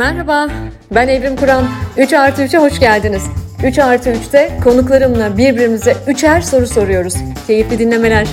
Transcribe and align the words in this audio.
Merhaba, 0.00 0.50
ben 0.94 1.08
Evrim 1.08 1.36
Kur'an. 1.36 1.64
3 1.98 2.12
artı 2.12 2.42
3'e 2.42 2.58
hoş 2.58 2.80
geldiniz. 2.80 3.22
3 3.66 3.78
artı 3.78 4.10
3'te 4.10 4.50
konuklarımla 4.64 5.38
birbirimize 5.38 5.96
üçer 6.08 6.40
soru 6.40 6.66
soruyoruz. 6.66 7.14
Keyifli 7.46 7.78
dinlemeler. 7.78 8.28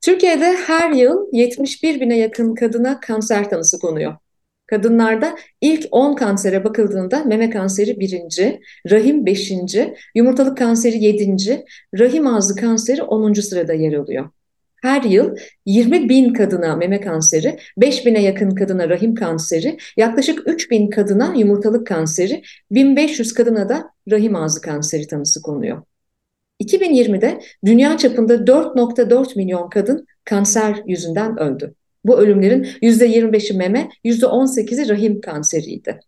Türkiye'de 0.00 0.56
her 0.66 0.90
yıl 0.90 1.26
71 1.32 2.00
bine 2.00 2.18
yakın 2.18 2.54
kadına 2.54 3.00
kanser 3.00 3.50
tanısı 3.50 3.78
konuyor. 3.78 4.16
Kadınlarda 4.66 5.36
ilk 5.60 5.86
10 5.90 6.14
kansere 6.14 6.64
bakıldığında 6.64 7.24
meme 7.24 7.50
kanseri 7.50 8.00
birinci, 8.00 8.60
rahim 8.90 9.26
beşinci, 9.26 9.94
yumurtalık 10.14 10.58
kanseri 10.58 11.04
yedinci, 11.04 11.64
rahim 11.98 12.26
ağzı 12.26 12.56
kanseri 12.56 13.02
10. 13.02 13.32
sırada 13.32 13.72
yer 13.72 13.92
alıyor. 13.92 14.30
Her 14.82 15.02
yıl 15.02 15.36
20 15.66 16.08
bin 16.08 16.32
kadına 16.32 16.76
meme 16.76 17.00
kanseri, 17.00 17.58
5 17.76 18.06
bine 18.06 18.22
yakın 18.22 18.50
kadına 18.50 18.88
rahim 18.88 19.14
kanseri, 19.14 19.78
yaklaşık 19.96 20.42
3 20.46 20.70
bin 20.70 20.90
kadına 20.90 21.34
yumurtalık 21.34 21.86
kanseri, 21.86 22.42
1500 22.70 23.34
kadına 23.34 23.68
da 23.68 23.90
rahim 24.10 24.36
ağzı 24.36 24.60
kanseri 24.60 25.06
tanısı 25.06 25.42
konuyor. 25.42 25.82
2020'de 26.60 27.40
dünya 27.64 27.98
çapında 27.98 28.34
4.4 28.34 29.36
milyon 29.36 29.70
kadın 29.70 30.06
kanser 30.24 30.82
yüzünden 30.86 31.38
öldü. 31.38 31.74
Bu 32.04 32.18
ölümlerin 32.18 32.66
%25'i 32.82 33.56
meme, 33.56 33.88
%18'i 34.04 34.88
rahim 34.88 35.20
kanseriydi. 35.20 36.00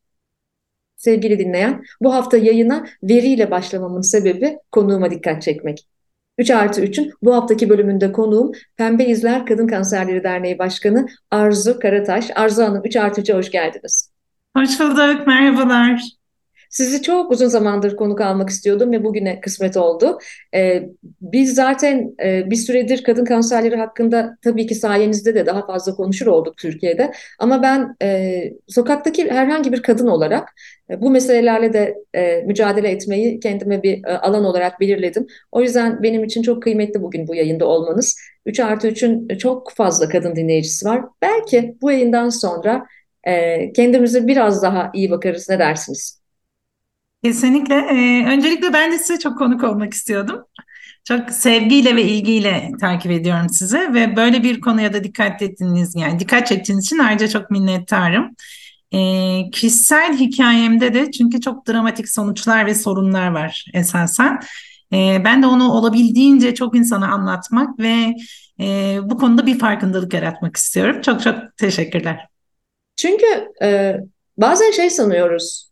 Sevgili 0.97 1.39
dinleyen, 1.39 1.85
bu 2.03 2.15
hafta 2.15 2.37
yayına 2.37 2.87
veriyle 3.03 3.51
başlamamın 3.51 4.01
sebebi 4.01 4.59
konuğuma 4.73 5.11
dikkat 5.11 5.43
çekmek. 5.43 5.92
3 6.39 6.51
artı 6.51 6.81
3'ün 6.81 7.13
bu 7.23 7.35
haftaki 7.35 7.69
bölümünde 7.71 8.13
konuğum 8.13 8.53
Pembe 8.77 9.05
İzler 9.05 9.47
Kadın 9.47 9.67
Kanserleri 9.67 10.25
Derneği 10.25 10.59
Başkanı 10.59 11.07
Arzu 11.31 11.79
Karataş. 11.79 12.31
Arzu 12.35 12.63
Hanım 12.63 12.83
3 12.85 12.97
artı 12.97 13.21
3'e 13.21 13.35
hoş 13.35 13.51
geldiniz. 13.51 14.13
Hoş 14.57 14.81
bulduk, 14.81 15.27
merhabalar. 15.27 16.22
Sizi 16.73 17.03
çok 17.03 17.31
uzun 17.33 17.47
zamandır 17.47 17.97
konuk 17.97 18.21
almak 18.21 18.51
istiyordum 18.51 18.93
ve 18.93 19.05
bugüne 19.05 19.41
kısmet 19.41 19.77
oldu. 19.77 20.19
Ee, 20.55 20.83
biz 21.21 21.55
zaten 21.55 22.15
e, 22.25 22.51
bir 22.51 22.57
süredir 22.57 23.03
kadın 23.05 23.25
kanserleri 23.25 23.77
hakkında 23.77 24.37
tabii 24.43 24.67
ki 24.67 24.75
sayenizde 24.75 25.35
de 25.35 25.47
daha 25.47 25.67
fazla 25.67 25.95
konuşur 25.95 26.27
olduk 26.27 26.57
Türkiye'de. 26.57 27.13
Ama 27.39 27.63
ben 27.63 27.97
e, 28.03 28.43
sokaktaki 28.69 29.31
herhangi 29.31 29.73
bir 29.73 29.83
kadın 29.83 30.07
olarak 30.07 30.49
e, 30.91 31.01
bu 31.01 31.11
meselelerle 31.11 31.73
de 31.73 31.95
e, 32.15 32.43
mücadele 32.47 32.89
etmeyi 32.89 33.41
kendime 33.41 33.83
bir 33.83 34.05
e, 34.05 34.19
alan 34.19 34.45
olarak 34.45 34.81
belirledim. 34.81 35.27
O 35.53 35.63
yüzden 35.63 36.03
benim 36.03 36.25
için 36.25 36.43
çok 36.43 36.63
kıymetli 36.63 37.03
bugün 37.03 37.29
bu 37.29 37.35
yayında 37.35 37.67
olmanız. 37.67 38.17
3 38.47 38.61
artı 38.61 38.89
3'ün 38.89 39.29
çok 39.39 39.73
fazla 39.73 40.09
kadın 40.09 40.37
dinleyicisi 40.37 40.87
var. 40.87 41.05
Belki 41.23 41.77
bu 41.83 41.91
yayından 41.91 42.29
sonra 42.29 42.87
e, 43.25 43.73
kendimize 43.73 44.27
biraz 44.27 44.63
daha 44.63 44.91
iyi 44.95 45.11
bakarız. 45.11 45.49
Ne 45.49 45.59
dersiniz? 45.59 46.22
Kesinlikle. 47.25 47.75
Ee, 47.75 48.27
öncelikle 48.27 48.73
ben 48.73 48.93
de 48.93 48.99
size 48.99 49.19
çok 49.19 49.39
konuk 49.39 49.65
olmak 49.65 49.95
istiyordum. 49.95 50.45
Çok 51.05 51.31
sevgiyle 51.31 51.97
ve 51.97 52.03
ilgiyle 52.03 52.71
takip 52.81 53.11
ediyorum 53.11 53.49
sizi 53.49 53.95
ve 53.95 54.17
böyle 54.17 54.43
bir 54.43 54.61
konuya 54.61 54.93
da 54.93 55.05
dikkat 55.05 55.43
ettiğiniz 55.43 55.97
yani 55.97 56.19
dikkat 56.21 56.47
çektiğiniz 56.47 56.85
için 56.85 56.99
ayrıca 56.99 57.29
çok 57.29 57.51
minnettarım. 57.51 58.37
Ee, 58.95 59.51
kişisel 59.53 60.19
hikayemde 60.19 60.95
de 60.95 61.11
çünkü 61.11 61.41
çok 61.41 61.69
dramatik 61.69 62.09
sonuçlar 62.09 62.67
ve 62.67 62.75
sorunlar 62.75 63.29
var 63.29 63.67
esasen. 63.75 64.41
Ee, 64.93 65.23
ben 65.25 65.43
de 65.43 65.47
onu 65.47 65.73
olabildiğince 65.73 66.55
çok 66.55 66.77
insana 66.77 67.09
anlatmak 67.09 67.79
ve 67.79 68.15
e, 68.61 68.99
bu 69.03 69.19
konuda 69.19 69.47
bir 69.47 69.59
farkındalık 69.59 70.15
yaratmak 70.15 70.57
istiyorum. 70.57 71.01
Çok 71.03 71.23
çok 71.23 71.37
teşekkürler. 71.57 72.27
Çünkü 72.97 73.27
e, 73.63 73.97
bazen 74.37 74.71
şey 74.71 74.91
sanıyoruz 74.91 75.72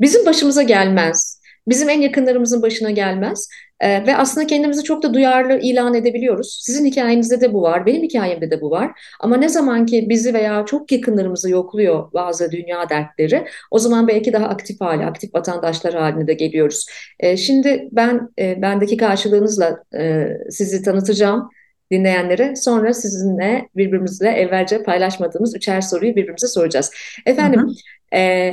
bizim 0.00 0.26
başımıza 0.26 0.62
gelmez. 0.62 1.40
Bizim 1.68 1.88
en 1.88 2.00
yakınlarımızın 2.00 2.62
başına 2.62 2.90
gelmez. 2.90 3.48
Ee, 3.80 4.06
ve 4.06 4.16
aslında 4.16 4.46
kendimizi 4.46 4.84
çok 4.84 5.02
da 5.02 5.14
duyarlı 5.14 5.58
ilan 5.58 5.94
edebiliyoruz. 5.94 6.58
Sizin 6.62 6.84
hikayenizde 6.84 7.40
de 7.40 7.52
bu 7.52 7.62
var, 7.62 7.86
benim 7.86 8.02
hikayemde 8.02 8.50
de 8.50 8.60
bu 8.60 8.70
var. 8.70 9.00
Ama 9.20 9.36
ne 9.36 9.48
zaman 9.48 9.86
ki 9.86 10.06
bizi 10.08 10.34
veya 10.34 10.64
çok 10.66 10.92
yakınlarımızı 10.92 11.50
yokluyor 11.50 12.12
bazı 12.12 12.52
dünya 12.52 12.88
dertleri, 12.88 13.46
o 13.70 13.78
zaman 13.78 14.08
belki 14.08 14.32
daha 14.32 14.46
aktif 14.46 14.80
hale, 14.80 15.06
aktif 15.06 15.34
vatandaşlar 15.34 15.94
haline 15.94 16.26
de 16.26 16.34
geliyoruz. 16.34 16.86
Ee, 17.20 17.36
şimdi 17.36 17.88
ben 17.92 18.28
e, 18.38 18.62
bendeki 18.62 18.96
karşılığınızla 18.96 19.82
e, 19.98 20.28
sizi 20.50 20.82
tanıtacağım 20.82 21.50
dinleyenlere. 21.90 22.56
Sonra 22.56 22.94
sizinle 22.94 23.68
birbirimizle 23.76 24.28
evvelce 24.28 24.82
paylaşmadığımız 24.82 25.56
üçer 25.56 25.80
soruyu 25.80 26.16
birbirimize 26.16 26.46
soracağız. 26.46 26.90
Efendim, 27.26 27.60
hı 27.60 27.66
hı. 27.66 28.20
E, 28.20 28.50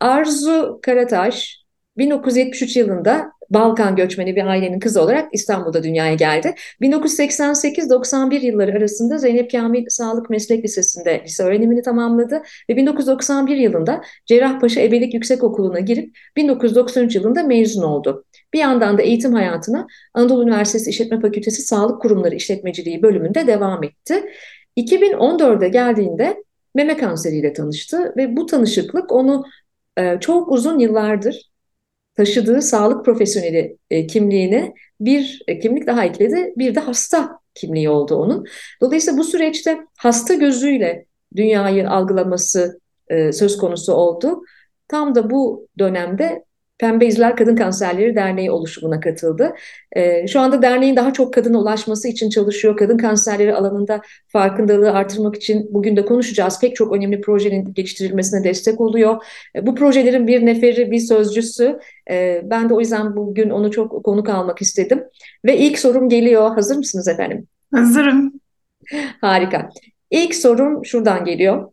Arzu 0.00 0.80
Karataş 0.82 1.64
1973 1.98 2.76
yılında 2.76 3.32
Balkan 3.50 3.96
göçmeni 3.96 4.36
bir 4.36 4.46
ailenin 4.46 4.80
kızı 4.80 5.02
olarak 5.02 5.28
İstanbul'da 5.32 5.82
dünyaya 5.82 6.14
geldi. 6.14 6.54
1988-91 6.80 8.46
yılları 8.46 8.72
arasında 8.72 9.18
Zeynep 9.18 9.50
Kamil 9.50 9.86
Sağlık 9.88 10.30
Meslek 10.30 10.64
Lisesi'nde 10.64 11.22
lise 11.24 11.42
öğrenimini 11.42 11.82
tamamladı 11.82 12.42
ve 12.70 12.76
1991 12.76 13.56
yılında 13.56 14.00
Cerrahpaşa 14.26 14.80
Ebelik 14.80 15.14
Yüksekokulu'na 15.14 15.80
girip 15.80 16.18
1993 16.36 17.14
yılında 17.14 17.42
mezun 17.42 17.82
oldu. 17.82 18.24
Bir 18.52 18.58
yandan 18.58 18.98
da 18.98 19.02
eğitim 19.02 19.32
hayatına 19.32 19.86
Anadolu 20.14 20.42
Üniversitesi 20.42 20.90
İşletme 20.90 21.20
Fakültesi 21.20 21.62
Sağlık 21.62 22.02
Kurumları 22.02 22.34
İşletmeciliği 22.34 23.02
bölümünde 23.02 23.46
devam 23.46 23.84
etti. 23.84 24.24
2014'e 24.76 25.68
geldiğinde 25.68 26.44
meme 26.74 26.96
kanseriyle 26.96 27.52
tanıştı 27.52 28.14
ve 28.16 28.36
bu 28.36 28.46
tanışıklık 28.46 29.12
onu 29.12 29.44
e, 29.96 30.20
çok 30.20 30.52
uzun 30.52 30.78
yıllardır 30.78 31.50
taşıdığı 32.16 32.62
sağlık 32.62 33.04
profesyoneli 33.04 33.78
e, 33.90 34.06
kimliğine 34.06 34.74
bir 35.00 35.42
e, 35.48 35.58
kimlik 35.58 35.86
daha 35.86 36.04
ekledi. 36.04 36.52
Bir 36.56 36.74
de 36.74 36.80
hasta 36.80 37.40
kimliği 37.54 37.90
oldu 37.90 38.14
onun. 38.14 38.46
Dolayısıyla 38.80 39.18
bu 39.18 39.24
süreçte 39.24 39.78
hasta 39.98 40.34
gözüyle 40.34 41.06
dünyayı 41.36 41.90
algılaması 41.90 42.80
söz 43.10 43.56
konusu 43.56 43.92
oldu. 43.92 44.42
Tam 44.88 45.14
da 45.14 45.30
bu 45.30 45.68
dönemde 45.78 46.44
Pembe 46.80 47.06
İzler 47.06 47.36
Kadın 47.36 47.56
Kanserleri 47.56 48.14
Derneği 48.14 48.50
oluşumuna 48.50 49.00
katıldı. 49.00 49.54
E, 49.92 50.26
şu 50.26 50.40
anda 50.40 50.62
derneğin 50.62 50.96
daha 50.96 51.12
çok 51.12 51.34
kadına 51.34 51.58
ulaşması 51.58 52.08
için 52.08 52.30
çalışıyor. 52.30 52.76
Kadın 52.76 52.98
kanserleri 52.98 53.54
alanında 53.54 54.00
farkındalığı 54.28 54.92
artırmak 54.92 55.36
için 55.36 55.68
bugün 55.70 55.96
de 55.96 56.04
konuşacağız. 56.04 56.60
Pek 56.60 56.76
çok 56.76 56.92
önemli 56.92 57.20
projenin 57.20 57.74
geliştirilmesine 57.74 58.44
destek 58.44 58.80
oluyor. 58.80 59.24
E, 59.56 59.66
bu 59.66 59.74
projelerin 59.74 60.26
bir 60.26 60.46
neferi, 60.46 60.90
bir 60.90 60.98
sözcüsü. 60.98 61.78
E, 62.10 62.42
ben 62.44 62.68
de 62.68 62.74
o 62.74 62.80
yüzden 62.80 63.16
bugün 63.16 63.50
onu 63.50 63.70
çok 63.70 64.04
konuk 64.04 64.28
almak 64.28 64.62
istedim. 64.62 65.04
Ve 65.44 65.56
ilk 65.56 65.78
sorum 65.78 66.08
geliyor. 66.08 66.54
Hazır 66.54 66.76
mısınız 66.76 67.08
efendim? 67.08 67.46
Hazırım. 67.74 68.32
Harika. 69.20 69.70
İlk 70.10 70.34
sorum 70.34 70.84
şuradan 70.84 71.24
geliyor. 71.24 71.72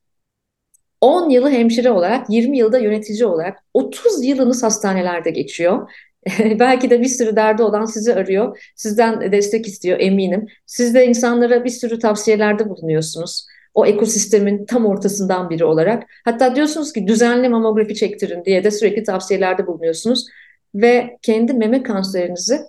10 1.02 1.30
yılı 1.30 1.50
hemşire 1.50 1.92
olarak, 1.92 2.30
20 2.30 2.58
yılda 2.58 2.80
yönetici 2.80 3.26
olarak 3.26 3.60
30 3.74 4.26
yılınız 4.26 4.64
hastanelerde 4.64 5.32
geçiyor. 5.32 5.92
Belki 6.60 6.90
de 6.90 7.02
bir 7.02 7.08
sürü 7.08 7.36
derdi 7.36 7.64
olan 7.64 7.86
sizi 7.86 8.16
arıyor. 8.16 8.72
Sizden 8.76 9.32
destek 9.32 9.68
istiyor 9.68 10.00
eminim. 10.00 10.48
Siz 10.66 10.94
de 10.96 11.06
insanlara 11.06 11.64
bir 11.64 11.70
sürü 11.70 12.00
tavsiyelerde 12.00 12.70
bulunuyorsunuz. 12.70 13.46
O 13.74 13.86
ekosistemin 13.86 14.66
tam 14.66 14.86
ortasından 14.86 15.50
biri 15.50 15.66
olarak. 15.66 16.04
Hatta 16.26 16.56
diyorsunuz 16.56 16.94
ki 16.94 17.08
düzenli 17.08 17.50
mamografi 17.50 17.96
çektirin 17.96 18.46
diye 18.46 18.64
de 18.64 18.72
sürekli 18.72 19.04
tavsiyelerde 19.04 19.68
bulunuyorsunuz. 19.68 20.28
Ve 20.76 21.18
kendi 21.22 21.54
meme 21.54 21.84
kanserinizi 21.84 22.60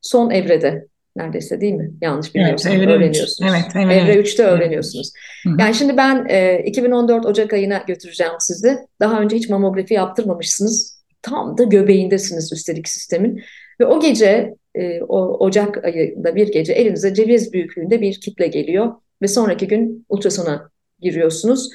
son 0.00 0.30
evrede 0.30 0.86
neredeyse 1.16 1.60
değil 1.60 1.72
mi? 1.72 1.90
Yanlış 2.00 2.34
bilmiyorsam 2.34 2.72
evet, 2.72 2.88
öğreniyorsunuz. 2.88 3.52
Evet, 3.52 3.64
evet, 3.74 4.02
evre 4.02 4.20
3'te 4.20 4.42
öğreniyorsunuz. 4.42 5.12
Evet. 5.48 5.60
Yani 5.60 5.74
şimdi 5.74 5.96
ben 5.96 6.26
e, 6.28 6.62
2014 6.66 7.26
Ocak 7.26 7.52
ayına 7.52 7.84
götüreceğim 7.86 8.32
sizi. 8.38 8.78
Daha 9.00 9.20
önce 9.20 9.36
hiç 9.36 9.48
mamografi 9.48 9.94
yaptırmamışsınız. 9.94 11.02
Tam 11.22 11.58
da 11.58 11.64
göbeğindesiniz 11.64 12.52
üstelik 12.52 12.88
sistemin. 12.88 13.42
Ve 13.80 13.86
o 13.86 14.00
gece, 14.00 14.54
e, 14.74 15.00
o 15.02 15.46
Ocak 15.46 15.84
ayında 15.84 16.34
bir 16.34 16.52
gece 16.52 16.72
elinize 16.72 17.14
ceviz 17.14 17.52
büyüklüğünde 17.52 18.00
bir 18.00 18.20
kitle 18.20 18.46
geliyor. 18.46 18.92
Ve 19.22 19.28
sonraki 19.28 19.68
gün 19.68 20.06
ultrasona 20.08 20.70
giriyorsunuz. 21.00 21.70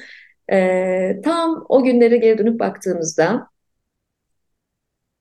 E, 0.52 1.20
tam 1.24 1.66
o 1.68 1.84
günlere 1.84 2.16
geri 2.16 2.38
dönüp 2.38 2.60
baktığımızda 2.60 3.51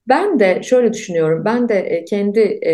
Ben 0.08 0.40
de 0.40 0.62
şöyle 0.64 0.94
düşünüyorum. 0.94 1.46
Ben 1.46 1.70
de 1.70 1.80
e, 1.80 2.06
kendi 2.06 2.40
e, 2.40 2.74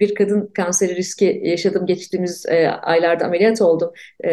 bir 0.00 0.14
kadın 0.14 0.50
kanseri 0.54 0.96
riski 0.96 1.40
yaşadım. 1.44 1.86
Geçtiğimiz 1.86 2.46
e, 2.46 2.68
aylarda 2.68 3.24
ameliyat 3.24 3.62
oldum. 3.62 3.90
E, 4.24 4.30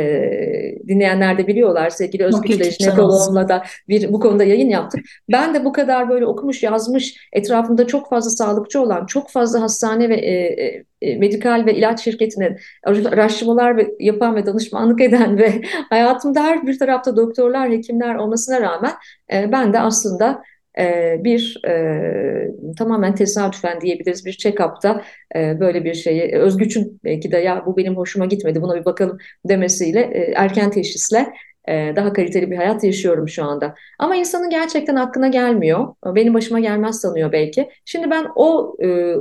dinleyenler 0.88 1.38
de 1.38 1.48
biliyorlar. 1.48 1.90
Sevgili 1.90 2.24
Özgüç'le, 2.24 2.80
jinekoloğumla 2.80 3.50
da 3.50 3.64
bir 3.90 4.14
bu 4.14 4.20
konuda 4.20 4.44
yayın 4.44 4.70
yaptık. 4.70 5.06
Ben 5.32 5.54
de 5.54 5.66
bu 5.66 5.74
kadar 5.74 6.10
böyle 6.10 6.26
okumuş, 6.26 6.64
yazmış, 6.64 7.30
etrafında 7.34 7.88
çok 7.88 8.10
fazla 8.10 8.30
sağlıkçı 8.30 8.82
olan, 8.82 9.06
çok 9.06 9.30
fazla 9.30 9.62
hastane 9.62 10.10
ve 10.10 10.16
e, 10.16 10.32
e, 10.66 10.86
e 11.02 11.18
medikal 11.18 11.66
ve 11.66 11.76
ilaç 11.76 12.04
şirketine 12.04 12.58
araştırmalar 12.84 13.78
ve, 13.78 13.88
yapan 14.00 14.36
ve 14.36 14.46
danışmanlık 14.46 15.02
eden 15.02 15.38
ve 15.38 15.62
hayatımda 15.90 16.44
her 16.44 16.68
bir 16.68 16.80
tarafta 16.80 17.16
doktorlar, 17.16 17.70
hekimler 17.70 18.16
olmasına 18.16 18.62
rağmen 18.62 18.94
e, 19.34 19.52
ben 19.52 19.74
de 19.74 19.80
aslında 19.80 20.44
e, 20.80 21.18
bir 21.24 21.62
e, 21.68 22.74
tamamen 22.78 23.16
tesadüfen 23.16 23.82
diyebiliriz 23.82 24.26
bir 24.26 24.34
check-up'ta 24.34 25.04
e, 25.36 25.60
böyle 25.60 25.84
bir 25.84 25.94
şeyi 25.94 26.36
Özgüç'ün 26.36 27.00
belki 27.04 27.32
de 27.32 27.38
ya 27.38 27.64
bu 27.66 27.78
benim 27.78 27.98
hoşuma 27.98 28.26
gitmedi 28.26 28.62
buna 28.62 28.76
bir 28.76 28.86
bakalım 28.86 29.18
demesiyle 29.46 30.00
e, 30.00 30.34
erken 30.36 30.72
teşhisle 30.72 31.34
e, 31.68 31.94
daha 31.96 32.14
kaliteli 32.14 32.52
bir 32.52 32.58
hayat 32.58 32.84
yaşıyorum 32.84 33.30
şu 33.30 33.44
anda. 33.44 33.76
Ama 34.00 34.16
insanın 34.16 34.50
gerçekten 34.50 34.96
aklına 34.96 35.28
gelmiyor. 35.28 35.96
Benim 36.06 36.34
başıma 36.34 36.60
gelmez 36.60 37.02
sanıyor 37.02 37.32
belki. 37.32 37.70
Şimdi 37.86 38.10
ben 38.12 38.28
o 38.36 38.76
e, 38.84 39.16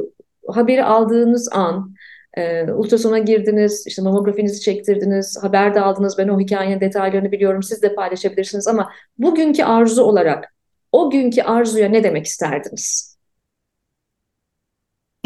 haberi 0.49 0.85
aldığınız 0.85 1.49
an 1.53 1.95
e, 2.37 2.73
ultrasona 2.73 3.19
girdiniz, 3.19 3.85
işte 3.87 4.03
mamografinizi 4.03 4.61
çektirdiniz, 4.61 5.39
haber 5.43 5.75
de 5.75 5.81
aldınız. 5.81 6.19
Ben 6.19 6.29
o 6.29 6.41
hikayenin 6.41 6.81
detaylarını 6.81 7.33
biliyorum. 7.33 7.63
Siz 7.63 7.83
de 7.83 7.95
paylaşabilirsiniz 7.95 8.69
ama 8.69 8.91
bugünkü 9.19 9.65
arzu 9.65 10.03
olarak 10.03 10.52
o 10.93 11.11
günkü 11.11 11.43
arzuya 11.43 11.89
ne 11.89 12.05
demek 12.05 12.27
isterdiniz? 12.27 13.17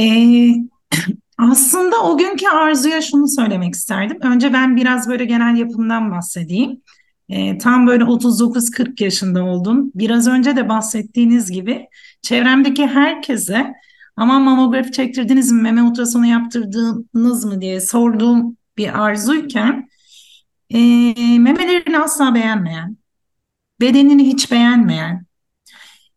Ee, 0.00 0.54
aslında 1.38 2.02
o 2.02 2.18
günkü 2.18 2.48
arzuya 2.48 3.02
şunu 3.02 3.28
söylemek 3.28 3.74
isterdim. 3.74 4.18
Önce 4.22 4.52
ben 4.52 4.76
biraz 4.76 5.08
böyle 5.08 5.24
genel 5.24 5.56
yapımdan 5.56 6.10
bahsedeyim. 6.10 6.82
Ee, 7.28 7.58
tam 7.58 7.86
böyle 7.86 8.04
39-40 8.04 9.04
yaşında 9.04 9.44
oldum. 9.44 9.90
Biraz 9.94 10.26
önce 10.26 10.56
de 10.56 10.68
bahsettiğiniz 10.68 11.50
gibi 11.50 11.88
çevremdeki 12.22 12.86
herkese 12.86 13.74
ama 14.16 14.38
mamografi 14.38 14.92
çektirdiniz 14.92 15.52
mi, 15.52 15.62
meme 15.62 15.82
ultrasonu 15.82 16.26
yaptırdınız 16.26 17.44
mı 17.44 17.60
diye 17.60 17.80
sorduğum 17.80 18.56
bir 18.76 19.04
arzuyken 19.04 19.88
e, 20.70 20.78
memelerini 21.38 21.98
asla 21.98 22.34
beğenmeyen, 22.34 22.96
bedenini 23.80 24.26
hiç 24.26 24.52
beğenmeyen, 24.52 25.25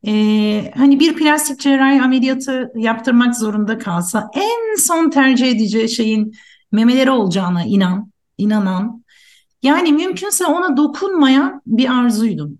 ee, 0.07 0.71
hani 0.75 0.99
bir 0.99 1.15
plastik 1.15 1.59
cerrahi 1.59 2.01
ameliyatı 2.01 2.71
yaptırmak 2.75 3.35
zorunda 3.37 3.77
kalsa 3.77 4.29
en 4.33 4.75
son 4.75 5.09
tercih 5.09 5.47
edeceği 5.47 5.89
şeyin 5.89 6.33
memeleri 6.71 7.11
olacağına 7.11 7.63
inan, 7.65 8.11
inanan, 8.37 9.03
yani 9.63 9.93
mümkünse 9.93 10.45
ona 10.45 10.77
dokunmayan 10.77 11.61
bir 11.65 11.89
arzuydum. 11.99 12.59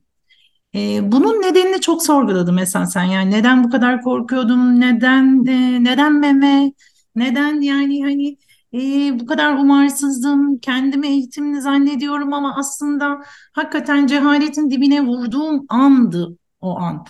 Ee, 0.75 1.12
bunun 1.12 1.41
nedenini 1.41 1.81
çok 1.81 2.03
sorguladım 2.03 2.56
mesela 2.56 2.86
sen 2.86 3.03
yani 3.03 3.31
neden 3.31 3.63
bu 3.63 3.69
kadar 3.69 4.01
korkuyordum, 4.01 4.80
neden 4.80 5.45
e, 5.47 5.83
neden 5.83 6.13
meme, 6.13 6.71
neden 7.15 7.62
yani 7.62 8.03
hani 8.03 8.38
e, 8.74 9.19
bu 9.19 9.25
kadar 9.25 9.53
umarsızdım, 9.53 10.59
kendimi 10.59 11.07
eğitimli 11.07 11.62
zannediyorum 11.62 12.33
ama 12.33 12.56
aslında 12.57 13.21
hakikaten 13.53 14.07
cehaletin 14.07 14.71
dibine 14.71 15.01
vurduğum 15.06 15.65
andı 15.69 16.38
o 16.61 16.79
an. 16.79 17.06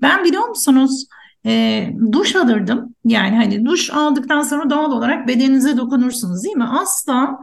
Ben 0.00 0.24
biliyor 0.24 0.48
musunuz 0.48 1.06
e, 1.46 1.86
duş 2.12 2.36
alırdım. 2.36 2.94
Yani 3.04 3.36
hani 3.36 3.64
duş 3.64 3.90
aldıktan 3.90 4.42
sonra 4.42 4.70
doğal 4.70 4.92
olarak 4.92 5.28
bedeninize 5.28 5.76
dokunursunuz 5.76 6.44
değil 6.44 6.56
mi? 6.56 6.64
Asla 6.64 7.38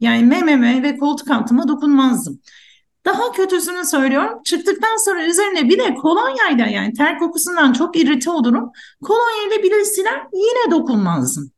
yani 0.00 0.24
mememe 0.24 0.82
ve 0.82 0.96
koltuk 0.96 1.30
altıma 1.30 1.68
dokunmazdım. 1.68 2.40
Daha 3.04 3.32
kötüsünü 3.32 3.84
söylüyorum. 3.84 4.40
Çıktıktan 4.44 5.04
sonra 5.04 5.24
üzerine 5.24 5.68
bir 5.68 5.78
de 5.78 5.94
kolonyayla 5.94 6.66
yani 6.66 6.92
ter 6.92 7.18
kokusundan 7.18 7.72
çok 7.72 7.96
irite 7.96 8.30
olurum. 8.30 8.70
Kolonyayla 9.02 9.62
bile 9.62 9.84
siler 9.84 10.22
yine 10.32 10.70
dokunmazdım. 10.70 11.50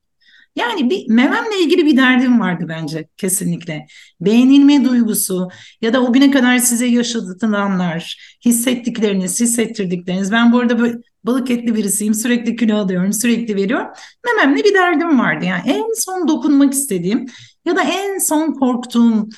Yani 0.56 0.90
bir 0.90 1.08
mememle 1.08 1.60
ilgili 1.64 1.86
bir 1.86 1.96
derdim 1.96 2.40
vardı 2.40 2.64
bence 2.68 3.08
kesinlikle. 3.16 3.86
Beğenilme 4.20 4.84
duygusu 4.84 5.48
ya 5.80 5.92
da 5.92 6.00
o 6.02 6.12
güne 6.12 6.30
kadar 6.30 6.58
size 6.58 6.86
yaşatılanlar, 6.86 8.18
hissettikleriniz, 8.44 9.40
hissettirdikleriniz. 9.40 10.32
Ben 10.32 10.52
bu 10.52 10.58
arada 10.58 10.78
böyle 10.78 10.98
balık 11.24 11.50
etli 11.50 11.74
birisiyim. 11.74 12.14
Sürekli 12.14 12.56
kilo 12.56 12.76
alıyorum, 12.76 13.12
sürekli 13.12 13.56
veriyorum. 13.56 13.86
Mememle 14.26 14.64
bir 14.64 14.74
derdim 14.74 15.20
vardı. 15.20 15.44
Yani 15.44 15.62
en 15.66 15.94
son 15.96 16.28
dokunmak 16.28 16.72
istediğim 16.72 17.26
ya 17.64 17.76
da 17.76 17.82
en 17.82 18.18
son 18.18 18.52
korktuğum 18.52 19.28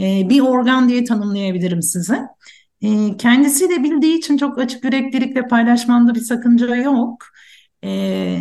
e, 0.00 0.28
bir 0.30 0.40
organ 0.40 0.88
diye 0.88 1.04
tanımlayabilirim 1.04 1.82
size. 1.82 2.20
Kendisi 3.18 3.70
de 3.70 3.84
bildiği 3.84 4.18
için 4.18 4.36
çok 4.36 4.58
açık 4.58 4.84
yüreklilikle 4.84 5.48
paylaşmamda 5.48 6.14
bir 6.14 6.20
sakınca 6.20 6.76
yok 6.76 7.24
e, 7.82 7.90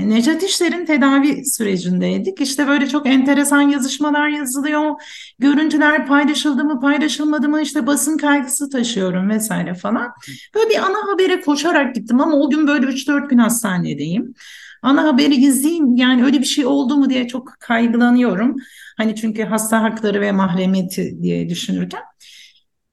Necat 0.09 0.43
İşler'in 0.43 0.85
tedavi 0.85 1.45
sürecindeydik. 1.45 2.41
İşte 2.41 2.67
böyle 2.67 2.87
çok 2.87 3.07
enteresan 3.07 3.61
yazışmalar 3.61 4.27
yazılıyor. 4.27 4.91
Görüntüler 5.39 6.05
paylaşıldı 6.07 6.63
mı 6.63 6.79
paylaşılmadı 6.79 7.49
mı 7.49 7.61
işte 7.61 7.87
basın 7.87 8.17
kaygısı 8.17 8.69
taşıyorum 8.69 9.29
vesaire 9.29 9.73
falan. 9.73 10.11
Böyle 10.55 10.69
bir 10.69 10.77
ana 10.77 11.11
habere 11.13 11.41
koşarak 11.41 11.95
gittim 11.95 12.21
ama 12.21 12.37
o 12.37 12.49
gün 12.49 12.67
böyle 12.67 12.85
3-4 12.85 13.29
gün 13.29 13.37
hastanedeyim. 13.37 14.33
Ana 14.81 15.03
haberi 15.03 15.35
izleyeyim 15.35 15.95
yani 15.95 16.25
öyle 16.25 16.39
bir 16.39 16.45
şey 16.45 16.65
oldu 16.65 16.97
mu 16.97 17.09
diye 17.09 17.27
çok 17.27 17.53
kaygılanıyorum. 17.59 18.55
Hani 18.97 19.15
çünkü 19.15 19.43
hasta 19.43 19.83
hakları 19.83 20.21
ve 20.21 20.31
mahremiyeti 20.31 21.21
diye 21.21 21.49
düşünürken. 21.49 22.01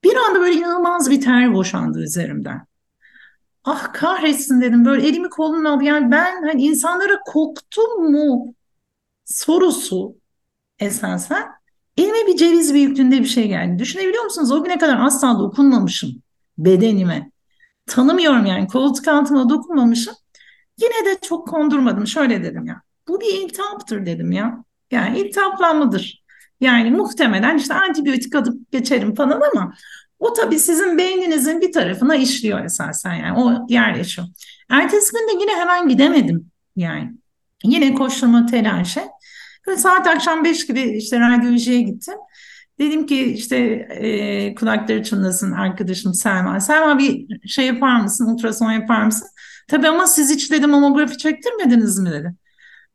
Bir 0.03 0.15
anda 0.15 0.39
böyle 0.39 0.55
inanılmaz 0.55 1.11
bir 1.11 1.21
ter 1.21 1.53
boşandı 1.53 2.03
üzerimden 2.03 2.61
ah 3.65 3.93
kahretsin 3.93 4.61
dedim 4.61 4.85
böyle 4.85 5.07
elimi 5.07 5.29
kolunu 5.29 5.69
aldı. 5.69 5.83
Yani 5.83 6.11
ben 6.11 6.43
hani 6.43 6.61
insanlara 6.63 7.19
koktum 7.25 8.11
mu 8.11 8.55
sorusu 9.25 10.15
esasen 10.79 11.47
elime 11.97 12.27
bir 12.27 12.37
ceviz 12.37 12.73
büyüklüğünde 12.73 13.19
bir 13.19 13.25
şey 13.25 13.47
geldi. 13.47 13.79
Düşünebiliyor 13.79 14.23
musunuz? 14.23 14.51
O 14.51 14.63
güne 14.63 14.77
kadar 14.77 14.99
asla 15.05 15.39
dokunmamışım 15.39 16.09
bedenime. 16.57 17.31
Tanımıyorum 17.85 18.45
yani 18.45 18.67
koltuk 18.67 19.07
altına 19.07 19.49
dokunmamışım. 19.49 20.15
Yine 20.81 21.05
de 21.05 21.19
çok 21.21 21.47
kondurmadım. 21.47 22.07
Şöyle 22.07 22.43
dedim 22.43 22.65
ya. 22.65 22.81
Bu 23.07 23.21
bir 23.21 23.33
iltihaptır 23.33 24.05
dedim 24.05 24.31
ya. 24.31 24.63
Yani 24.91 25.19
iltihaplanmadır. 25.19 26.25
Yani 26.61 26.91
muhtemelen 26.91 27.57
işte 27.57 27.73
antibiyotik 27.73 28.35
alıp 28.35 28.71
geçerim 28.71 29.15
falan 29.15 29.41
ama 29.53 29.73
o 30.19 30.33
tabii 30.33 30.59
sizin 30.59 30.97
beyninizin 30.97 31.61
bir 31.61 31.71
tarafına 31.71 32.15
işliyor 32.15 32.65
esasen 32.65 33.13
yani 33.13 33.39
o 33.39 33.65
yerleşiyor. 33.69 34.27
Ertesi 34.69 35.11
gün 35.11 35.27
de 35.27 35.41
yine 35.41 35.55
hemen 35.55 35.89
gidemedim 35.89 36.51
yani. 36.75 37.11
Yine 37.63 37.93
koşturma 37.93 38.45
telaşı. 38.45 39.01
Ve 39.67 39.77
saat 39.77 40.07
akşam 40.07 40.43
5 40.43 40.67
gibi 40.67 40.81
işte 40.81 41.19
radyolojiye 41.19 41.81
gittim. 41.81 42.15
Dedim 42.79 43.05
ki 43.05 43.23
işte 43.23 43.57
e, 43.89 44.55
kulakları 44.55 45.03
çınlasın 45.03 45.51
arkadaşım 45.51 46.13
Selma. 46.13 46.59
Selma 46.59 46.99
bir 46.99 47.27
şey 47.47 47.65
yapar 47.65 48.01
mısın, 48.01 48.33
ultrason 48.33 48.71
yapar 48.71 49.05
mısın? 49.05 49.27
Tabii 49.67 49.87
ama 49.87 50.07
siz 50.07 50.31
hiç 50.31 50.51
dedim 50.51 50.69
mamografi 50.69 51.17
çektirmediniz 51.17 51.99
mi 51.99 52.11
dedi. 52.11 52.33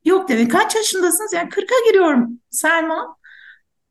Yok 0.04 0.28
dedi. 0.28 0.49
Kaç 0.49 0.76
yaşındasınız? 0.76 1.33
Yani 1.33 1.49
40'a 1.49 1.90
giriyorum 1.90 2.40
Selma. 2.50 3.16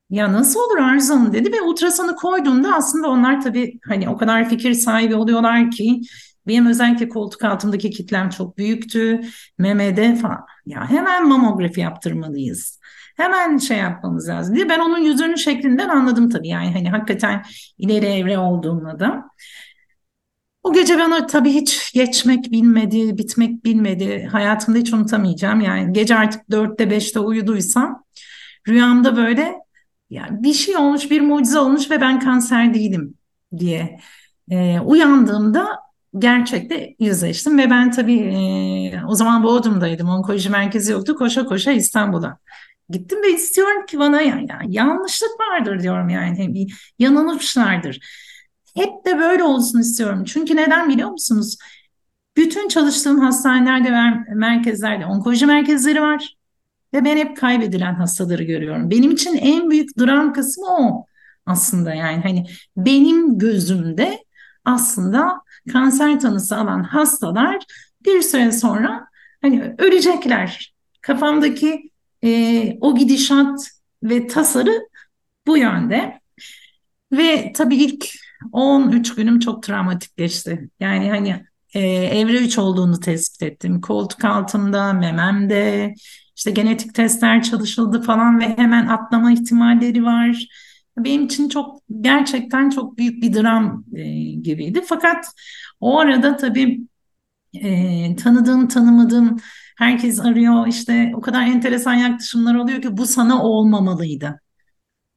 Ya 0.10 0.34
nasıl 0.34 0.60
olur 0.60 0.78
Arzu 0.78 1.34
dedi 1.34 1.51
ve 1.51 1.62
ultrasonu 1.62 2.16
koyduğunda 2.16 2.75
aslında 2.75 3.08
onlar 3.10 3.42
tabii 3.42 3.80
hani 3.88 4.10
o 4.10 4.18
kadar 4.18 4.50
fikir 4.50 4.74
sahibi 4.74 5.16
oluyorlar 5.16 5.72
ki 5.72 6.01
benim 6.48 6.66
özellikle 6.68 7.10
koltuk 7.10 7.44
altındaki 7.44 7.89
kitlem 7.92 8.30
çok 8.30 8.58
büyüktü. 8.58 9.22
Memede 9.58 10.16
falan. 10.16 10.46
Ya 10.66 10.89
hemen 10.89 11.28
mamografi 11.28 11.82
yaptırmalıyız. 11.82 12.80
Hemen 13.18 13.58
şey 13.58 13.78
yapmamız 13.78 14.30
lazım 14.30 14.56
diye. 14.56 14.70
Ben 14.70 14.80
onun 14.80 14.98
yüzünün 14.98 15.36
şeklinden 15.36 15.89
anladım 15.89 16.30
tabii. 16.30 16.48
Yani 16.48 16.74
hani 16.74 16.89
hakikaten 16.89 17.44
ileri 17.78 18.06
evre 18.06 18.38
olduğunu 18.38 19.00
da. 19.00 19.25
O 20.63 20.74
gece 20.74 21.00
bana 21.00 21.28
tabii 21.28 21.51
hiç 21.51 21.94
geçmek 21.94 22.51
bilmedi, 22.51 23.18
bitmek 23.18 23.66
bilmedi. 23.66 24.30
Hayatımda 24.32 24.78
hiç 24.80 24.94
unutamayacağım. 24.94 25.62
Yani 25.62 25.94
gece 25.94 26.16
artık 26.16 26.51
dörtte 26.51 26.89
beşte 26.92 27.20
uyuduysam 27.20 28.04
rüyamda 28.68 29.18
böyle 29.18 29.56
yani 30.10 30.44
bir 30.44 30.54
şey 30.54 30.78
olmuş, 30.78 31.12
bir 31.12 31.22
mucize 31.22 31.60
olmuş 31.60 31.92
ve 31.92 32.01
ben 32.01 32.20
kanser 32.20 32.74
değilim 32.74 33.13
diye 33.58 34.00
e, 34.51 34.80
uyandığımda 34.80 35.80
gerçekte 36.18 36.96
yüzleştim 37.00 37.58
ve 37.58 37.70
ben 37.70 37.92
tabii 37.92 38.20
e, 38.20 39.06
o 39.08 39.16
zaman 39.16 39.44
Bodrum'daydım, 39.44 40.10
onkoloji 40.10 40.50
merkezi 40.50 40.92
yoktu, 40.92 41.16
koşa 41.16 41.46
koşa 41.46 41.72
İstanbul'a 41.72 42.38
gittim 42.89 43.24
ve 43.24 43.32
istiyorum 43.32 43.86
ki 43.86 44.00
bana 44.00 44.22
yani, 44.22 44.46
yani 44.50 44.75
yanlışlık 44.75 45.30
vardır 45.39 45.80
diyorum 45.80 46.10
yani 46.10 46.68
yanılmışlardır. 47.00 48.00
Hep 48.75 49.06
de 49.06 49.20
böyle 49.20 49.44
olsun 49.44 49.80
istiyorum. 49.80 50.24
Çünkü 50.24 50.56
neden 50.56 50.89
biliyor 50.89 51.10
musunuz? 51.10 51.58
Bütün 52.38 52.68
çalıştığım 52.68 53.20
hastanelerde 53.20 53.92
ve 53.92 54.36
merkezlerde 54.36 55.06
onkoloji 55.06 55.46
merkezleri 55.46 56.01
var. 56.01 56.38
Ve 56.93 57.05
ben 57.05 57.17
hep 57.17 57.38
kaybedilen 57.38 57.93
hastaları 57.96 58.43
görüyorum. 58.43 58.89
Benim 58.89 59.12
için 59.12 59.38
en 59.38 59.69
büyük 59.69 60.00
dram 60.00 60.34
kısmı 60.34 60.65
o 60.67 61.05
aslında 61.46 61.93
yani 61.93 62.22
hani 62.24 62.46
benim 62.77 63.38
gözümde 63.38 64.19
aslında 64.65 65.41
kanser 65.72 66.19
tanısı 66.19 66.58
alan 66.58 66.84
hastalar 66.84 67.58
bir 68.05 68.22
süre 68.22 68.51
sonra 68.51 69.08
hani 69.41 69.75
ölecekler. 69.77 70.74
Kafamdaki 71.01 71.91
e, 72.24 72.77
o 72.81 72.96
gidişat 72.96 73.69
ve 74.03 74.27
tasarı 74.27 74.88
bu 75.48 75.58
yönde. 75.58 76.19
Ve 77.12 77.51
tabii 77.55 77.75
ilk 77.75 78.05
13 78.51 79.15
günüm 79.15 79.39
çok 79.39 79.63
travmatik 79.63 80.17
geçti. 80.17 80.69
Yani 80.79 81.10
hani 81.10 81.46
e, 81.74 81.80
evre 81.90 82.38
3 82.38 82.58
olduğunu 82.58 83.00
tespit 83.00 83.44
ettim. 83.44 83.82
Koltuk 83.82 84.26
altımda, 84.26 84.94
mememde, 84.94 85.94
işte 86.36 86.52
genetik 86.52 86.96
testler 86.96 87.44
çalışıldı 87.44 88.02
falan 88.02 88.40
ve 88.40 88.58
hemen 88.58 88.88
atlama 88.88 89.32
ihtimalleri 89.32 90.04
var. 90.04 90.48
Benim 90.98 91.26
için 91.26 91.50
çok 91.50 91.82
gerçekten 92.02 92.70
çok 92.70 92.98
büyük 92.98 93.24
bir 93.24 93.34
dram 93.34 93.86
e, 93.96 94.04
gibiydi. 94.32 94.82
Fakat 94.88 95.26
o 95.80 96.00
arada 96.00 96.38
tabii 96.38 96.80
e, 97.54 98.16
tanıdığım 98.16 98.68
tanımadığım 98.68 99.38
herkes 99.78 100.20
arıyor 100.20 100.68
işte 100.68 101.12
o 101.16 101.22
kadar 101.22 101.44
enteresan 101.48 101.94
yaklaşımlar 101.94 102.56
oluyor 102.56 102.82
ki 102.82 102.98
bu 102.98 103.06
sana 103.06 103.44
olmamalıydı. 103.44 104.42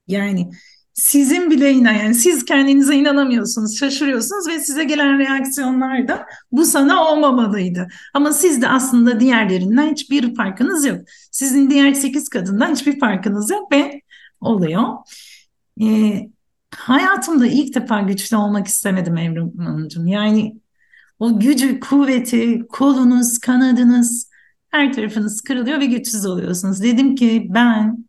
Yani 0.07 0.51
sizin 0.93 1.51
bile 1.51 1.71
inan 1.71 1.93
yani 1.93 2.15
siz 2.15 2.45
kendinize 2.45 2.95
inanamıyorsunuz, 2.95 3.77
şaşırıyorsunuz 3.77 4.47
ve 4.47 4.59
size 4.59 4.83
gelen 4.83 5.19
reaksiyonlar 5.19 6.07
da 6.07 6.25
bu 6.51 6.65
sana 6.65 7.03
olmamalıydı. 7.11 7.87
Ama 8.13 8.33
siz 8.33 8.61
de 8.61 8.67
aslında 8.67 9.19
diğerlerinden 9.19 9.91
hiçbir 9.91 10.35
farkınız 10.35 10.85
yok. 10.85 10.99
Sizin 11.31 11.69
diğer 11.69 11.93
sekiz 11.93 12.29
kadından 12.29 12.71
hiçbir 12.71 12.99
farkınız 12.99 13.49
yok 13.49 13.71
ve 13.71 14.01
oluyor. 14.41 14.83
Ee, 15.81 16.29
hayatımda 16.75 17.47
ilk 17.47 17.75
defa 17.75 18.01
güçlü 18.01 18.37
olmak 18.37 18.67
istemedim 18.67 19.17
Evrim 19.17 19.57
Hanımcığım. 19.57 20.07
Yani 20.07 20.55
o 21.19 21.39
gücü, 21.39 21.79
kuvveti, 21.79 22.61
kolunuz, 22.69 23.39
kanadınız, 23.39 24.29
her 24.69 24.93
tarafınız 24.93 25.41
kırılıyor 25.41 25.79
ve 25.79 25.85
güçsüz 25.85 26.25
oluyorsunuz. 26.25 26.83
Dedim 26.83 27.15
ki 27.15 27.47
ben 27.49 28.05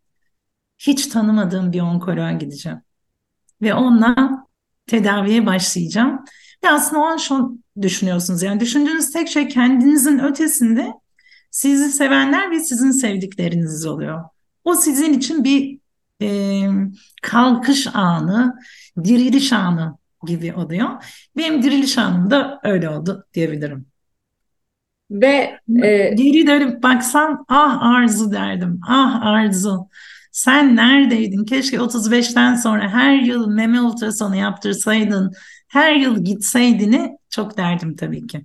hiç 0.79 1.07
tanımadığım 1.07 1.73
bir 1.73 1.81
onkoloğa 1.81 2.31
gideceğim. 2.31 2.81
Ve 3.61 3.73
onunla 3.73 4.45
tedaviye 4.87 5.45
başlayacağım. 5.45 6.25
Ve 6.63 6.69
aslında 6.69 7.01
o 7.01 7.05
an 7.05 7.17
şu 7.17 7.57
düşünüyorsunuz. 7.81 8.43
Yani 8.43 8.59
düşündüğünüz 8.59 9.11
tek 9.11 9.27
şey 9.27 9.47
kendinizin 9.47 10.19
ötesinde 10.19 10.93
sizi 11.51 11.91
sevenler 11.91 12.51
ve 12.51 12.59
sizin 12.59 12.91
sevdikleriniz 12.91 13.85
oluyor. 13.85 14.23
O 14.63 14.75
sizin 14.75 15.13
için 15.13 15.43
bir 15.43 15.79
e, 16.21 16.69
kalkış 17.21 17.87
anı, 17.93 18.59
diriliş 19.03 19.53
anı 19.53 19.97
gibi 20.27 20.53
oluyor. 20.53 20.89
Benim 21.37 21.63
diriliş 21.63 21.97
anım 21.97 22.31
da 22.31 22.59
öyle 22.63 22.89
oldu 22.89 23.25
diyebilirim. 23.33 23.85
Ve 25.11 25.59
e, 25.83 26.13
geri 26.15 26.47
dönüp 26.47 26.83
baksam 26.83 27.45
ah 27.47 27.81
Arzu 27.81 28.31
derdim. 28.31 28.79
Ah 28.87 29.21
Arzu 29.21 29.89
sen 30.35 30.75
neredeydin? 30.75 31.45
Keşke 31.45 31.77
35'ten 31.77 32.55
sonra 32.55 32.89
her 32.89 33.15
yıl 33.15 33.47
meme 33.47 33.81
ultrasonu 33.81 34.35
yaptırsaydın, 34.35 35.31
her 35.67 35.95
yıl 35.95 36.23
gitseydini 36.25 37.17
çok 37.29 37.57
derdim 37.57 37.95
tabii 37.95 38.27
ki. 38.27 38.41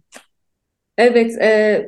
Evet, 0.99 1.43
e, 1.43 1.83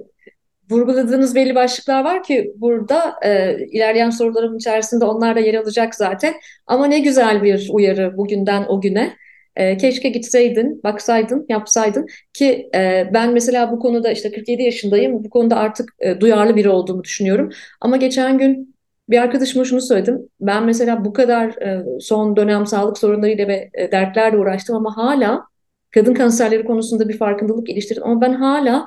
vurguladığınız 0.71 1.35
belli 1.35 1.55
başlıklar 1.55 2.05
var 2.05 2.23
ki 2.23 2.53
burada 2.57 3.15
e, 3.25 3.57
ilerleyen 3.67 4.11
sorularım 4.11 4.57
içerisinde 4.57 5.05
onlar 5.05 5.37
da 5.37 5.41
yer 5.41 5.55
alacak 5.55 5.95
zaten. 5.95 6.35
Ama 6.67 6.87
ne 6.87 6.99
güzel 6.99 7.43
bir 7.43 7.69
uyarı 7.73 8.17
bugünden 8.17 8.65
o 8.69 8.81
güne. 8.81 9.17
E, 9.57 9.77
keşke 9.77 10.09
gitseydin, 10.09 10.81
baksaydın, 10.85 11.47
yapsaydın 11.49 12.07
ki 12.33 12.71
e, 12.75 13.11
ben 13.15 13.33
mesela 13.33 13.73
bu 13.73 13.79
konuda 13.79 14.13
işte 14.13 14.33
47 14.33 14.63
yaşındayım. 14.63 15.25
Bu 15.25 15.31
konuda 15.31 15.57
artık 15.57 15.95
e, 15.99 16.21
duyarlı 16.21 16.57
biri 16.57 16.69
olduğumu 16.69 17.05
düşünüyorum. 17.05 17.51
Ama 17.81 17.97
geçen 17.97 18.39
gün 18.39 18.72
bir 19.13 19.19
arkadaşıma 19.19 19.65
şunu 19.65 19.81
söyledim. 19.81 20.29
Ben 20.41 20.65
mesela 20.65 21.05
bu 21.05 21.13
kadar 21.13 21.49
e, 21.49 21.85
son 22.01 22.37
dönem 22.37 22.67
sağlık 22.67 22.99
sorunlarıyla 22.99 23.49
ve 23.49 23.71
e, 23.75 23.93
dertlerle 23.93 24.37
uğraştım 24.37 24.77
ama 24.77 24.97
hala 24.97 25.45
kadın 25.91 26.15
kanserleri 26.15 26.65
konusunda 26.65 27.09
bir 27.09 27.19
farkındalık 27.19 27.67
geliştirdim. 27.67 28.03
Ama 28.07 28.21
ben 28.21 28.33
hala 28.33 28.87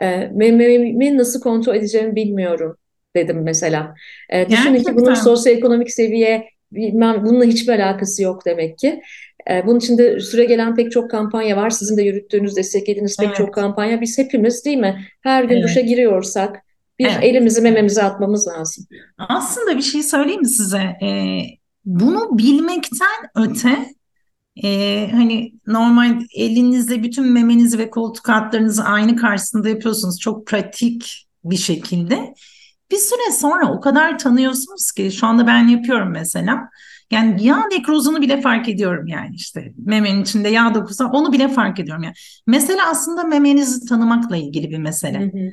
e, 0.00 0.30
mememi 0.34 1.18
nasıl 1.18 1.40
kontrol 1.40 1.74
edeceğimi 1.74 2.16
bilmiyorum 2.16 2.76
dedim 3.16 3.42
mesela. 3.42 3.94
E, 4.30 4.48
düşünün 4.48 4.82
ki 4.82 4.96
bunun 4.96 5.14
sosyoekonomik 5.14 5.90
seviye 5.90 6.48
bilmem 6.72 7.22
bununla 7.24 7.44
hiçbir 7.44 7.72
alakası 7.72 8.22
yok 8.22 8.46
demek 8.46 8.78
ki. 8.78 9.02
E, 9.50 9.66
bunun 9.66 9.78
için 9.78 9.98
de 9.98 10.20
süre 10.20 10.44
gelen 10.44 10.74
pek 10.74 10.92
çok 10.92 11.10
kampanya 11.10 11.56
var. 11.56 11.70
Sizin 11.70 11.96
de 11.96 12.02
yürüttüğünüz, 12.02 12.56
desteklediğiniz 12.56 13.16
pek 13.16 13.26
evet. 13.26 13.36
çok 13.36 13.54
kampanya. 13.54 14.00
Biz 14.00 14.18
hepimiz 14.18 14.64
değil 14.64 14.78
mi? 14.78 15.00
Her 15.22 15.44
gün 15.44 15.54
evet. 15.54 15.64
duşa 15.64 15.80
giriyorsak, 15.80 16.62
bir 17.04 17.10
evet. 17.10 17.24
elimizi 17.24 17.60
mememize 17.60 18.02
atmamız 18.02 18.48
lazım. 18.48 18.86
Aslında 19.18 19.76
bir 19.76 19.82
şey 19.82 20.02
söyleyeyim 20.02 20.40
mi 20.40 20.48
size? 20.48 20.78
Ee, 21.02 21.40
bunu 21.84 22.38
bilmekten 22.38 23.30
öte 23.34 23.86
e, 24.64 25.08
hani 25.12 25.52
normal 25.66 26.20
elinizle 26.36 27.02
bütün 27.02 27.26
memenizi 27.26 27.78
ve 27.78 27.90
koltuk 27.90 28.28
altlarınızı 28.28 28.84
aynı 28.84 29.16
karşısında 29.16 29.68
yapıyorsunuz. 29.68 30.20
Çok 30.20 30.46
pratik 30.46 31.28
bir 31.44 31.56
şekilde. 31.56 32.34
Bir 32.90 32.96
süre 32.96 33.32
sonra 33.32 33.72
o 33.72 33.80
kadar 33.80 34.18
tanıyorsunuz 34.18 34.92
ki 34.92 35.12
şu 35.12 35.26
anda 35.26 35.46
ben 35.46 35.68
yapıyorum 35.68 36.10
mesela. 36.12 36.68
Yani 37.10 37.44
yağ 37.44 37.66
nekrozunu 37.66 38.22
bile 38.22 38.40
fark 38.40 38.68
ediyorum 38.68 39.06
yani 39.06 39.34
işte 39.34 39.72
memenin 39.86 40.22
içinde 40.22 40.48
yağ 40.48 40.74
dokusu 40.74 41.04
onu 41.04 41.32
bile 41.32 41.48
fark 41.48 41.80
ediyorum 41.80 42.02
yani. 42.02 42.14
Mesela 42.46 42.90
aslında 42.90 43.24
memenizi 43.24 43.86
tanımakla 43.86 44.36
ilgili 44.36 44.70
bir 44.70 44.78
mesele. 44.78 45.20
Hı 45.20 45.24
hı. 45.24 45.52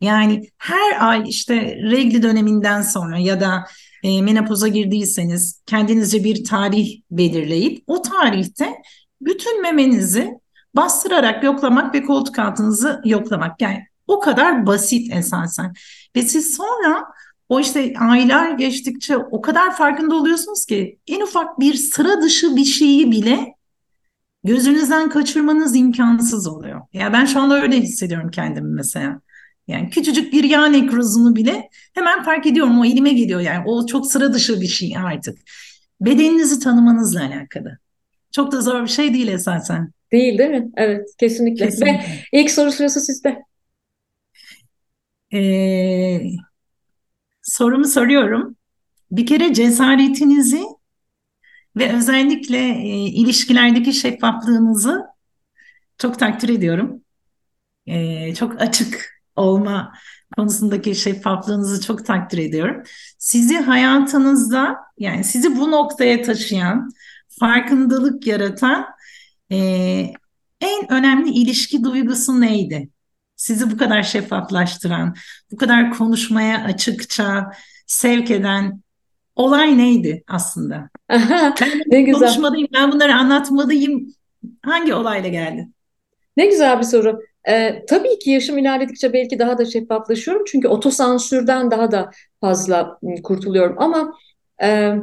Yani 0.00 0.50
her 0.58 1.08
ay 1.08 1.22
işte 1.26 1.54
regli 1.82 2.22
döneminden 2.22 2.82
sonra 2.82 3.18
ya 3.18 3.40
da 3.40 3.64
e, 4.02 4.22
menopoza 4.22 4.68
girdiyseniz 4.68 5.62
kendinizce 5.66 6.24
bir 6.24 6.44
tarih 6.44 7.00
belirleyip 7.10 7.84
o 7.86 8.02
tarihte 8.02 8.74
bütün 9.20 9.62
memenizi 9.62 10.38
bastırarak 10.74 11.44
yoklamak 11.44 11.94
ve 11.94 12.02
koltuk 12.02 12.38
altınızı 12.38 13.00
yoklamak. 13.04 13.62
Yani 13.62 13.86
o 14.06 14.20
kadar 14.20 14.66
basit 14.66 15.14
esasen. 15.14 15.74
Ve 16.16 16.22
siz 16.22 16.56
sonra 16.56 17.04
o 17.48 17.60
işte 17.60 17.94
aylar 17.98 18.50
geçtikçe 18.50 19.16
o 19.16 19.40
kadar 19.40 19.76
farkında 19.76 20.14
oluyorsunuz 20.14 20.66
ki 20.66 20.98
en 21.06 21.20
ufak 21.20 21.60
bir 21.60 21.74
sıra 21.74 22.22
dışı 22.22 22.56
bir 22.56 22.64
şeyi 22.64 23.10
bile 23.10 23.54
gözünüzden 24.44 25.08
kaçırmanız 25.10 25.76
imkansız 25.76 26.46
oluyor. 26.46 26.80
Ya 26.92 27.12
ben 27.12 27.24
şu 27.24 27.40
anda 27.40 27.62
öyle 27.62 27.80
hissediyorum 27.80 28.30
kendimi 28.30 28.74
mesela. 28.74 29.20
Yani 29.68 29.90
küçücük 29.90 30.32
bir 30.32 30.44
yağ 30.44 30.66
nekrozunu 30.66 31.36
bile 31.36 31.68
hemen 31.94 32.22
fark 32.22 32.46
ediyorum. 32.46 32.80
O 32.80 32.84
elime 32.84 33.12
geliyor 33.12 33.40
yani. 33.40 33.64
O 33.66 33.86
çok 33.86 34.06
sıra 34.06 34.32
dışı 34.32 34.60
bir 34.60 34.66
şey 34.66 34.96
artık. 34.96 35.38
Bedeninizi 36.00 36.60
tanımanızla 36.60 37.20
alakalı. 37.20 37.78
Çok 38.32 38.52
da 38.52 38.60
zor 38.60 38.82
bir 38.82 38.88
şey 38.88 39.14
değil 39.14 39.28
esasen. 39.28 39.92
Değil 40.12 40.38
değil 40.38 40.50
mi? 40.50 40.70
Evet 40.76 41.08
kesinlikle. 41.18 41.64
kesinlikle. 41.64 41.92
Ve 41.92 42.40
ilk 42.40 42.50
soru 42.50 42.72
sırası 42.72 43.00
sizde. 43.00 43.42
Ee, 45.34 46.20
sorumu 47.42 47.84
soruyorum. 47.84 48.56
Bir 49.10 49.26
kere 49.26 49.54
cesaretinizi 49.54 50.62
ve 51.76 51.96
özellikle 51.96 52.58
e, 52.58 52.88
ilişkilerdeki 52.96 53.92
şeffaflığınızı 53.92 55.04
çok 55.98 56.18
takdir 56.18 56.48
ediyorum. 56.48 57.04
E, 57.86 58.34
çok 58.34 58.60
açık 58.60 59.15
olma 59.36 59.92
konusundaki 60.36 60.94
şeffaflığınızı 60.94 61.80
çok 61.86 62.06
takdir 62.06 62.38
ediyorum. 62.38 62.82
Sizi 63.18 63.56
hayatınızda 63.56 64.76
yani 64.98 65.24
sizi 65.24 65.56
bu 65.56 65.70
noktaya 65.70 66.22
taşıyan, 66.22 66.90
farkındalık 67.40 68.26
yaratan 68.26 68.86
e, 69.52 69.56
en 70.60 70.92
önemli 70.92 71.30
ilişki 71.30 71.84
duygusu 71.84 72.40
neydi? 72.40 72.88
Sizi 73.36 73.70
bu 73.70 73.76
kadar 73.76 74.02
şeffaflaştıran, 74.02 75.14
bu 75.52 75.56
kadar 75.56 75.90
konuşmaya 75.90 76.64
açıkça 76.64 77.50
sevk 77.86 78.30
eden 78.30 78.82
olay 79.36 79.78
neydi 79.78 80.24
aslında? 80.28 80.88
Aha, 81.08 81.54
ben 81.60 81.82
ne 81.86 82.02
güzel. 82.02 82.20
konuşmalıyım, 82.20 82.68
ben 82.74 82.92
bunları 82.92 83.14
anlatmalıyım. 83.14 84.14
Hangi 84.62 84.94
olayla 84.94 85.28
geldi? 85.28 85.68
Ne 86.36 86.46
güzel 86.46 86.78
bir 86.78 86.84
soru. 86.84 87.20
Ee, 87.48 87.84
tabii 87.88 88.18
ki 88.18 88.30
yaşım 88.30 88.58
ilerledikçe 88.58 89.12
belki 89.12 89.38
daha 89.38 89.58
da 89.58 89.64
şeffaflaşıyorum. 89.64 90.44
Çünkü 90.46 90.68
otosansürden 90.68 91.70
daha 91.70 91.90
da 91.92 92.10
fazla 92.40 92.98
ıı, 93.04 93.22
kurtuluyorum. 93.22 93.76
Ama 93.78 94.12
e, 94.62 94.94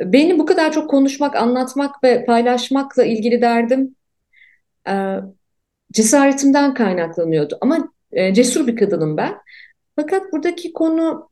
beni 0.00 0.38
bu 0.38 0.46
kadar 0.46 0.72
çok 0.72 0.90
konuşmak, 0.90 1.36
anlatmak 1.36 2.04
ve 2.04 2.24
paylaşmakla 2.24 3.04
ilgili 3.04 3.42
derdim 3.42 3.96
e, 4.88 5.16
cesaretimden 5.92 6.74
kaynaklanıyordu. 6.74 7.58
Ama 7.60 7.92
e, 8.12 8.34
cesur 8.34 8.66
bir 8.66 8.76
kadınım 8.76 9.16
ben. 9.16 9.34
Fakat 9.96 10.32
buradaki 10.32 10.72
konu 10.72 11.28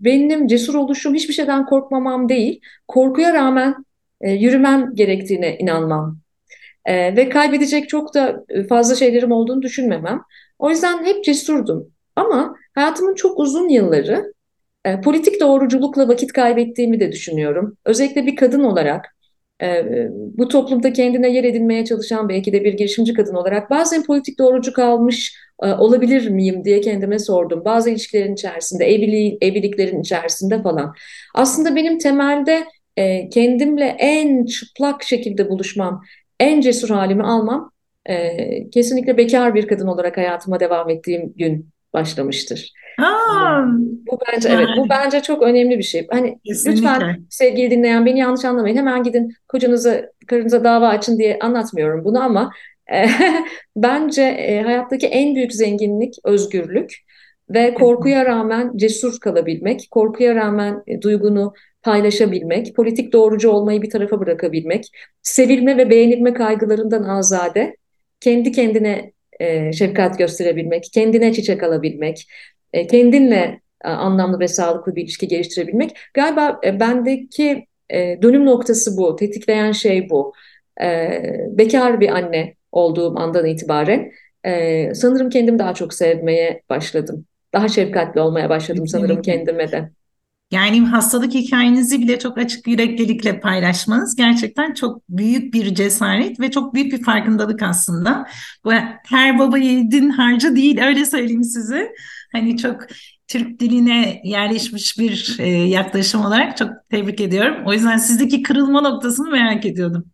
benim 0.00 0.46
cesur 0.46 0.74
oluşum 0.74 1.14
hiçbir 1.14 1.34
şeyden 1.34 1.66
korkmamam 1.66 2.28
değil. 2.28 2.60
Korkuya 2.88 3.34
rağmen 3.34 3.84
e, 4.20 4.30
yürümem 4.32 4.94
gerektiğine 4.94 5.58
inanmam. 5.58 6.21
E, 6.84 7.16
ve 7.16 7.28
kaybedecek 7.28 7.88
çok 7.88 8.14
da 8.14 8.44
fazla 8.68 8.94
şeylerim 8.94 9.32
olduğunu 9.32 9.62
düşünmemem. 9.62 10.22
O 10.58 10.70
yüzden 10.70 11.04
hep 11.04 11.24
cesurdum. 11.24 11.92
Ama 12.16 12.56
hayatımın 12.74 13.14
çok 13.14 13.38
uzun 13.38 13.68
yılları 13.68 14.32
e, 14.84 15.00
politik 15.00 15.40
doğruculukla 15.40 16.08
vakit 16.08 16.32
kaybettiğimi 16.32 17.00
de 17.00 17.12
düşünüyorum. 17.12 17.76
Özellikle 17.84 18.26
bir 18.26 18.36
kadın 18.36 18.64
olarak 18.64 19.16
e, 19.62 19.84
bu 20.12 20.48
toplumda 20.48 20.92
kendine 20.92 21.32
yer 21.32 21.44
edinmeye 21.44 21.84
çalışan 21.84 22.28
belki 22.28 22.52
de 22.52 22.64
bir 22.64 22.72
girişimci 22.72 23.14
kadın 23.14 23.34
olarak 23.34 23.70
bazen 23.70 24.02
politik 24.04 24.38
doğrucu 24.38 24.72
kalmış 24.72 25.36
e, 25.62 25.66
olabilir 25.66 26.28
miyim 26.30 26.64
diye 26.64 26.80
kendime 26.80 27.18
sordum. 27.18 27.64
Bazı 27.64 27.90
ilişkilerin 27.90 28.34
içerisinde, 28.34 28.84
evliliğin, 28.84 29.38
evliliklerin 29.40 30.00
içerisinde 30.00 30.62
falan. 30.62 30.94
Aslında 31.34 31.76
benim 31.76 31.98
temelde 31.98 32.64
e, 32.96 33.28
kendimle 33.28 33.96
en 33.98 34.46
çıplak 34.46 35.02
şekilde 35.02 35.50
buluşmam, 35.50 36.02
en 36.42 36.60
cesur 36.60 36.88
halimi 36.88 37.22
almam 37.22 37.70
e, 38.06 38.70
kesinlikle 38.70 39.16
bekar 39.16 39.54
bir 39.54 39.66
kadın 39.66 39.86
olarak 39.86 40.16
hayatıma 40.16 40.60
devam 40.60 40.90
ettiğim 40.90 41.32
gün 41.36 41.68
başlamıştır. 41.92 42.72
Aa, 42.98 43.62
bu 44.10 44.18
bence 44.28 44.48
evet 44.48 44.68
bu 44.76 44.88
bence 44.88 45.22
çok 45.22 45.42
önemli 45.42 45.78
bir 45.78 45.82
şey. 45.82 46.06
Hani 46.10 46.38
Kesinlikle. 46.46 46.82
lütfen 46.82 47.26
sevgili 47.30 47.70
dinleyen 47.70 48.06
beni 48.06 48.18
yanlış 48.18 48.44
anlamayın. 48.44 48.76
Hemen 48.76 49.02
gidin 49.02 49.32
kocanıza 49.48 50.02
karınıza 50.26 50.64
dava 50.64 50.88
açın 50.88 51.18
diye 51.18 51.38
anlatmıyorum 51.38 52.04
bunu 52.04 52.22
ama 52.22 52.50
e, 52.92 53.06
bence 53.76 54.22
e, 54.22 54.62
hayattaki 54.62 55.06
en 55.06 55.34
büyük 55.34 55.52
zenginlik 55.52 56.14
özgürlük 56.24 56.94
ve 57.50 57.74
korkuya 57.74 58.24
rağmen 58.24 58.76
cesur 58.76 59.20
kalabilmek, 59.20 59.88
korkuya 59.90 60.34
rağmen 60.34 60.82
e, 60.86 61.02
duygunu 61.02 61.54
paylaşabilmek, 61.82 62.76
politik 62.76 63.12
doğrucu 63.12 63.50
olmayı 63.50 63.82
bir 63.82 63.90
tarafa 63.90 64.20
bırakabilmek, 64.20 64.84
sevilme 65.22 65.76
ve 65.76 65.90
beğenilme 65.90 66.34
kaygılarından 66.34 67.02
azade, 67.02 67.76
kendi 68.20 68.52
kendine 68.52 69.12
e, 69.40 69.72
şefkat 69.72 70.18
gösterebilmek, 70.18 70.84
kendine 70.94 71.32
çiçek 71.32 71.62
alabilmek, 71.62 72.26
e, 72.72 72.86
kendinle 72.86 73.60
e, 73.84 73.88
anlamlı 73.88 74.40
ve 74.40 74.48
sağlıklı 74.48 74.96
bir 74.96 75.02
ilişki 75.02 75.28
geliştirebilmek. 75.28 75.96
Galiba 76.14 76.60
e, 76.64 76.80
bendeki 76.80 77.66
e, 77.90 78.22
dönüm 78.22 78.46
noktası 78.46 78.96
bu, 78.96 79.16
tetikleyen 79.16 79.72
şey 79.72 80.10
bu. 80.10 80.32
E, 80.82 81.10
bekar 81.48 82.00
bir 82.00 82.08
anne 82.08 82.54
olduğum 82.72 83.18
andan 83.18 83.46
itibaren 83.46 84.12
e, 84.44 84.94
sanırım 84.94 85.30
kendimi 85.30 85.58
daha 85.58 85.74
çok 85.74 85.94
sevmeye 85.94 86.62
başladım. 86.70 87.26
Daha 87.52 87.68
şefkatli 87.68 88.20
olmaya 88.20 88.48
başladım 88.48 88.88
sanırım 88.88 89.22
kendime 89.22 89.72
de. 89.72 89.90
Yani 90.52 90.86
hastalık 90.86 91.34
hikayenizi 91.34 92.00
bile 92.00 92.18
çok 92.18 92.38
açık 92.38 92.68
yüreklilikle 92.68 93.40
paylaşmanız 93.40 94.16
gerçekten 94.16 94.74
çok 94.74 95.02
büyük 95.08 95.54
bir 95.54 95.74
cesaret 95.74 96.40
ve 96.40 96.50
çok 96.50 96.74
büyük 96.74 96.92
bir 96.92 97.02
farkındalık 97.02 97.62
aslında. 97.62 98.26
Bu 98.64 98.72
her 99.08 99.38
baba 99.38 99.58
yiğidin 99.58 100.10
harcı 100.10 100.56
değil 100.56 100.82
öyle 100.82 101.04
söyleyeyim 101.04 101.44
size. 101.44 101.92
Hani 102.32 102.56
çok 102.56 102.76
Türk 103.28 103.60
diline 103.60 104.20
yerleşmiş 104.24 104.98
bir 104.98 105.36
e, 105.38 105.48
yaklaşım 105.48 106.24
olarak 106.24 106.56
çok 106.56 106.70
tebrik 106.90 107.20
ediyorum. 107.20 107.56
O 107.66 107.72
yüzden 107.72 107.96
sizdeki 107.96 108.42
kırılma 108.42 108.80
noktasını 108.80 109.30
merak 109.30 109.66
ediyordum. 109.66 110.04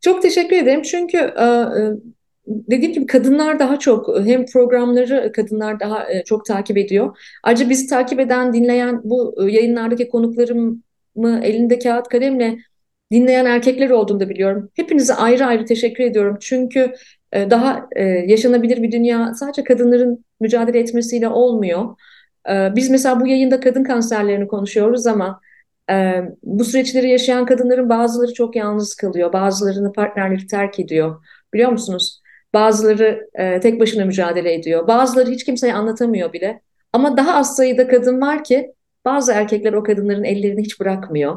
Çok 0.00 0.22
teşekkür 0.22 0.56
ederim 0.56 0.82
çünkü 0.82 1.16
e, 1.16 1.44
e 1.44 1.92
dediğim 2.50 2.92
gibi 2.92 3.06
kadınlar 3.06 3.58
daha 3.58 3.78
çok 3.78 4.20
hem 4.24 4.46
programları 4.46 5.32
kadınlar 5.32 5.80
daha 5.80 6.12
e, 6.12 6.24
çok 6.24 6.44
takip 6.46 6.76
ediyor. 6.78 7.18
Ayrıca 7.42 7.70
bizi 7.70 7.86
takip 7.86 8.20
eden, 8.20 8.52
dinleyen 8.52 9.00
bu 9.04 9.34
e, 9.42 9.52
yayınlardaki 9.52 10.08
konuklarımı 10.08 11.40
elinde 11.42 11.78
kağıt 11.78 12.08
kalemle 12.08 12.58
dinleyen 13.12 13.44
erkekler 13.44 13.90
olduğunu 13.90 14.20
da 14.20 14.28
biliyorum. 14.28 14.70
Hepinize 14.74 15.14
ayrı 15.14 15.46
ayrı 15.46 15.64
teşekkür 15.64 16.04
ediyorum. 16.04 16.36
Çünkü 16.40 16.92
e, 17.32 17.50
daha 17.50 17.88
yaşanabilir 18.26 18.82
bir 18.82 18.92
dünya 18.92 19.34
sadece 19.34 19.64
kadınların 19.64 20.24
mücadele 20.40 20.78
etmesiyle 20.78 21.28
olmuyor. 21.28 21.96
Biz 22.48 22.90
mesela 22.90 23.20
bu 23.20 23.26
yayında 23.26 23.60
kadın 23.60 23.84
kanserlerini 23.84 24.48
konuşuyoruz 24.48 25.06
ama 25.06 25.40
bu 26.42 26.64
süreçleri 26.64 27.10
yaşayan 27.10 27.46
kadınların 27.46 27.88
bazıları 27.88 28.32
çok 28.32 28.56
yalnız 28.56 28.94
kalıyor. 28.94 29.32
Bazılarını 29.32 29.92
partnerleri 29.92 30.46
terk 30.46 30.80
ediyor. 30.80 31.24
Biliyor 31.54 31.70
musunuz? 31.70 32.20
Bazıları 32.54 33.28
e, 33.34 33.60
tek 33.60 33.80
başına 33.80 34.04
mücadele 34.04 34.54
ediyor. 34.54 34.86
Bazıları 34.86 35.30
hiç 35.30 35.44
kimseye 35.44 35.74
anlatamıyor 35.74 36.32
bile. 36.32 36.60
Ama 36.92 37.16
daha 37.16 37.34
az 37.34 37.56
sayıda 37.56 37.88
kadın 37.88 38.20
var 38.20 38.44
ki 38.44 38.72
bazı 39.04 39.32
erkekler 39.32 39.72
o 39.72 39.82
kadınların 39.82 40.24
ellerini 40.24 40.62
hiç 40.62 40.80
bırakmıyor. 40.80 41.36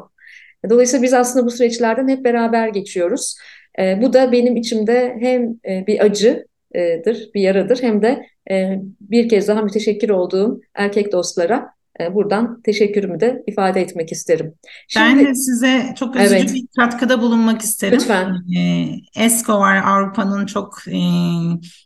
Dolayısıyla 0.70 1.04
biz 1.04 1.14
aslında 1.14 1.46
bu 1.46 1.52
süreçlerden 1.52 2.08
hep 2.08 2.26
beraber 2.26 2.68
geçiyoruz. 2.68 3.38
E, 3.80 4.02
bu 4.02 4.14
da 4.14 4.32
benim 4.32 4.56
içimde 4.56 5.18
hem 5.20 5.60
e, 5.68 5.88
bir 5.88 6.06
acıdır, 6.06 7.30
bir 7.34 7.42
yaradır 7.42 7.84
hem 7.84 8.02
de 8.02 8.26
e, 8.52 8.80
bir 9.02 9.30
kez 9.30 9.48
daha 9.48 9.62
müteşekkir 9.62 10.10
olduğum 10.10 10.62
erkek 10.76 11.12
dostlara 11.12 11.56
e, 11.56 11.73
buradan 12.12 12.62
teşekkürümü 12.62 13.20
de 13.20 13.44
ifade 13.48 13.82
etmek 13.82 14.12
isterim. 14.12 14.54
Şimdi, 14.88 15.06
ben 15.06 15.26
de 15.26 15.36
size 15.36 15.94
çok 16.00 16.16
üzücü 16.16 16.36
evet, 16.36 16.54
bir 16.54 16.66
katkıda 16.80 17.22
bulunmak 17.22 17.62
isterim. 17.62 18.00
Lütfen. 18.00 18.36
E, 18.58 18.90
ESCO 19.16 19.60
var 19.60 19.84
Avrupa'nın 19.86 20.46
çok 20.46 20.88
e, 20.88 21.00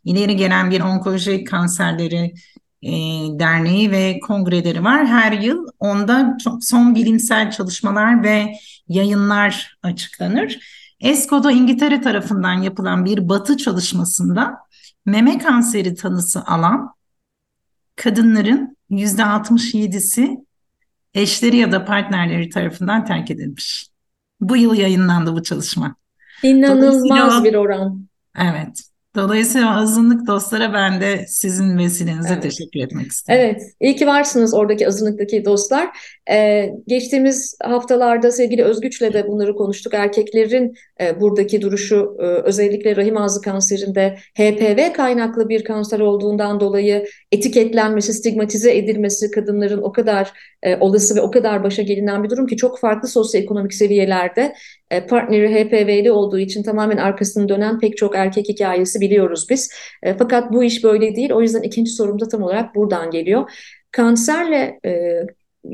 ileri 0.03 0.35
gelen 0.35 0.71
bir 0.71 0.81
onkoloji 0.81 1.43
kanserleri 1.43 2.33
e, 2.81 2.91
derneği 3.39 3.91
ve 3.91 4.19
kongreleri 4.19 4.83
var. 4.83 5.07
Her 5.07 5.31
yıl 5.31 5.67
onda 5.79 6.37
çok 6.43 6.63
son 6.63 6.95
bilimsel 6.95 7.51
çalışmalar 7.51 8.23
ve 8.23 8.45
yayınlar 8.87 9.77
açıklanır. 9.83 10.59
ESCO'da 10.99 11.51
İngiltere 11.51 12.01
tarafından 12.01 12.53
yapılan 12.53 13.05
bir 13.05 13.29
batı 13.29 13.57
çalışmasında 13.57 14.57
meme 15.05 15.37
kanseri 15.37 15.95
tanısı 15.95 16.43
alan 16.45 16.93
kadınların 17.95 18.76
%67'si 18.91 20.37
eşleri 21.13 21.57
ya 21.57 21.71
da 21.71 21.85
partnerleri 21.85 22.49
tarafından 22.49 23.05
terk 23.05 23.31
edilmiş. 23.31 23.87
Bu 24.39 24.57
yıl 24.57 24.75
yayınlandı 24.75 25.33
bu 25.33 25.43
çalışma. 25.43 25.95
İnanılmaz 26.43 27.43
bir 27.43 27.53
oran. 27.53 28.07
Evet. 28.39 28.81
Dolayısıyla 29.15 29.77
azınlık 29.77 30.27
dostlara 30.27 30.73
ben 30.73 31.01
de 31.01 31.25
sizin 31.27 31.77
vesilenizle 31.77 32.33
evet. 32.33 32.43
teşekkür 32.43 32.79
etmek 32.79 33.11
istedim. 33.11 33.39
Evet, 33.39 33.61
iyi 33.79 33.95
ki 33.95 34.07
varsınız 34.07 34.53
oradaki 34.53 34.87
azınlıktaki 34.87 35.45
dostlar. 35.45 35.89
Ee, 36.29 36.73
geçtiğimiz 36.87 37.57
haftalarda 37.63 38.31
sevgili 38.31 38.63
Özgüç'le 38.63 39.01
de 39.01 39.27
bunları 39.27 39.55
konuştuk. 39.55 39.93
Erkeklerin 39.93 40.73
e, 41.01 41.21
buradaki 41.21 41.61
duruşu 41.61 42.17
e, 42.19 42.23
özellikle 42.23 42.95
rahim 42.95 43.17
ağzı 43.17 43.41
kanserinde 43.41 44.17
HPV 44.37 44.93
kaynaklı 44.93 45.49
bir 45.49 45.63
kanser 45.63 45.99
olduğundan 45.99 46.59
dolayı 46.59 47.05
etiketlenmesi, 47.31 48.13
stigmatize 48.13 48.77
edilmesi 48.77 49.31
kadınların 49.31 49.81
o 49.81 49.91
kadar 49.91 50.33
e, 50.63 50.77
olası 50.77 51.15
ve 51.15 51.21
o 51.21 51.31
kadar 51.31 51.63
başa 51.63 51.81
gelinen 51.81 52.23
bir 52.23 52.29
durum 52.29 52.47
ki 52.47 52.57
çok 52.57 52.79
farklı 52.79 53.07
sosyoekonomik 53.07 53.73
seviyelerde 53.73 54.53
e, 54.91 55.07
partneri 55.07 55.55
HPV'li 55.55 56.11
olduğu 56.11 56.39
için 56.39 56.63
tamamen 56.63 56.97
arkasını 56.97 57.49
dönen 57.49 57.79
pek 57.79 57.97
çok 57.97 58.15
erkek 58.15 58.49
hikayesi 58.49 59.01
biliyoruz 59.01 59.47
biz. 59.49 59.69
E, 60.03 60.17
fakat 60.17 60.53
bu 60.53 60.63
iş 60.63 60.83
böyle 60.83 61.15
değil. 61.15 61.31
O 61.31 61.41
yüzden 61.41 61.61
ikinci 61.61 61.91
sorum 61.91 62.19
da 62.19 62.27
tam 62.27 62.43
olarak 62.43 62.75
buradan 62.75 63.11
geliyor. 63.11 63.51
Kanserle 63.91 64.79
e, 64.85 65.21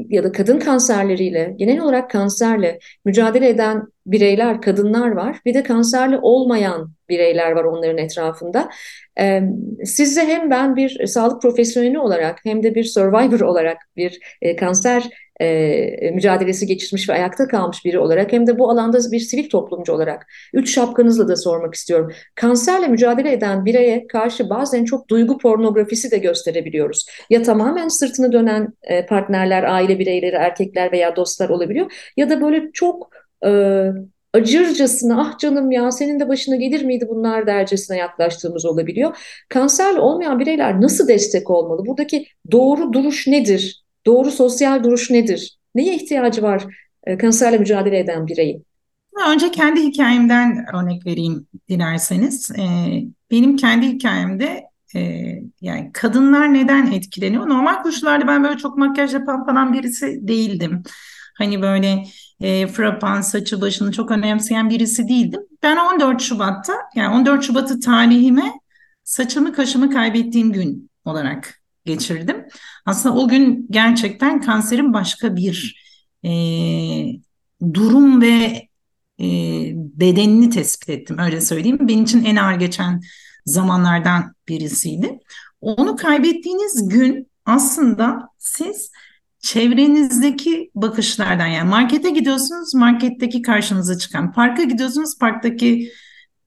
ya 0.10 0.23
da 0.23 0.32
kadın 0.32 0.60
kanserleriyle, 0.60 1.53
genel 1.58 1.79
olarak 1.79 2.10
kanserle 2.10 2.79
mücadele 3.06 3.49
eden 3.49 3.84
bireyler, 4.06 4.62
kadınlar 4.62 5.12
var. 5.12 5.39
Bir 5.45 5.53
de 5.53 5.63
kanserli 5.63 6.17
olmayan 6.17 6.91
bireyler 7.10 7.51
var 7.51 7.63
onların 7.63 7.97
etrafında. 7.97 8.69
Ee, 9.19 9.41
sizce 9.84 10.21
hem 10.21 10.49
ben 10.49 10.75
bir 10.75 11.08
sağlık 11.08 11.41
profesyoneli 11.41 11.99
olarak 11.99 12.39
hem 12.43 12.63
de 12.63 12.75
bir 12.75 12.84
survivor 12.84 13.39
olarak 13.39 13.77
bir 13.97 14.19
e, 14.41 14.56
kanser 14.56 15.10
e, 15.43 16.12
mücadelesi 16.12 16.67
geçirmiş 16.67 17.10
ve 17.10 17.13
ayakta 17.13 17.47
kalmış 17.47 17.86
biri 17.86 17.99
olarak 17.99 18.34
hem 18.34 18.47
de 18.47 18.60
bu 18.60 18.69
alanda 18.69 18.97
bir 19.12 19.19
sivil 19.19 19.49
toplumcu 19.49 19.93
olarak 19.93 20.27
üç 20.53 20.73
şapkanızla 20.73 21.27
da 21.27 21.36
sormak 21.36 21.73
istiyorum. 21.73 22.12
Kanserle 22.36 22.88
mücadele 22.88 23.32
eden 23.32 23.65
bireye 23.65 24.08
karşı 24.08 24.49
bazen 24.49 24.86
çok 24.86 25.10
duygu 25.10 25.38
pornografisi 25.38 26.12
de 26.12 26.17
gösterebiliyoruz. 26.17 27.06
Ya 27.29 27.41
tamamen 27.41 27.88
sırtını 27.88 28.32
dönen 28.32 28.73
e, 28.84 29.06
partnerler, 29.06 29.63
aile 29.63 29.99
bireyleri, 29.99 30.36
erkekler 30.36 30.91
veya 30.91 31.15
dostlar 31.15 31.49
olabiliyor 31.49 31.91
ya 32.17 32.29
da 32.29 32.41
böyle 32.41 32.71
çok 32.73 33.10
e, 33.45 33.49
acırcasına 34.34 35.21
ah 35.21 35.38
canım 35.38 35.71
ya 35.71 35.91
senin 35.91 36.19
de 36.19 36.29
başına 36.29 36.56
gelir 36.56 36.86
miydi 36.86 37.06
bunlar 37.10 37.47
dercesine 37.47 37.97
yaklaştığımız 37.97 38.65
olabiliyor. 38.65 39.17
Kanserli 39.49 39.99
olmayan 39.99 40.39
bireyler 40.39 40.82
nasıl 40.82 41.08
destek 41.08 41.49
olmalı? 41.49 41.86
Buradaki 41.86 42.25
doğru 42.51 42.93
duruş 42.93 43.27
nedir? 43.27 43.83
Doğru 44.06 44.32
sosyal 44.32 44.84
duruş 44.84 45.10
nedir? 45.10 45.58
Neye 45.76 45.96
ihtiyacı 45.96 46.42
var 46.42 46.66
e, 47.04 47.18
kanserle 47.18 47.58
mücadele 47.58 48.00
eden 48.00 48.28
bireyin? 48.28 48.66
Önce 49.30 49.52
kendi 49.52 49.84
hikayemden 49.84 50.66
örnek 50.76 51.06
vereyim 51.06 51.48
dilerseniz. 51.70 52.52
E, 52.52 52.63
benim 53.32 53.56
kendi 53.56 53.88
hikayemde 53.88 54.63
e, 54.96 55.32
yani 55.62 55.92
kadınlar 55.94 56.54
neden 56.54 56.92
etkileniyor? 56.92 57.50
Normal 57.50 57.84
koşullarda 57.84 58.28
ben 58.28 58.44
böyle 58.44 58.58
çok 58.58 58.78
makyaj 58.78 59.13
yapan 59.13 59.46
falan 59.46 59.74
birisi 59.74 60.28
değildim. 60.28 60.84
Hani 61.38 61.62
böyle 61.62 62.04
e, 62.42 62.68
frapan 62.68 63.22
saçı 63.22 63.62
başını 63.62 63.92
çok 63.92 64.12
önemseyen 64.12 64.70
birisi 64.70 65.08
değildim. 65.08 65.42
Ben 65.63 65.78
14 65.78 66.22
Şubat'ta 66.22 66.74
yani 66.96 67.16
14 67.16 67.44
Şubat'ı 67.44 67.80
tarihime 67.80 68.54
saçımı 69.04 69.54
kaşımı 69.54 69.92
kaybettiğim 69.92 70.52
gün 70.54 70.89
olarak 71.06 71.62
geçirdim. 71.86 72.46
Aslında 72.86 73.15
o 73.15 73.28
gün 73.28 73.67
gerçekten 73.69 74.41
kanserin 74.41 74.93
başka 74.93 75.36
bir 75.36 75.84
e, 76.26 76.32
durum 77.74 78.22
ve 78.22 78.67
e, 79.19 79.26
bedenini 79.76 80.50
tespit 80.50 80.89
ettim 80.89 81.17
öyle 81.19 81.41
söyleyeyim. 81.41 81.78
Benim 81.82 82.04
için 82.04 82.26
en 82.26 82.36
ağır 82.36 82.56
geçen 82.56 83.02
zamanlardan 83.46 84.36
birisiydi. 84.48 85.19
Onu 85.62 85.96
kaybettiğiniz 85.96 86.89
gün 86.89 87.28
aslında 87.46 88.30
siz 88.38 88.91
çevrenizdeki 89.39 90.72
bakışlardan 90.76 91.48
yani 91.48 91.69
markete 91.69 92.10
gidiyorsunuz 92.10 92.74
marketteki 92.74 93.41
karşınıza 93.41 93.98
çıkan 93.98 94.32
parka 94.32 94.63
gidiyorsunuz 94.63 95.17
parktaki 95.19 95.91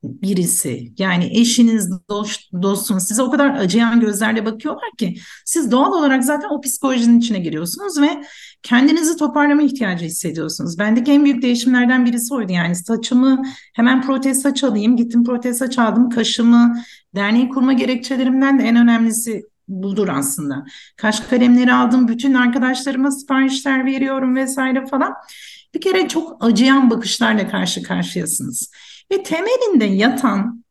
birisi 0.02 0.92
yani 0.98 1.40
eşiniz, 1.40 1.90
dost, 2.10 2.52
dostunuz 2.62 3.02
size 3.02 3.22
o 3.22 3.30
kadar 3.30 3.54
acıyan 3.54 4.00
gözlerle 4.00 4.46
bakıyorlar 4.46 4.90
ki 4.98 5.16
siz 5.44 5.70
doğal 5.70 5.92
olarak 5.92 6.24
zaten 6.24 6.48
o 6.48 6.60
psikolojinin 6.60 7.18
içine 7.20 7.38
giriyorsunuz 7.38 8.00
ve 8.00 8.24
kendinizi 8.62 9.16
toparlama 9.16 9.62
ihtiyacı 9.62 10.04
hissediyorsunuz. 10.04 10.78
Bendeki 10.78 11.12
en 11.12 11.24
büyük 11.24 11.42
değişimlerden 11.42 12.06
birisi 12.06 12.34
oydu 12.34 12.52
yani 12.52 12.76
saçımı 12.76 13.42
hemen 13.74 14.02
protez 14.02 14.42
saç 14.42 14.64
alayım 14.64 14.96
gittim 14.96 15.24
protez 15.24 15.58
saç 15.58 15.78
aldım 15.78 16.10
kaşımı 16.10 16.82
derneği 17.14 17.48
kurma 17.48 17.72
gerekçelerimden 17.72 18.58
de 18.58 18.62
en 18.62 18.76
önemlisi 18.76 19.42
budur 19.68 20.08
aslında. 20.08 20.64
Kaş 20.96 21.20
kalemleri 21.20 21.72
aldım 21.72 22.08
bütün 22.08 22.34
arkadaşlarıma 22.34 23.10
siparişler 23.10 23.86
veriyorum 23.86 24.36
vesaire 24.36 24.86
falan. 24.86 25.14
Bir 25.74 25.80
kere 25.80 26.08
çok 26.08 26.44
acıyan 26.44 26.90
bakışlarla 26.90 27.48
karşı 27.48 27.82
karşıyasınız. 27.82 28.70
Ve 29.12 29.22
temelinde 29.22 29.84
yatan 29.84 30.64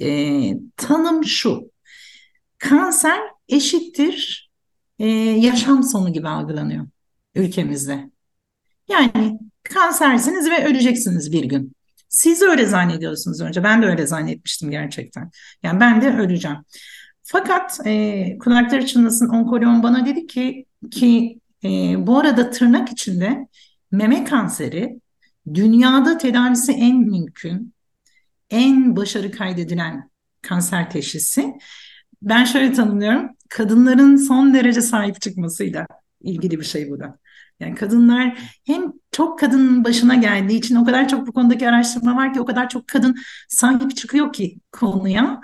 e, 0.00 0.52
tanım 0.76 1.24
şu. 1.24 1.70
Kanser 2.58 3.20
eşittir 3.48 4.50
e, 4.98 5.06
yaşam 5.18 5.82
sonu 5.82 6.12
gibi 6.12 6.28
algılanıyor 6.28 6.86
ülkemizde. 7.34 8.10
Yani 8.88 9.38
kansersiniz 9.62 10.50
ve 10.50 10.66
öleceksiniz 10.66 11.32
bir 11.32 11.44
gün. 11.44 11.72
Siz 12.08 12.42
öyle 12.42 12.66
zannediyorsunuz 12.66 13.40
önce. 13.40 13.64
Ben 13.64 13.82
de 13.82 13.86
öyle 13.86 14.06
zannetmiştim 14.06 14.70
gerçekten. 14.70 15.30
Yani 15.62 15.80
ben 15.80 16.02
de 16.02 16.16
öleceğim. 16.16 16.56
Fakat 17.22 17.80
e, 17.86 18.38
kulakları 18.38 18.86
çınlasın 18.86 19.28
onkoloğum 19.28 19.82
bana 19.82 20.06
dedi 20.06 20.26
ki 20.26 20.66
ki 20.90 21.40
e, 21.64 21.68
bu 22.06 22.18
arada 22.18 22.50
tırnak 22.50 22.92
içinde 22.92 23.48
meme 23.92 24.24
kanseri 24.24 25.00
dünyada 25.54 26.18
tedavisi 26.18 26.72
en 26.72 26.96
mümkün, 26.96 27.74
en 28.50 28.96
başarı 28.96 29.30
kaydedilen 29.30 30.10
kanser 30.42 30.90
teşhisi. 30.90 31.54
Ben 32.22 32.44
şöyle 32.44 32.72
tanımlıyorum, 32.72 33.30
kadınların 33.48 34.16
son 34.16 34.54
derece 34.54 34.82
sahip 34.82 35.20
çıkmasıyla 35.20 35.86
ilgili 36.20 36.60
bir 36.60 36.64
şey 36.64 36.90
bu 36.90 37.00
da. 37.00 37.18
Yani 37.60 37.74
kadınlar 37.74 38.38
hem 38.66 38.92
çok 39.12 39.38
kadının 39.38 39.84
başına 39.84 40.14
geldiği 40.14 40.58
için 40.58 40.76
o 40.76 40.84
kadar 40.84 41.08
çok 41.08 41.26
bu 41.26 41.32
konudaki 41.32 41.68
araştırma 41.68 42.16
var 42.16 42.34
ki 42.34 42.40
o 42.40 42.44
kadar 42.44 42.68
çok 42.68 42.88
kadın 42.88 43.16
sahip 43.48 43.96
çıkıyor 43.96 44.32
ki 44.32 44.58
konuya. 44.72 45.40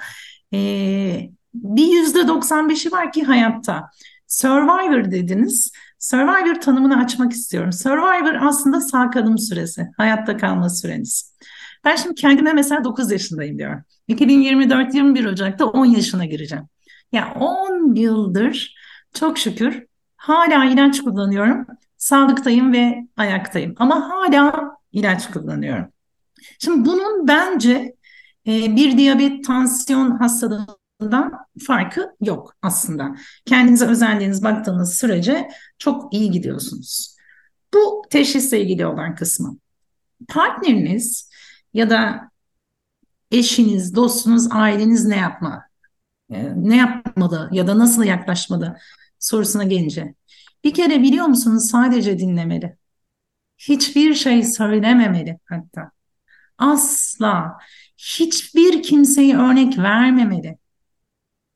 Ee, 0.55 1.31
bir 1.55 1.87
yüzde 1.87 2.19
95'i 2.29 2.93
var 2.93 3.13
ki 3.13 3.23
hayatta. 3.23 3.91
Survivor 4.33 5.11
dediniz. 5.11 5.73
Survivor 5.99 6.61
tanımını 6.61 7.05
açmak 7.05 7.33
istiyorum. 7.33 7.73
Survivor 7.73 8.35
aslında 8.49 8.81
sağ 8.81 9.11
kalım 9.11 9.39
süresi, 9.39 9.89
hayatta 9.97 10.37
kalma 10.37 10.71
süreniz. 10.71 11.37
Ben 11.85 11.97
şimdi 11.97 12.15
kendime 12.15 12.53
mesela 12.53 12.85
9 12.85 13.11
yaşındayım 13.13 13.59
diyorum. 13.59 13.85
2024-21 14.09 15.33
Ocak'ta 15.33 15.67
10 15.67 15.87
yaşına 15.87 16.25
gireceğim. 16.25 16.65
Ya 17.13 17.21
yani 17.21 17.45
10 17.45 17.95
yıldır 17.95 18.75
çok 19.15 19.39
şükür 19.39 19.87
hala 20.17 20.65
ilaç 20.65 21.01
kullanıyorum. 21.01 21.67
Sağlıktayım 21.97 22.73
ve 22.73 23.07
ayaktayım 23.17 23.75
ama 23.79 24.11
hala 24.11 24.71
ilaç 24.93 25.31
kullanıyorum. 25.31 25.87
Şimdi 26.59 26.89
bunun 26.89 27.29
bence 27.29 27.95
e, 28.47 28.77
bir 28.77 28.99
diyabet, 28.99 29.45
tansiyon 29.45 30.11
hastalığı 30.11 30.67
dan 31.11 31.33
farkı 31.67 32.17
yok 32.21 32.57
aslında. 32.63 33.17
Kendinize 33.47 33.87
özendiğiniz 33.87 34.43
baktığınız 34.43 34.95
sürece 34.95 35.49
çok 35.79 36.15
iyi 36.15 36.31
gidiyorsunuz. 36.31 37.17
Bu 37.75 38.03
teşhisle 38.11 38.61
ilgili 38.61 38.87
olan 38.87 39.15
kısmı. 39.15 39.57
Partneriniz 40.29 41.31
ya 41.75 41.91
da 41.91 42.31
eşiniz, 43.31 43.95
dostunuz, 43.95 44.49
aileniz 44.51 45.07
ne 45.07 45.17
yapma, 45.17 45.63
e, 46.31 46.53
ne 46.57 46.77
yapmalı 46.77 47.49
ya 47.53 47.67
da 47.67 47.79
nasıl 47.79 48.05
yaklaşmalı 48.05 48.77
sorusuna 49.19 49.65
gelince. 49.65 50.15
Bir 50.65 50.75
kere 50.75 51.03
biliyor 51.03 51.27
musunuz 51.27 51.71
sadece 51.71 52.19
dinlemeli. 52.19 52.77
Hiçbir 53.59 54.15
şey 54.15 54.43
söylememeli 54.45 55.39
hatta. 55.45 55.91
Asla 56.59 57.59
hiçbir 57.99 58.83
kimseyi 58.83 59.37
örnek 59.37 59.79
vermemeli. 59.79 60.59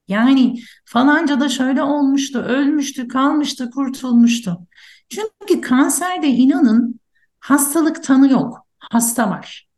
Yani 0.09 0.61
falanca 0.85 1.41
da 1.41 1.49
şöyle 1.49 1.83
olmuştu, 1.83 2.39
ölmüştü, 2.39 3.09
kalmıştı, 3.09 3.71
kurtulmuştu. 3.71 4.67
Çünkü 5.09 5.61
kanserde 5.61 6.29
inanın 6.29 7.01
hastalık 7.41 8.05
tanı 8.05 8.33
yok, 8.33 8.67
hasta 8.79 9.31
var. 9.31 9.69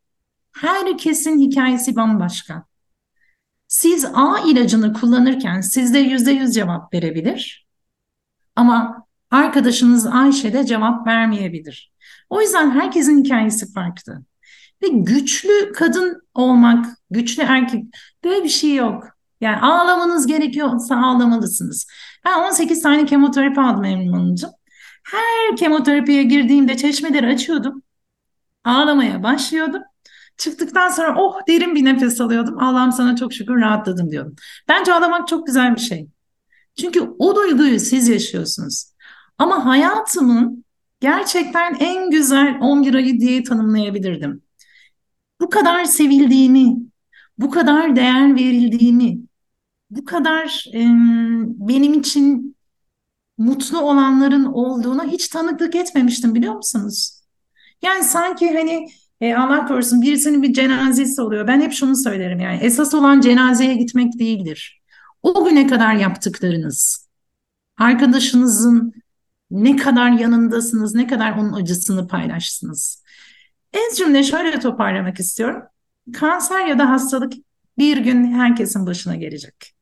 Herkesin 0.52 1.40
hikayesi 1.40 1.96
bambaşka. 1.96 2.64
Siz 3.68 4.04
A 4.14 4.38
ilacını 4.46 4.92
kullanırken 4.92 5.60
sizde 5.60 5.98
yüzde 5.98 6.30
yüz 6.30 6.54
cevap 6.54 6.94
verebilir. 6.94 7.66
Ama 8.56 9.06
arkadaşınız 9.30 10.06
Ayşe 10.06 10.52
de 10.52 10.66
cevap 10.66 11.06
vermeyebilir. 11.06 11.92
O 12.30 12.40
yüzden 12.40 12.70
herkesin 12.70 13.24
hikayesi 13.24 13.72
farklı. 13.72 14.22
Ve 14.82 14.88
güçlü 14.88 15.72
kadın 15.72 16.22
olmak, 16.34 16.86
güçlü 17.10 17.42
erkek 17.42 17.84
böyle 18.24 18.44
bir 18.44 18.48
şey 18.48 18.74
yok. 18.74 19.17
Yani 19.40 19.56
ağlamanız 19.56 20.26
gerekiyorsa 20.26 20.96
ağlamalısınız. 20.96 21.86
Ben 22.24 22.38
18 22.38 22.82
tane 22.82 23.06
kemoterapi 23.06 23.60
aldım 23.60 23.84
Emine 23.84 24.10
Hanımcığım. 24.10 24.50
Her 25.04 25.56
kemoterapiye 25.56 26.22
girdiğimde 26.22 26.76
çeşmeleri 26.76 27.26
açıyordum. 27.26 27.82
Ağlamaya 28.64 29.22
başlıyordum. 29.22 29.82
Çıktıktan 30.36 30.88
sonra 30.88 31.14
oh 31.18 31.40
derin 31.48 31.74
bir 31.74 31.84
nefes 31.84 32.20
alıyordum. 32.20 32.58
Allah'ım 32.58 32.92
sana 32.92 33.16
çok 33.16 33.32
şükür 33.32 33.60
rahatladım 33.60 34.10
diyordum. 34.10 34.36
Bence 34.68 34.94
ağlamak 34.94 35.28
çok 35.28 35.46
güzel 35.46 35.74
bir 35.76 35.80
şey. 35.80 36.08
Çünkü 36.80 37.00
o 37.18 37.36
duyguyu 37.36 37.80
siz 37.80 38.08
yaşıyorsunuz. 38.08 38.92
Ama 39.38 39.66
hayatımın 39.66 40.64
gerçekten 41.00 41.74
en 41.74 42.10
güzel 42.10 42.58
11 42.60 42.94
ayı 42.94 43.20
diye 43.20 43.42
tanımlayabilirdim. 43.42 44.42
Bu 45.40 45.50
kadar 45.50 45.84
sevildiğimi, 45.84 46.76
bu 47.38 47.50
kadar 47.50 47.96
değer 47.96 48.34
verildiğimi, 48.34 49.18
bu 49.90 50.04
kadar 50.04 50.64
e, 50.74 50.80
benim 51.68 51.94
için 51.94 52.56
mutlu 53.38 53.80
olanların 53.80 54.44
olduğuna 54.44 55.04
hiç 55.04 55.28
tanıklık 55.28 55.76
etmemiştim 55.76 56.34
biliyor 56.34 56.54
musunuz? 56.54 57.20
Yani 57.82 58.04
sanki 58.04 58.54
hani 58.54 58.88
e, 59.20 59.34
Allah 59.34 59.66
korusun 59.66 60.02
birisinin 60.02 60.42
bir 60.42 60.52
cenazesi 60.52 61.22
oluyor. 61.22 61.46
Ben 61.46 61.60
hep 61.60 61.72
şunu 61.72 61.96
söylerim 61.96 62.40
yani 62.40 62.58
esas 62.62 62.94
olan 62.94 63.20
cenazeye 63.20 63.74
gitmek 63.74 64.18
değildir. 64.18 64.82
O 65.22 65.44
güne 65.44 65.66
kadar 65.66 65.94
yaptıklarınız, 65.94 67.08
arkadaşınızın 67.78 68.92
ne 69.50 69.76
kadar 69.76 70.10
yanındasınız, 70.10 70.94
ne 70.94 71.06
kadar 71.06 71.32
onun 71.32 71.52
acısını 71.52 72.08
paylaşsınız. 72.08 73.02
En 73.72 73.94
cümle 73.94 74.22
şöyle 74.22 74.60
toparlamak 74.60 75.20
istiyorum. 75.20 75.62
Kanser 76.12 76.66
ya 76.66 76.78
da 76.78 76.90
hastalık 76.90 77.32
bir 77.78 77.96
gün 77.96 78.32
herkesin 78.32 78.86
başına 78.86 79.16
gelecek. 79.16 79.77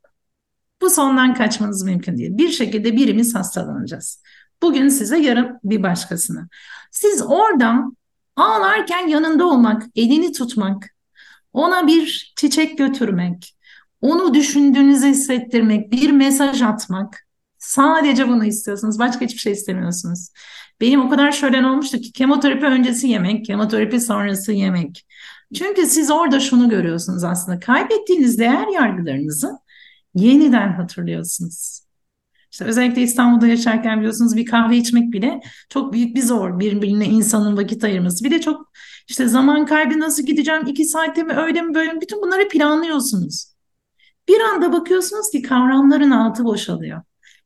Bu 0.80 0.90
sondan 0.90 1.34
kaçmanız 1.34 1.82
mümkün 1.82 2.18
değil. 2.18 2.38
Bir 2.38 2.48
şekilde 2.48 2.96
birimiz 2.96 3.34
hastalanacağız. 3.34 4.22
Bugün 4.62 4.88
size 4.88 5.18
yarın 5.18 5.58
bir 5.64 5.82
başkasına. 5.82 6.48
Siz 6.90 7.22
oradan 7.22 7.96
ağlarken 8.36 9.06
yanında 9.06 9.46
olmak, 9.46 9.82
elini 9.96 10.32
tutmak, 10.32 10.94
ona 11.52 11.86
bir 11.86 12.32
çiçek 12.36 12.78
götürmek, 12.78 13.56
onu 14.00 14.34
düşündüğünüzü 14.34 15.06
hissettirmek, 15.06 15.92
bir 15.92 16.10
mesaj 16.10 16.62
atmak. 16.62 17.26
Sadece 17.58 18.28
bunu 18.28 18.44
istiyorsunuz. 18.44 18.98
Başka 18.98 19.24
hiçbir 19.24 19.40
şey 19.40 19.52
istemiyorsunuz. 19.52 20.28
Benim 20.80 21.00
o 21.06 21.08
kadar 21.10 21.32
şölen 21.32 21.64
olmuştu 21.64 21.98
ki 21.98 22.12
kemoterapi 22.12 22.66
öncesi 22.66 23.08
yemek, 23.08 23.44
kemoterapi 23.44 24.00
sonrası 24.00 24.52
yemek. 24.52 25.06
Çünkü 25.54 25.86
siz 25.86 26.10
orada 26.10 26.40
şunu 26.40 26.68
görüyorsunuz 26.68 27.24
aslında. 27.24 27.60
Kaybettiğiniz 27.60 28.38
değer 28.38 28.66
yargılarınızı 28.74 29.58
yeniden 30.16 30.72
hatırlıyorsunuz. 30.72 31.80
İşte 32.52 32.64
özellikle 32.64 33.02
İstanbul'da 33.02 33.46
yaşarken 33.46 33.98
biliyorsunuz 33.98 34.36
bir 34.36 34.46
kahve 34.46 34.76
içmek 34.76 35.12
bile 35.12 35.40
çok 35.68 35.92
büyük 35.92 36.16
bir 36.16 36.22
zor 36.22 36.60
birbirine 36.60 37.06
insanın 37.06 37.56
vakit 37.56 37.84
ayırması. 37.84 38.24
Bir 38.24 38.30
de 38.30 38.40
çok 38.40 38.72
işte 39.08 39.28
zaman 39.28 39.66
kaybı 39.66 40.00
nasıl 40.00 40.22
gideceğim, 40.22 40.66
iki 40.66 40.84
saatte 40.84 41.22
mi 41.22 41.32
öyle 41.32 41.62
mi 41.62 41.74
böyle 41.74 41.92
mi 41.92 42.00
bütün 42.00 42.22
bunları 42.22 42.48
planlıyorsunuz. 42.48 43.56
Bir 44.28 44.40
anda 44.40 44.72
bakıyorsunuz 44.72 45.30
ki 45.30 45.42
kavramların 45.42 46.10
altı 46.10 46.44
boşalıyor. 46.44 47.02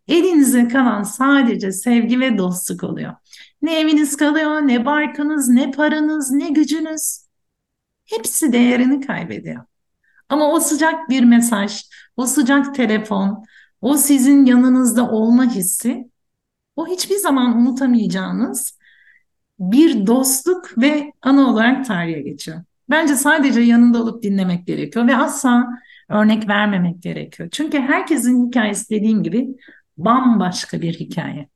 Elinize 0.08 0.68
kalan 0.68 1.02
sadece 1.02 1.72
sevgi 1.72 2.20
ve 2.20 2.38
dostluk 2.38 2.84
oluyor. 2.84 3.14
Ne 3.62 3.80
eviniz 3.80 4.16
kalıyor, 4.16 4.60
ne 4.60 4.86
barkınız, 4.86 5.48
ne 5.48 5.70
paranız, 5.70 6.30
ne 6.30 6.48
gücünüz. 6.48 7.26
Hepsi 8.04 8.52
değerini 8.52 9.06
kaybediyor. 9.06 9.64
Ama 10.30 10.52
o 10.52 10.60
sıcak 10.60 11.08
bir 11.08 11.24
mesaj, 11.24 11.82
o 12.16 12.26
sıcak 12.26 12.74
telefon, 12.74 13.44
o 13.80 13.96
sizin 13.96 14.44
yanınızda 14.44 15.10
olma 15.10 15.44
hissi, 15.44 16.10
o 16.76 16.86
hiçbir 16.86 17.16
zaman 17.16 17.58
unutamayacağınız 17.58 18.78
bir 19.58 20.06
dostluk 20.06 20.78
ve 20.78 21.12
ana 21.22 21.50
olarak 21.50 21.86
tarihe 21.86 22.20
geçiyor. 22.20 22.58
Bence 22.90 23.14
sadece 23.14 23.60
yanında 23.60 24.02
olup 24.02 24.22
dinlemek 24.22 24.66
gerekiyor 24.66 25.08
ve 25.08 25.16
asla 25.16 25.68
örnek 26.08 26.48
vermemek 26.48 27.02
gerekiyor. 27.02 27.48
Çünkü 27.52 27.78
herkesin 27.78 28.48
hikayesi 28.48 28.90
dediğim 28.90 29.22
gibi 29.22 29.48
bambaşka 29.98 30.80
bir 30.80 30.94
hikaye. 30.94 31.48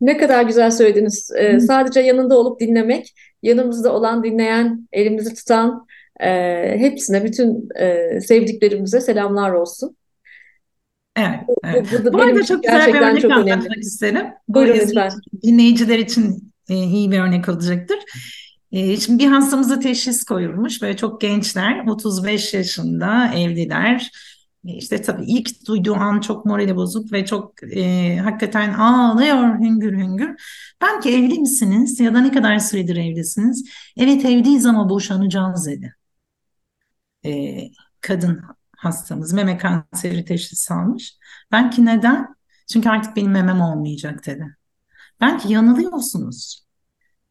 Ne 0.00 0.18
kadar 0.18 0.42
güzel 0.42 0.70
söylediniz. 0.70 1.30
Ee, 1.36 1.60
sadece 1.60 2.00
yanında 2.00 2.38
olup 2.38 2.60
dinlemek, 2.60 3.14
yanımızda 3.42 3.92
olan, 3.92 4.24
dinleyen, 4.24 4.88
elimizi 4.92 5.34
tutan 5.34 5.86
e, 6.20 6.30
hepsine, 6.78 7.24
bütün 7.24 7.68
e, 7.80 8.20
sevdiklerimize 8.20 9.00
selamlar 9.00 9.50
olsun. 9.50 9.96
Evet, 11.16 11.40
evet. 11.64 11.86
Bu, 11.92 12.04
bu, 12.04 12.12
bu 12.12 12.22
arada 12.22 12.44
çok 12.44 12.62
güzel 12.62 12.94
bir 12.94 13.00
örnek 13.00 13.24
anlatmak 13.24 13.78
isterim. 13.78 14.26
Buyurun 14.48 14.78
lütfen. 14.80 15.12
Dinleyiciler 15.42 15.98
için 15.98 16.52
e, 16.68 16.74
iyi 16.74 17.10
bir 17.10 17.18
örnek 17.18 17.48
olacaktır. 17.48 17.98
E, 18.72 18.96
şimdi 18.96 19.24
bir 19.24 19.28
hastamıza 19.28 19.80
teşhis 19.80 20.24
koyulmuş 20.24 20.82
ve 20.82 20.96
çok 20.96 21.20
gençler, 21.20 21.86
35 21.86 22.54
yaşında 22.54 23.32
evliler. 23.34 24.10
E, 24.66 24.72
işte 24.72 25.02
tabii 25.02 25.24
ilk 25.26 25.66
duyduğu 25.66 25.94
an 25.94 26.20
çok 26.20 26.44
morali 26.44 26.76
bozuk 26.76 27.12
ve 27.12 27.24
çok 27.24 27.52
e, 27.76 28.16
hakikaten 28.16 28.72
ağlıyor 28.72 29.58
hüngür 29.58 29.92
hüngür. 29.92 30.30
Ben 30.82 31.00
ki 31.00 31.10
evli 31.10 31.38
misiniz 31.38 32.00
ya 32.00 32.14
da 32.14 32.20
ne 32.20 32.32
kadar 32.32 32.58
süredir 32.58 32.96
evlisiniz? 32.96 33.64
Evet 33.96 34.24
evliyiz 34.24 34.66
ama 34.66 34.90
boşanacağız 34.90 35.66
dedi. 35.66 35.94
E, 37.26 37.62
kadın 38.00 38.42
hastamız 38.76 39.32
meme 39.32 39.58
kanseri 39.58 40.24
teşhisi 40.24 40.74
almış. 40.74 41.16
Ben 41.52 41.70
ki 41.70 41.84
neden? 41.84 42.36
Çünkü 42.72 42.88
artık 42.88 43.16
benim 43.16 43.30
memem 43.30 43.60
olmayacak 43.60 44.26
dedi. 44.26 44.56
Ben 45.20 45.38
ki 45.38 45.52
yanılıyorsunuz. 45.52 46.66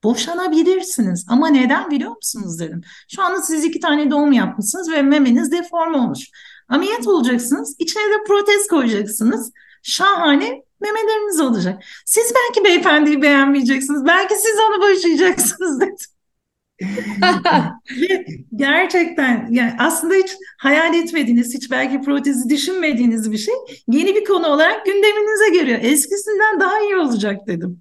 Boşanabilirsiniz 0.03 1.25
ama 1.29 1.47
neden 1.47 1.91
biliyor 1.91 2.15
musunuz 2.15 2.59
dedim. 2.59 2.81
Şu 3.07 3.23
anda 3.23 3.41
siz 3.41 3.65
iki 3.65 3.79
tane 3.79 4.11
doğum 4.11 4.31
yapmışsınız 4.31 4.91
ve 4.91 5.01
memeniz 5.01 5.51
deform 5.51 5.93
olmuş. 5.93 6.19
Ameliyat 6.69 7.07
olacaksınız, 7.07 7.75
içine 7.79 8.03
de 8.03 8.23
protez 8.27 8.67
koyacaksınız. 8.67 9.51
Şahane 9.83 10.63
memeleriniz 10.81 11.39
olacak. 11.39 11.83
Siz 12.05 12.33
belki 12.35 12.65
beyefendiyi 12.65 13.21
beğenmeyeceksiniz. 13.21 14.05
Belki 14.05 14.35
siz 14.35 14.55
onu 14.69 14.81
boşayacaksınız 14.81 15.79
dedim. 15.81 16.14
Gerçekten 18.55 19.47
yani 19.51 19.73
aslında 19.79 20.13
hiç 20.13 20.35
hayal 20.59 20.93
etmediğiniz, 20.93 21.53
hiç 21.53 21.71
belki 21.71 22.01
protezi 22.01 22.49
düşünmediğiniz 22.49 23.31
bir 23.31 23.37
şey 23.37 23.53
yeni 23.87 24.15
bir 24.15 24.25
konu 24.25 24.47
olarak 24.47 24.85
gündeminize 24.85 25.49
geliyor. 25.59 25.79
Eskisinden 25.81 26.59
daha 26.59 26.81
iyi 26.81 26.95
olacak 26.95 27.47
dedim. 27.47 27.79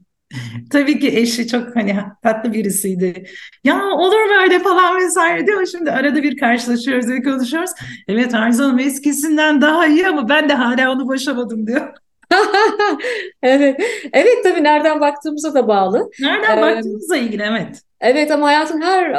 Tabii 0.72 1.00
ki 1.00 1.08
eşi 1.18 1.48
çok 1.48 1.76
hani 1.76 1.96
tatlı 2.22 2.52
birisiydi. 2.52 3.24
Ya 3.64 3.84
olur 3.86 4.30
böyle 4.30 4.60
falan 4.60 4.98
vesaire 5.00 5.46
diyor. 5.46 5.66
Şimdi 5.66 5.90
arada 5.90 6.22
bir 6.22 6.38
karşılaşıyoruz 6.38 7.08
ve 7.10 7.22
konuşuyoruz. 7.22 7.70
Evet 8.08 8.34
Arzu 8.34 8.64
Hanım 8.64 8.78
eskisinden 8.78 9.60
daha 9.60 9.86
iyi 9.86 10.08
ama 10.08 10.28
ben 10.28 10.48
de 10.48 10.54
hala 10.54 10.92
onu 10.92 11.08
boşamadım 11.08 11.66
diyor. 11.66 11.94
evet. 13.42 13.80
Evet 14.12 14.44
tabii 14.44 14.64
nereden 14.64 15.00
baktığımıza 15.00 15.54
da 15.54 15.68
bağlı. 15.68 16.10
Nereden 16.20 16.58
ee, 16.58 16.62
baktığımızla 16.62 17.16
ilgili 17.16 17.42
evet. 17.42 17.80
Evet 18.00 18.30
ama 18.30 18.46
hayatın 18.46 18.80
her 18.80 19.10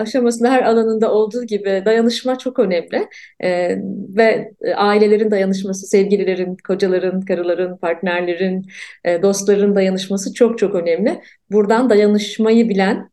aşamasında, 0.00 0.50
her 0.50 0.62
alanında 0.62 1.12
olduğu 1.12 1.44
gibi 1.44 1.82
dayanışma 1.84 2.38
çok 2.38 2.58
önemli. 2.58 3.08
Ee, 3.42 3.76
ve 4.16 4.52
ailelerin 4.76 5.30
dayanışması, 5.30 5.86
sevgililerin, 5.86 6.56
kocaların, 6.66 7.20
karıların, 7.20 7.76
partnerlerin, 7.76 8.66
e, 9.04 9.22
dostların 9.22 9.74
dayanışması 9.74 10.34
çok 10.34 10.58
çok 10.58 10.74
önemli. 10.74 11.20
Buradan 11.50 11.90
dayanışmayı 11.90 12.68
bilen, 12.68 13.10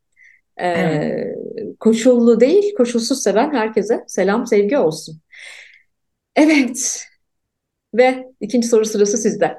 e, 0.57 0.67
evet. 0.67 1.37
koşullu 1.79 2.39
değil, 2.39 2.75
koşulsuz 2.77 3.23
seven 3.23 3.53
herkese 3.53 4.03
selam, 4.07 4.47
sevgi 4.47 4.77
olsun. 4.77 5.21
Evet. 6.35 7.07
Ve 7.97 8.27
ikinci 8.41 8.67
soru 8.67 8.85
sırası 8.85 9.17
sizde. 9.17 9.57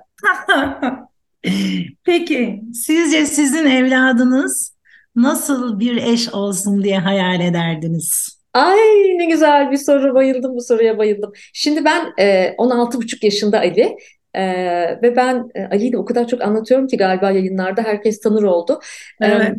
Peki, 2.05 2.61
sizce 2.75 3.27
sizin 3.27 3.67
evladınız 3.67 4.77
nasıl 5.17 5.81
bir 5.81 5.97
eş 5.97 6.35
olsun 6.35 6.85
diye 6.85 6.99
hayal 6.99 7.41
ederdiniz? 7.41 8.39
Ay 8.55 8.79
ne 9.19 9.25
güzel 9.27 9.71
bir 9.71 9.77
soru. 9.77 10.15
Bayıldım 10.15 10.57
bu 10.57 10.63
soruya 10.63 10.99
bayıldım. 10.99 11.33
Şimdi 11.53 11.85
ben 11.85 12.13
e, 12.19 12.55
16,5 12.59 13.25
yaşında 13.25 13.59
Ali. 13.59 13.97
Ee, 14.35 14.99
ve 15.03 15.17
ben 15.17 15.51
e, 15.55 15.65
Ali'yi 15.65 15.93
de 15.93 15.99
o 15.99 16.05
kadar 16.05 16.29
çok 16.29 16.43
anlatıyorum 16.43 16.87
ki 16.87 16.97
galiba 16.97 17.31
yayınlarda 17.31 17.83
herkes 17.83 18.21
tanır 18.21 18.43
oldu. 18.43 18.81
Evet. 19.21 19.55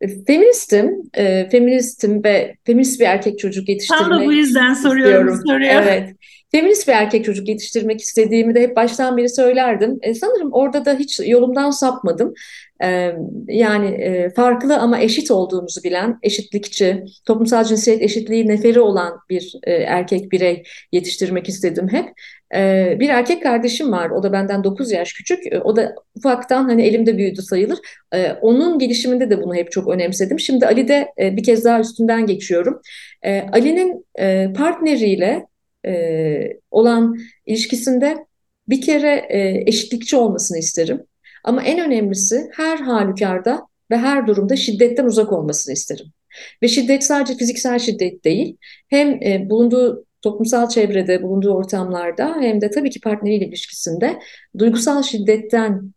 Ee, 0.00 0.24
feministim, 0.24 1.02
e, 1.14 1.48
feministim 1.48 2.24
ve 2.24 2.56
feminist 2.64 3.00
bir 3.00 3.04
erkek 3.04 3.38
çocuk 3.38 3.68
yetiştirmek 3.68 4.02
Tam 4.02 4.20
da 4.20 4.24
bu 4.24 4.32
yüzden 4.32 4.74
soruyorum 4.74 5.34
istiyorum. 5.34 5.64
soruyor. 5.64 5.82
Evet. 5.82 6.16
Feminist 6.52 6.88
bir 6.88 6.92
erkek 6.92 7.24
çocuk 7.24 7.48
yetiştirmek 7.48 8.00
istediğimi 8.00 8.54
de 8.54 8.60
hep 8.60 8.76
baştan 8.76 9.16
beri 9.16 9.28
söylerdim. 9.28 9.98
E, 10.02 10.14
sanırım 10.14 10.52
orada 10.52 10.84
da 10.84 10.94
hiç 10.94 11.20
yolumdan 11.26 11.70
sapmadım. 11.70 12.34
E, 12.82 13.12
yani 13.48 13.86
e, 13.86 14.30
farklı 14.30 14.78
ama 14.78 15.00
eşit 15.00 15.30
olduğumuzu 15.30 15.82
bilen, 15.84 16.18
eşitlikçi, 16.22 17.04
toplumsal 17.26 17.64
cinsiyet 17.64 18.02
eşitliği 18.02 18.48
neferi 18.48 18.80
olan 18.80 19.18
bir 19.30 19.52
e, 19.62 19.72
erkek 19.72 20.32
birey 20.32 20.62
yetiştirmek 20.92 21.48
istedim 21.48 21.88
hep. 21.88 22.08
E, 22.54 22.96
bir 23.00 23.08
erkek 23.08 23.42
kardeşim 23.42 23.92
var, 23.92 24.10
o 24.10 24.22
da 24.22 24.32
benden 24.32 24.64
9 24.64 24.92
yaş 24.92 25.12
küçük. 25.12 25.52
E, 25.52 25.60
o 25.60 25.76
da 25.76 25.94
ufaktan 26.16 26.64
hani 26.64 26.82
elimde 26.82 27.18
büyüdü 27.18 27.42
sayılır. 27.42 27.78
E, 28.14 28.32
onun 28.32 28.78
gelişiminde 28.78 29.30
de 29.30 29.42
bunu 29.42 29.54
hep 29.54 29.72
çok 29.72 29.88
önemsedim. 29.88 30.40
Şimdi 30.40 30.66
Ali'de 30.66 31.08
e, 31.20 31.36
bir 31.36 31.42
kez 31.42 31.64
daha 31.64 31.80
üstünden 31.80 32.26
geçiyorum. 32.26 32.80
E, 33.22 33.40
Ali'nin 33.52 34.06
e, 34.18 34.52
partneriyle 34.56 35.46
e, 35.88 36.60
olan 36.70 37.18
ilişkisinde 37.46 38.26
bir 38.68 38.80
kere 38.80 39.26
e, 39.28 39.62
eşitlikçi 39.66 40.16
olmasını 40.16 40.58
isterim. 40.58 41.02
Ama 41.44 41.62
en 41.62 41.80
önemlisi 41.80 42.50
her 42.52 42.78
halükarda 42.78 43.66
ve 43.90 43.96
her 43.96 44.26
durumda 44.26 44.56
şiddetten 44.56 45.04
uzak 45.04 45.32
olmasını 45.32 45.72
isterim. 45.72 46.06
Ve 46.62 46.68
şiddet 46.68 47.04
sadece 47.04 47.34
fiziksel 47.34 47.78
şiddet 47.78 48.24
değil, 48.24 48.56
hem 48.88 49.22
e, 49.22 49.46
bulunduğu 49.50 50.04
toplumsal 50.22 50.68
çevrede, 50.68 51.22
bulunduğu 51.22 51.50
ortamlarda 51.50 52.36
hem 52.40 52.60
de 52.60 52.70
tabii 52.70 52.90
ki 52.90 53.00
partneriyle 53.00 53.46
ilişkisinde 53.46 54.18
duygusal 54.58 55.02
şiddetten 55.02 55.92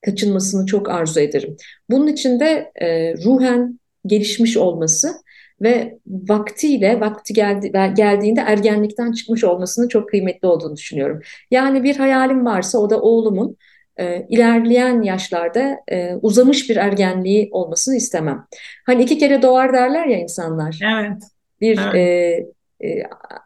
kaçınmasını 0.00 0.66
çok 0.66 0.88
arzu 0.90 1.20
ederim. 1.20 1.56
Bunun 1.90 2.06
için 2.06 2.40
de 2.40 2.72
e, 2.80 3.14
ruhen 3.14 3.80
gelişmiş 4.06 4.56
olması 4.56 5.14
ve 5.62 5.98
vaktiyle 6.06 7.00
vakti 7.00 7.34
geldi, 7.34 7.72
geldiğinde 7.96 8.40
ergenlikten 8.40 9.12
çıkmış 9.12 9.44
olmasının 9.44 9.88
çok 9.88 10.08
kıymetli 10.08 10.48
olduğunu 10.48 10.76
düşünüyorum. 10.76 11.20
Yani 11.50 11.84
bir 11.84 11.96
hayalim 11.96 12.46
varsa 12.46 12.78
o 12.78 12.90
da 12.90 13.00
oğlumun 13.00 13.56
e, 13.96 14.26
ilerleyen 14.28 15.02
yaşlarda 15.02 15.76
e, 15.88 16.14
uzamış 16.22 16.70
bir 16.70 16.76
ergenliği 16.76 17.48
olmasını 17.52 17.96
istemem. 17.96 18.46
Hani 18.86 19.02
iki 19.02 19.18
kere 19.18 19.42
doğar 19.42 19.72
derler 19.72 20.06
ya 20.06 20.18
insanlar. 20.18 20.78
Evet. 20.82 21.22
Bir 21.60 21.80
evet. 21.92 21.94
E, 21.94 22.46
e, 22.80 23.02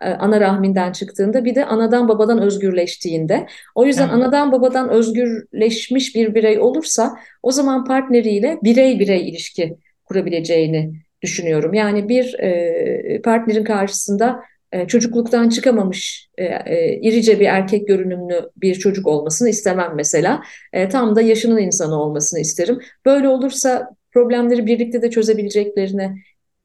ana 0.06 0.40
rahminden 0.40 0.92
çıktığında 0.92 1.44
bir 1.44 1.54
de 1.54 1.64
anadan 1.64 2.08
babadan 2.08 2.42
özgürleştiğinde. 2.42 3.46
O 3.74 3.86
yüzden 3.86 4.08
evet. 4.08 4.14
anadan 4.14 4.52
babadan 4.52 4.88
özgürleşmiş 4.88 6.14
bir 6.14 6.34
birey 6.34 6.58
olursa 6.58 7.14
o 7.42 7.50
zaman 7.50 7.84
partneriyle 7.84 8.58
birey 8.62 8.98
birey 8.98 9.28
ilişki 9.28 9.76
kurabileceğini 10.04 10.92
düşünüyorum. 11.22 11.74
Yani 11.74 12.08
bir 12.08 12.34
e, 12.38 13.22
partnerin 13.22 13.64
karşısında 13.64 14.42
e, 14.72 14.86
çocukluktan 14.86 15.48
çıkamamış 15.48 16.28
e, 16.38 16.44
e, 16.44 17.00
irice 17.02 17.40
bir 17.40 17.46
erkek 17.46 17.88
görünümlü 17.88 18.50
bir 18.56 18.74
çocuk 18.74 19.06
olmasını 19.06 19.48
istemem 19.48 19.92
mesela. 19.96 20.42
E, 20.72 20.88
tam 20.88 21.16
da 21.16 21.20
yaşının 21.20 21.58
insanı 21.58 22.02
olmasını 22.02 22.40
isterim. 22.40 22.78
Böyle 23.06 23.28
olursa 23.28 23.90
problemleri 24.12 24.66
birlikte 24.66 25.02
de 25.02 25.10
çözebileceklerine 25.10 26.16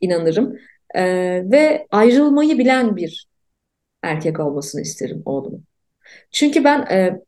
inanırım. 0.01 0.57
E, 0.95 1.03
ve 1.51 1.87
ayrılmayı 1.91 2.57
bilen 2.57 2.95
bir 2.95 3.27
erkek 4.03 4.39
olmasını 4.39 4.81
isterim 4.81 5.21
oğlumun. 5.25 5.63
Çünkü 6.31 6.63
ben 6.63 6.81
e, 6.81 7.21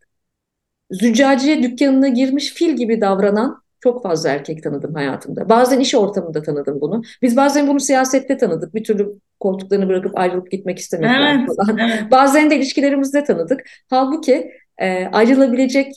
züccaciye 0.91 1.63
dükkanına 1.63 2.07
girmiş 2.07 2.53
fil 2.53 2.75
gibi 2.75 3.01
davranan 3.01 3.61
çok 3.79 4.03
fazla 4.03 4.29
erkek 4.29 4.63
tanıdım 4.63 4.93
hayatımda. 4.93 5.49
Bazen 5.49 5.79
iş 5.79 5.95
ortamında 5.95 6.41
tanıdım 6.41 6.81
bunu. 6.81 7.01
Biz 7.21 7.37
bazen 7.37 7.67
bunu 7.67 7.79
siyasette 7.79 8.37
tanıdık. 8.37 8.75
Bir 8.75 8.83
türlü 8.83 9.13
koltuklarını 9.39 9.89
bırakıp 9.89 10.17
ayrılıp 10.19 10.51
gitmek 10.51 10.79
istemiyorlar 10.79 11.35
evet, 11.39 11.49
falan. 11.57 11.77
Evet. 11.77 12.11
Bazen 12.11 12.49
de 12.49 12.55
ilişkilerimizde 12.55 13.23
tanıdık. 13.23 13.61
Halbuki 13.89 14.51
e, 14.77 15.05
ayrılabilecek 15.05 15.93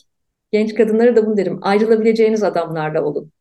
genç 0.52 0.74
kadınlara 0.74 1.16
da 1.16 1.26
bunu 1.26 1.36
derim. 1.36 1.58
Ayrılabileceğiniz 1.62 2.42
adamlarla 2.42 3.04
olun. 3.04 3.32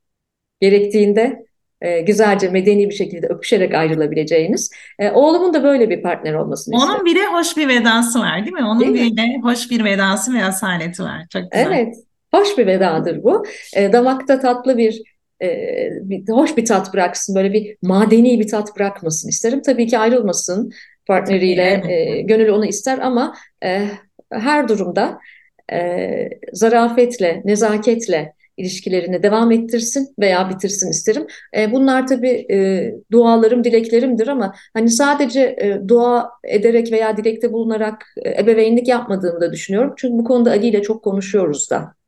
Gerektiğinde 0.62 1.46
e, 1.82 2.02
güzelce 2.02 2.50
medeni 2.50 2.90
bir 2.90 2.96
şekilde 2.96 3.28
öpüşerek 3.28 3.74
ayrılabileceğiniz. 3.74 4.72
E, 5.00 5.12
oğlumun 5.12 5.54
da 5.54 5.64
böyle 5.64 5.90
bir 5.90 6.02
partner 6.02 6.34
olmasını 6.34 6.76
Onun 6.76 6.86
istedim. 6.86 7.06
bir 7.06 7.16
de 7.16 7.26
hoş 7.26 7.58
bir 7.58 7.68
vedası 7.68 8.20
var 8.20 8.46
değil 8.46 8.54
mi? 8.54 8.64
Onun 8.64 8.80
değil 8.80 8.94
bir 8.94 9.12
mi? 9.12 9.18
de 9.18 9.40
hoş 9.44 9.72
bir 9.72 9.84
vedası 9.84 10.34
ve 10.34 10.46
asaleti 10.46 11.04
var. 11.04 11.26
Çok 11.30 11.52
güzel. 11.52 11.68
Evet. 11.68 11.96
Hoş 12.34 12.58
bir 12.58 12.68
vedadır 12.68 13.24
bu. 13.24 13.46
E, 13.76 13.94
damakta 13.94 14.40
tatlı 14.40 14.78
bir, 14.78 15.02
e, 15.42 15.48
bir 16.02 16.28
hoş 16.34 16.58
bir 16.58 16.66
tat 16.66 16.94
bıraksın. 16.94 17.36
Böyle 17.36 17.54
bir 17.54 17.78
madeni 17.82 18.40
bir 18.40 18.48
tat 18.48 18.76
bırakmasın 18.76 19.30
isterim. 19.30 19.62
Tabii 19.62 19.88
ki 19.88 19.98
ayrılmasın 19.98 20.72
partneriyle. 21.08 21.84
E, 21.94 22.22
gönül 22.22 22.50
onu 22.50 22.66
ister 22.66 23.00
ama 23.00 23.36
e, 23.64 23.88
her 24.32 24.68
durumda 24.68 25.20
e, 25.74 26.30
zarafetle, 26.54 27.42
nezaketle 27.46 28.34
ilişkilerini 28.58 29.24
devam 29.24 29.52
ettirsin 29.52 30.16
veya 30.20 30.50
bitirsin 30.50 30.90
isterim. 30.90 31.28
E, 31.58 31.72
bunlar 31.72 32.08
tabii 32.08 32.46
e, 32.52 32.92
dualarım, 33.12 33.64
dileklerimdir 33.64 34.28
ama 34.28 34.56
hani 34.74 34.90
sadece 34.90 35.42
e, 35.42 35.88
dua 35.88 36.30
ederek 36.44 36.92
veya 36.92 37.18
dilekte 37.18 37.54
bulunarak 37.54 38.06
e, 38.18 38.42
ebeveynlik 38.42 38.88
yapmadığımı 38.88 39.42
da 39.42 39.54
düşünüyorum. 39.54 39.94
Çünkü 39.98 40.18
bu 40.18 40.24
konuda 40.24 40.52
Ali 40.52 40.68
ile 40.68 40.82
çok 40.82 41.04
konuşuyoruz 41.04 41.70
da. 41.72 42.01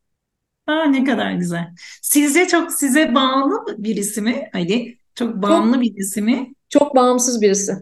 Aa, 0.67 0.85
ne 0.85 1.03
kadar 1.03 1.31
güzel. 1.31 1.67
Sizce 2.01 2.47
çok 2.47 2.71
size 2.71 3.15
bağlı 3.15 3.65
birisi 3.77 4.21
mi 4.21 4.49
Ali? 4.53 4.97
Çok 5.15 5.35
bağımlı 5.35 5.81
birisi 5.81 6.21
mi? 6.21 6.53
Çok 6.69 6.95
bağımsız 6.95 7.41
birisi. 7.41 7.73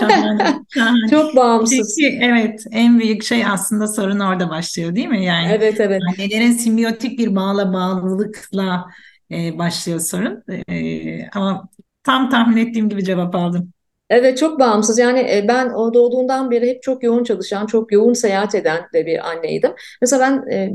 Şahane, 0.00 0.58
şahane. 0.74 1.08
Çok 1.10 1.36
bağımsız. 1.36 1.96
Peki, 2.00 2.18
evet 2.22 2.64
en 2.70 2.98
büyük 3.00 3.22
şey 3.24 3.46
aslında 3.46 3.86
sorun 3.86 4.20
orada 4.20 4.50
başlıyor 4.50 4.94
değil 4.94 5.08
mi? 5.08 5.24
Yani 5.24 5.52
evet 5.52 5.80
evet. 5.80 6.02
Annelerin 6.08 6.52
simbiyotik 6.52 7.18
bir 7.18 7.36
bağla 7.36 7.72
bağlılıkla 7.72 8.86
e, 9.30 9.58
başlıyor 9.58 10.00
sorun. 10.00 10.44
E, 10.68 11.28
ama 11.30 11.68
tam 12.04 12.30
tahmin 12.30 12.56
ettiğim 12.56 12.88
gibi 12.88 13.04
cevap 13.04 13.34
aldım. 13.34 13.72
Evet 14.10 14.38
çok 14.38 14.60
bağımsız 14.60 14.98
yani 14.98 15.18
e, 15.18 15.44
ben 15.48 15.70
doğduğundan 15.70 16.50
beri 16.50 16.68
hep 16.68 16.82
çok 16.82 17.02
yoğun 17.02 17.24
çalışan, 17.24 17.66
çok 17.66 17.92
yoğun 17.92 18.12
seyahat 18.12 18.54
eden 18.54 18.80
de 18.94 19.06
bir 19.06 19.30
anneydim. 19.30 19.72
Mesela 20.00 20.20
ben 20.20 20.52
e, 20.52 20.72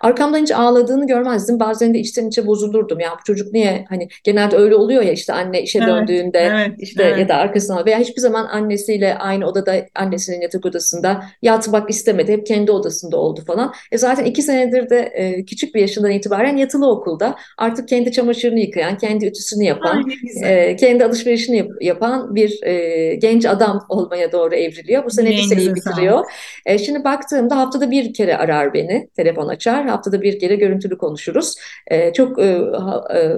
Arkamdan 0.00 0.42
hiç 0.42 0.50
ağladığını 0.50 1.06
görmezdim. 1.06 1.60
Bazen 1.60 1.94
de 1.94 1.98
içten 1.98 2.28
içe 2.28 2.46
bozulurdum. 2.46 3.00
Ya 3.00 3.10
bu 3.20 3.24
çocuk 3.24 3.52
niye 3.52 3.84
hani 3.88 4.08
genelde 4.24 4.56
öyle 4.56 4.74
oluyor 4.74 5.02
ya 5.02 5.12
işte 5.12 5.32
anne 5.32 5.62
işe 5.62 5.78
evet, 5.78 5.88
döndüğünde 5.88 6.38
evet, 6.38 6.70
işte 6.78 7.02
evet. 7.02 7.18
ya 7.18 7.28
da 7.28 7.34
arkasına 7.34 7.84
veya 7.86 7.98
hiçbir 7.98 8.20
zaman 8.20 8.46
annesiyle 8.46 9.14
aynı 9.14 9.46
odada 9.46 9.74
annesinin 9.94 10.40
yatak 10.40 10.66
odasında 10.66 11.24
yatmak 11.42 11.90
istemedi. 11.90 12.32
Hep 12.32 12.46
kendi 12.46 12.72
odasında 12.72 13.16
oldu 13.16 13.40
falan. 13.46 13.72
E 13.92 13.98
zaten 13.98 14.24
iki 14.24 14.42
senedir 14.42 14.90
de 14.90 14.98
e, 14.98 15.44
küçük 15.44 15.74
bir 15.74 15.80
yaşından 15.80 16.10
itibaren 16.10 16.56
yatılı 16.56 16.90
okulda 16.90 17.34
artık 17.58 17.88
kendi 17.88 18.12
çamaşırını 18.12 18.60
yıkayan, 18.60 18.98
kendi 18.98 19.26
ütüsünü 19.26 19.64
yapan, 19.64 20.04
e, 20.44 20.76
kendi 20.76 21.04
alışverişini 21.04 21.56
yap, 21.56 21.68
yapan 21.80 22.34
bir 22.34 22.62
e, 22.62 23.14
genç 23.14 23.46
adam 23.46 23.86
olmaya 23.88 24.32
doğru 24.32 24.54
evriliyor. 24.54 25.04
Bu 25.04 25.10
sene 25.10 25.36
liseyi 25.36 25.74
bitiriyor. 25.74 26.24
E, 26.66 26.78
şimdi 26.78 27.04
baktığımda 27.04 27.56
haftada 27.56 27.90
bir 27.90 28.14
kere 28.14 28.36
arar 28.36 28.74
beni 28.74 29.08
telefon 29.16 29.48
açar 29.48 29.67
açar. 29.68 29.88
Haftada 29.88 30.22
bir 30.22 30.38
kere 30.38 30.56
görüntülü 30.56 30.98
konuşuruz. 30.98 31.54
E, 31.86 32.12
çok 32.12 32.38
e, 32.38 32.44
e, 33.14 33.36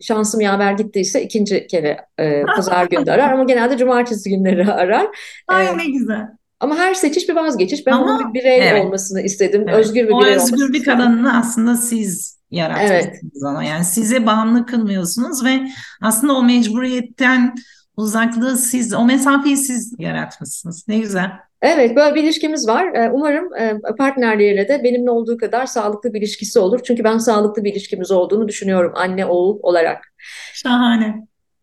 şansım 0.00 0.40
yaver 0.40 0.72
gittiyse 0.72 1.22
ikinci 1.22 1.66
kere 1.66 1.96
e, 2.18 2.42
pazar 2.56 2.86
günü 2.86 3.10
arar 3.10 3.32
ama 3.32 3.44
genelde 3.44 3.76
cumartesi 3.76 4.30
günleri 4.30 4.72
arar. 4.72 5.06
Ay 5.48 5.66
e, 5.66 5.78
ne 5.78 5.86
güzel. 5.86 6.26
Ama 6.60 6.76
her 6.76 6.94
seçiş 6.94 7.28
bir 7.28 7.34
vazgeçiş. 7.34 7.86
Ben 7.86 7.92
Ama, 7.92 8.04
onun 8.04 8.34
bir 8.34 8.40
birey 8.40 8.68
evet. 8.68 8.84
olmasını 8.84 9.20
istedim. 9.20 9.64
Evet. 9.68 9.78
Özgür 9.78 10.02
bir 10.02 10.08
birey 10.08 10.14
olmasını 10.14 10.56
O 10.56 10.64
özgür 10.64 10.72
bir 10.72 10.84
kadını 10.84 11.38
aslında 11.38 11.76
siz 11.76 12.38
yaratmışsınız 12.50 13.42
evet. 13.42 13.44
ona. 13.44 13.64
Yani 13.64 13.84
size 13.84 14.26
bağımlı 14.26 14.66
kılmıyorsunuz 14.66 15.44
ve 15.44 15.60
aslında 16.02 16.32
o 16.32 16.42
mecburiyetten 16.42 17.54
uzaklığı 17.96 18.56
siz, 18.56 18.94
o 18.94 19.04
mesafeyi 19.04 19.56
siz 19.56 19.94
yaratmışsınız. 19.98 20.88
Ne 20.88 20.98
güzel. 20.98 21.30
Evet, 21.62 21.96
böyle 21.96 22.14
bir 22.14 22.22
ilişkimiz 22.22 22.68
var. 22.68 22.94
Ee, 22.94 23.10
umarım 23.12 23.54
e, 23.54 23.74
partnerleriyle 23.98 24.68
de 24.68 24.84
benimle 24.84 25.10
olduğu 25.10 25.36
kadar 25.36 25.66
sağlıklı 25.66 26.14
bir 26.14 26.18
ilişkisi 26.18 26.58
olur. 26.58 26.80
Çünkü 26.84 27.04
ben 27.04 27.18
sağlıklı 27.18 27.64
bir 27.64 27.72
ilişkimiz 27.72 28.10
olduğunu 28.10 28.48
düşünüyorum 28.48 28.92
anne 28.94 29.26
oğul 29.26 29.58
olarak. 29.62 30.12
Şahane. 30.54 31.14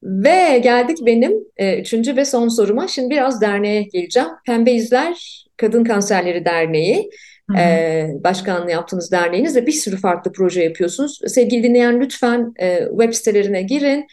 Ve 0.04 0.60
geldik 0.64 0.98
benim 1.06 1.34
e, 1.58 1.80
üçüncü 1.80 2.16
ve 2.16 2.26
son 2.26 2.48
soruma. 2.48 2.88
Şimdi 2.88 3.10
biraz 3.10 3.42
derneğe 3.42 3.82
geleceğim. 3.82 4.30
Pembe 4.46 4.72
İzler 4.72 5.46
Kadın 5.58 5.84
Kanserleri 5.84 6.46
Derneği. 6.46 7.10
E, 7.58 8.08
başkanlığı 8.24 8.72
yaptığınız 8.72 9.12
derneğiniz 9.12 9.56
ve 9.56 9.68
bir 9.68 9.72
sürü 9.72 9.98
farklı 9.98 10.32
proje 10.32 10.64
yapıyorsunuz. 10.64 11.20
Sevgili 11.28 11.64
dinleyen 11.64 12.00
lütfen 12.00 12.54
web 12.90 13.14
sitelerine 13.14 13.62
girin, 13.62 14.08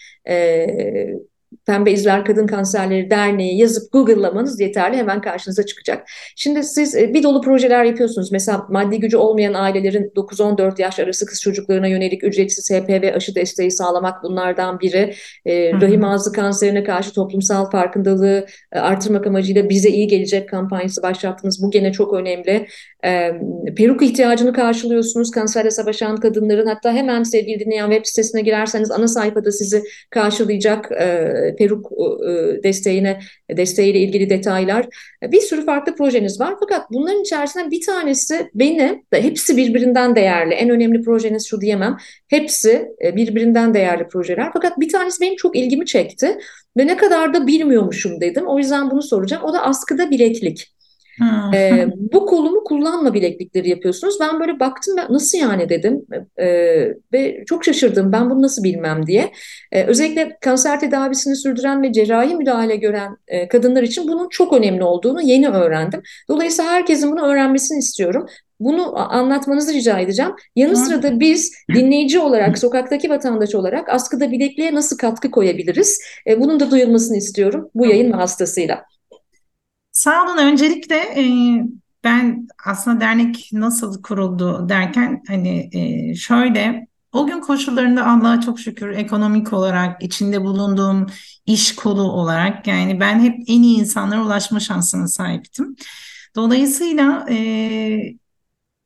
Pembe 1.66 1.92
İzler 1.92 2.24
Kadın 2.24 2.46
Kanserleri 2.46 3.10
Derneği 3.10 3.58
yazıp 3.58 3.92
Google'lamanız 3.92 4.60
yeterli 4.60 4.96
hemen 4.96 5.20
karşınıza 5.20 5.66
çıkacak. 5.66 6.08
Şimdi 6.36 6.62
siz 6.62 6.96
e, 6.96 7.14
bir 7.14 7.22
dolu 7.22 7.40
projeler 7.40 7.84
yapıyorsunuz. 7.84 8.32
Mesela 8.32 8.66
maddi 8.68 9.00
gücü 9.00 9.16
olmayan 9.16 9.54
ailelerin 9.54 10.12
9-14 10.16 10.82
yaş 10.82 10.98
arası 10.98 11.26
kız 11.26 11.42
çocuklarına 11.42 11.86
yönelik 11.86 12.24
ücretsiz 12.24 12.70
HPV 12.70 13.16
aşı 13.16 13.34
desteği 13.34 13.70
sağlamak 13.70 14.22
bunlardan 14.22 14.80
biri. 14.80 15.14
E, 15.46 15.72
rahim 15.72 16.04
ağzı 16.04 16.32
kanserine 16.32 16.84
karşı 16.84 17.12
toplumsal 17.12 17.70
farkındalığı 17.70 18.46
e, 18.72 18.78
artırmak 18.78 19.26
amacıyla 19.26 19.68
bize 19.68 19.88
iyi 19.88 20.06
gelecek 20.06 20.48
kampanyası 20.48 21.02
başlattınız. 21.02 21.62
Bu 21.62 21.70
gene 21.70 21.92
çok 21.92 22.14
önemli. 22.14 22.66
E, 23.04 23.30
peruk 23.76 24.02
ihtiyacını 24.02 24.52
karşılıyorsunuz 24.52 25.30
kanserle 25.30 25.70
savaşan 25.70 26.16
kadınların. 26.16 26.66
Hatta 26.66 26.92
hemen 26.92 27.22
sevgili 27.22 27.60
dinleyen 27.60 27.90
web 27.90 28.06
sitesine 28.06 28.40
girerseniz 28.40 28.90
ana 28.90 29.08
sayfada 29.08 29.52
sizi 29.52 29.82
karşılayacak 30.10 30.92
e, 30.92 31.32
peruk 31.59 31.92
e, 31.92 32.62
desteğine 32.62 33.20
desteğiyle 33.50 33.98
ilgili 33.98 34.31
detaylar. 34.31 34.87
Bir 35.22 35.40
sürü 35.40 35.64
farklı 35.66 35.94
projeniz 35.94 36.40
var. 36.40 36.55
Fakat 36.61 36.90
bunların 36.90 37.20
içerisinden 37.20 37.70
bir 37.70 37.81
tanesi 37.81 38.50
beni, 38.55 39.05
hepsi 39.12 39.57
birbirinden 39.57 40.16
değerli. 40.16 40.55
En 40.55 40.70
önemli 40.70 41.02
projeniz 41.02 41.46
şu 41.46 41.61
diyemem. 41.61 41.96
Hepsi 42.28 42.88
e, 43.05 43.16
birbirinden 43.16 43.74
değerli 43.74 44.09
projeler. 44.09 44.50
Fakat 44.52 44.81
bir 44.81 44.88
tanesi 44.88 45.20
benim 45.20 45.37
çok 45.37 45.57
ilgimi 45.57 45.87
çekti. 45.87 46.38
Ve 46.76 46.87
ne 46.87 46.96
kadar 46.96 47.35
da 47.35 47.46
bilmiyormuşum 47.46 48.20
dedim. 48.20 48.46
O 48.46 48.59
yüzden 48.59 48.90
bunu 48.90 49.02
soracağım. 49.02 49.42
O 49.44 49.52
da 49.52 49.62
askıda 49.62 50.11
bileklik. 50.11 50.72
E, 51.55 51.87
bu 52.12 52.27
kolumu 52.27 52.64
kullanma 52.64 53.14
bileklikleri 53.14 53.68
yapıyorsunuz. 53.68 54.16
Ben 54.20 54.40
böyle 54.40 54.61
baktım 54.61 54.96
ve 54.96 55.03
nasıl 55.11 55.38
yani 55.38 55.68
dedim 55.68 56.07
e, 56.37 56.46
ve 57.12 57.44
çok 57.46 57.64
şaşırdım 57.64 58.12
ben 58.12 58.31
bunu 58.31 58.42
nasıl 58.42 58.64
bilmem 58.64 59.07
diye. 59.07 59.33
E, 59.72 59.85
özellikle 59.85 60.37
kanser 60.40 60.81
tedavisini 60.81 61.37
sürdüren 61.37 61.83
ve 61.83 61.92
cerrahi 61.92 62.35
müdahale 62.35 62.77
gören 62.77 63.16
e, 63.29 63.48
kadınlar 63.48 63.83
için 63.83 64.09
bunun 64.09 64.29
çok 64.29 64.53
önemli 64.53 64.85
olduğunu 64.85 65.22
yeni 65.22 65.48
öğrendim. 65.48 66.03
Dolayısıyla 66.29 66.70
herkesin 66.70 67.12
bunu 67.12 67.27
öğrenmesini 67.27 67.79
istiyorum. 67.79 68.27
Bunu 68.61 69.12
anlatmanızı 69.12 69.75
rica 69.75 69.98
edeceğim. 69.98 70.33
Yanı 70.57 70.77
sıra 70.77 71.03
da 71.03 71.20
biz 71.20 71.53
dinleyici 71.75 72.18
olarak, 72.18 72.59
sokaktaki 72.59 73.11
vatandaş 73.11 73.55
olarak 73.55 73.88
askıda 73.88 74.31
bilekliğe 74.31 74.75
nasıl 74.75 74.98
katkı 74.98 75.31
koyabiliriz? 75.31 76.01
E, 76.27 76.40
bunun 76.40 76.61
da 76.61 76.70
duyulmasını 76.70 77.16
istiyorum 77.16 77.70
bu 77.75 77.87
yayın 77.87 78.12
vasıtasıyla. 78.12 78.85
Sağ 79.92 80.24
olun. 80.24 80.38
Öncelikle 80.38 80.96
e, 80.96 81.24
ben 82.05 82.48
aslında 82.66 83.00
dernek 83.00 83.50
nasıl 83.52 84.02
kuruldu 84.02 84.68
derken 84.68 85.22
hani 85.28 85.70
e, 85.72 86.14
şöyle 86.14 86.87
o 87.12 87.26
gün 87.26 87.40
koşullarında 87.40 88.07
Allah'a 88.07 88.40
çok 88.40 88.61
şükür 88.61 88.90
ekonomik 88.90 89.52
olarak 89.52 90.02
içinde 90.02 90.42
bulunduğum 90.44 91.07
iş 91.46 91.74
kolu 91.74 92.02
olarak 92.02 92.66
yani 92.66 93.00
ben 93.00 93.20
hep 93.20 93.35
en 93.46 93.62
iyi 93.62 93.78
insanlara 93.81 94.22
ulaşma 94.22 94.61
şansına 94.61 95.09
sahiptim. 95.09 95.76
Dolayısıyla 96.37 97.26
e, 97.31 97.37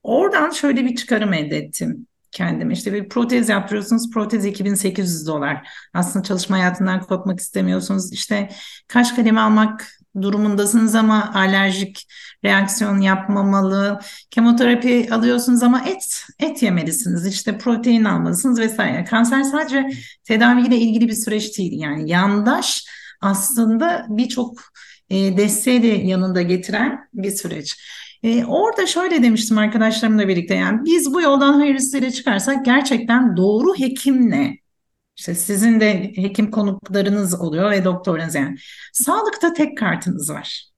oradan 0.02 0.50
şöyle 0.50 0.84
bir 0.84 0.96
çıkarım 0.96 1.32
elde 1.32 1.56
ettim 1.58 2.06
kendime. 2.32 2.72
İşte 2.72 2.92
bir 2.92 3.08
protez 3.08 3.48
yaptırıyorsunuz. 3.48 4.10
Protez 4.10 4.44
2800 4.44 5.26
dolar. 5.26 5.68
Aslında 5.94 6.22
çalışma 6.22 6.56
hayatından 6.56 7.00
kopmak 7.00 7.40
istemiyorsunuz. 7.40 8.12
İşte 8.12 8.48
kaş 8.88 9.12
kalemi 9.12 9.40
almak 9.40 9.96
durumundasınız 10.22 10.94
ama 10.94 11.32
alerjik 11.34 12.08
reaksiyon 12.44 13.00
yapmamalı. 13.00 14.00
Kemoterapi 14.30 15.08
alıyorsunuz 15.10 15.62
ama 15.62 15.80
et 15.80 16.24
et 16.40 16.62
yemelisiniz. 16.62 17.26
İşte 17.26 17.58
protein 17.58 18.04
almalısınız 18.04 18.60
vesaire. 18.60 19.04
Kanser 19.04 19.42
sadece 19.42 19.86
tedaviyle 20.24 20.76
ilgili 20.76 21.08
bir 21.08 21.14
süreç 21.14 21.58
değil. 21.58 21.80
Yani 21.80 22.10
yandaş 22.10 22.86
aslında 23.20 24.06
birçok 24.08 24.60
e, 25.10 25.36
desteği 25.36 25.82
de 25.82 25.86
yanında 25.86 26.42
getiren 26.42 27.08
bir 27.14 27.30
süreç. 27.30 27.76
E, 28.22 28.44
orada 28.44 28.86
şöyle 28.86 29.22
demiştim 29.22 29.58
arkadaşlarımla 29.58 30.28
birlikte 30.28 30.54
yani 30.54 30.80
biz 30.84 31.14
bu 31.14 31.20
yoldan 31.20 31.52
hayırlısıyla 31.52 32.10
çıkarsak 32.10 32.64
gerçekten 32.64 33.36
doğru 33.36 33.74
hekimle 33.78 34.58
işte 35.16 35.34
sizin 35.34 35.80
de 35.80 36.12
hekim 36.16 36.50
konuklarınız 36.50 37.40
oluyor 37.40 37.70
ve 37.70 37.84
doktorunuz 37.84 38.34
yani. 38.34 38.56
Sağlıkta 38.92 39.52
tek 39.52 39.78
kartınız 39.78 40.30
var. 40.30 40.70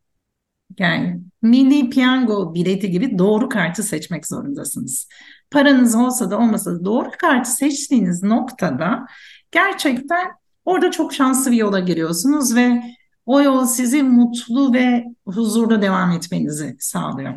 Yani 0.79 1.21
milli 1.43 1.91
piyango 1.91 2.55
bileti 2.55 2.91
gibi 2.91 3.19
doğru 3.19 3.49
kartı 3.49 3.83
seçmek 3.83 4.27
zorundasınız. 4.27 5.09
Paranız 5.51 5.95
olsa 5.95 6.31
da 6.31 6.39
olmasa 6.39 6.75
da 6.75 6.85
doğru 6.85 7.11
kartı 7.19 7.51
seçtiğiniz 7.51 8.23
noktada 8.23 9.07
gerçekten 9.51 10.27
orada 10.65 10.91
çok 10.91 11.15
şanslı 11.15 11.51
bir 11.51 11.57
yola 11.57 11.81
giriyorsunuz 11.81 12.57
ve 12.57 12.83
o 13.27 13.43
yol 13.43 13.67
sizi 13.67 14.03
mutlu 14.03 14.73
ve 14.73 15.05
huzurlu 15.27 15.83
devam 15.83 16.11
etmenizi 16.13 16.77
sağlıyor. 16.79 17.35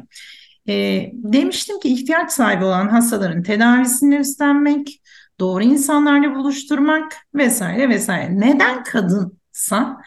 E, 0.68 1.06
demiştim 1.14 1.80
ki 1.80 1.89
ihtiyaç 1.89 2.32
sahibi 2.32 2.66
olan 2.66 2.88
hastaların 2.88 3.43
tedavisini 3.43 4.16
üstlenmek, 4.16 5.02
doğru 5.41 5.63
insanlarla 5.63 6.35
buluşturmak 6.35 7.13
vesaire 7.35 7.89
vesaire. 7.89 8.39
Neden 8.39 8.83
kadınsa 8.83 10.01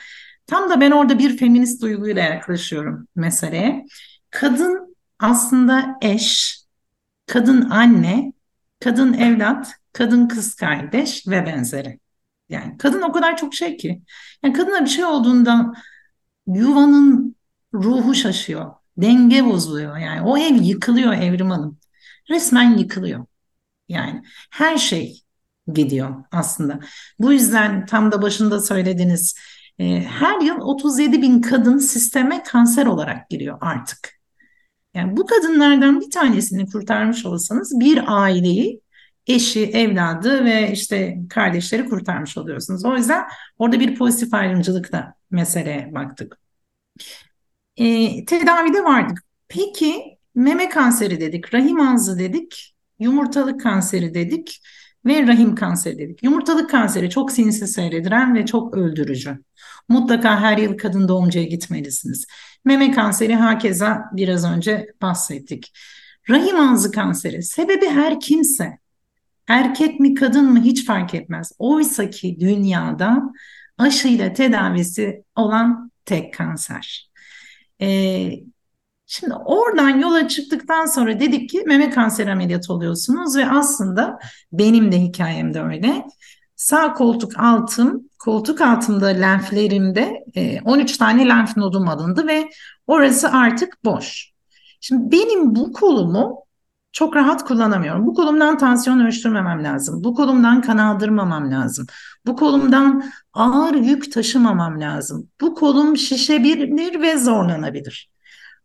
tam 0.46 0.70
da 0.70 0.80
ben 0.80 0.90
orada 0.90 1.18
bir 1.18 1.36
feminist 1.36 1.82
duyguyla 1.82 2.22
yaklaşıyorum 2.22 3.08
meseleye. 3.16 3.86
Kadın 4.30 4.96
aslında 5.18 5.98
eş, 6.02 6.58
kadın 7.26 7.70
anne, 7.70 8.32
kadın 8.80 9.12
evlat, 9.12 9.72
kadın 9.92 10.28
kız 10.28 10.54
kardeş 10.54 11.28
ve 11.28 11.46
benzeri. 11.46 12.00
Yani 12.48 12.78
kadın 12.78 13.02
o 13.02 13.12
kadar 13.12 13.36
çok 13.36 13.54
şey 13.54 13.76
ki. 13.76 14.02
Yani 14.42 14.54
kadına 14.54 14.84
bir 14.84 14.90
şey 14.90 15.04
olduğunda 15.04 15.72
yuvanın 16.46 17.36
ruhu 17.74 18.14
şaşıyor. 18.14 18.74
Denge 18.96 19.44
bozuluyor 19.44 19.96
yani. 19.96 20.22
O 20.22 20.38
ev 20.38 20.54
yıkılıyor 20.62 21.12
Evrim 21.12 21.50
Hanım. 21.50 21.78
Resmen 22.30 22.78
yıkılıyor. 22.78 23.26
Yani 23.88 24.22
her 24.50 24.76
şey 24.76 25.23
gidiyor 25.72 26.24
aslında. 26.32 26.80
Bu 27.18 27.32
yüzden 27.32 27.86
tam 27.86 28.12
da 28.12 28.22
başında 28.22 28.60
söylediniz. 28.60 29.34
E, 29.78 30.00
her 30.00 30.40
yıl 30.40 30.60
37 30.60 31.22
bin 31.22 31.40
kadın 31.40 31.78
sisteme 31.78 32.42
kanser 32.42 32.86
olarak 32.86 33.30
giriyor 33.30 33.58
artık. 33.60 34.14
Yani 34.94 35.16
bu 35.16 35.26
kadınlardan 35.26 36.00
bir 36.00 36.10
tanesini 36.10 36.66
kurtarmış 36.66 37.26
olsanız 37.26 37.80
bir 37.80 38.02
aileyi 38.06 38.80
eşi, 39.26 39.64
evladı 39.64 40.44
ve 40.44 40.72
işte 40.72 41.18
kardeşleri 41.30 41.88
kurtarmış 41.88 42.36
oluyorsunuz. 42.38 42.84
O 42.84 42.96
yüzden 42.96 43.24
orada 43.58 43.80
bir 43.80 43.94
pozitif 43.94 44.34
ayrımcılık 44.34 44.92
da 44.92 45.14
meseleye 45.30 45.94
baktık. 45.94 46.38
E, 47.76 48.24
tedavide 48.24 48.84
vardık. 48.84 49.18
Peki 49.48 50.18
meme 50.34 50.68
kanseri 50.68 51.20
dedik, 51.20 51.54
rahim 51.54 51.80
ağzı 51.80 52.18
dedik, 52.18 52.74
yumurtalık 52.98 53.60
kanseri 53.60 54.14
dedik 54.14 54.60
ve 55.06 55.26
rahim 55.26 55.54
kanseri. 55.54 56.16
Yumurtalık 56.22 56.70
kanseri 56.70 57.10
çok 57.10 57.32
sinsi 57.32 57.66
seyrediren 57.66 58.34
ve 58.34 58.46
çok 58.46 58.76
öldürücü. 58.76 59.38
Mutlaka 59.88 60.40
her 60.40 60.58
yıl 60.58 60.78
kadın 60.78 61.08
doğumcuya 61.08 61.44
gitmelisiniz. 61.44 62.26
Meme 62.64 62.90
kanseri 62.90 63.34
hakeza 63.34 64.04
biraz 64.12 64.44
önce 64.44 64.86
bahsettik. 65.02 65.72
Rahim 66.30 66.60
ağzı 66.60 66.90
kanseri 66.90 67.42
sebebi 67.42 67.86
her 67.86 68.20
kimse 68.20 68.78
erkek 69.48 70.00
mi 70.00 70.14
kadın 70.14 70.52
mı 70.52 70.62
hiç 70.62 70.86
fark 70.86 71.14
etmez. 71.14 71.52
Oysa 71.58 72.10
ki 72.10 72.36
dünyada 72.40 73.22
aşıyla 73.78 74.32
tedavisi 74.32 75.24
olan 75.36 75.90
tek 76.04 76.34
kanser. 76.34 77.10
Ee, 77.80 78.30
şimdi 79.14 79.34
oradan 79.34 79.88
yola 79.88 80.28
çıktıktan 80.28 80.86
sonra 80.86 81.20
dedik 81.20 81.50
ki 81.50 81.62
meme 81.66 81.90
kanseri 81.90 82.32
ameliyatı 82.32 82.72
oluyorsunuz 82.72 83.36
ve 83.36 83.50
aslında 83.50 84.18
benim 84.52 84.92
de 84.92 85.00
hikayem 85.00 85.54
de 85.54 85.62
öyle. 85.62 86.04
Sağ 86.56 86.92
koltuk 86.92 87.32
altım, 87.38 88.08
koltuk 88.18 88.60
altımda 88.60 89.06
lenflerimde 89.06 90.24
13 90.64 90.96
tane 90.96 91.28
lenf 91.28 91.56
nodum 91.56 91.88
alındı 91.88 92.26
ve 92.26 92.48
orası 92.86 93.30
artık 93.30 93.84
boş. 93.84 94.32
Şimdi 94.80 95.12
benim 95.12 95.54
bu 95.54 95.72
kolumu 95.72 96.44
çok 96.92 97.16
rahat 97.16 97.44
kullanamıyorum. 97.44 98.06
Bu 98.06 98.14
kolumdan 98.14 98.58
tansiyon 98.58 99.00
ölçtürmemem 99.00 99.64
lazım. 99.64 100.04
Bu 100.04 100.14
kolumdan 100.14 100.62
kan 100.62 100.78
aldırmamam 100.78 101.50
lazım. 101.50 101.86
Bu 102.26 102.36
kolumdan 102.36 103.04
ağır 103.32 103.74
yük 103.74 104.12
taşımamam 104.12 104.80
lazım. 104.80 105.28
Bu 105.40 105.54
kolum 105.54 105.96
şişebilir 105.96 107.00
ve 107.00 107.18
zorlanabilir. 107.18 108.13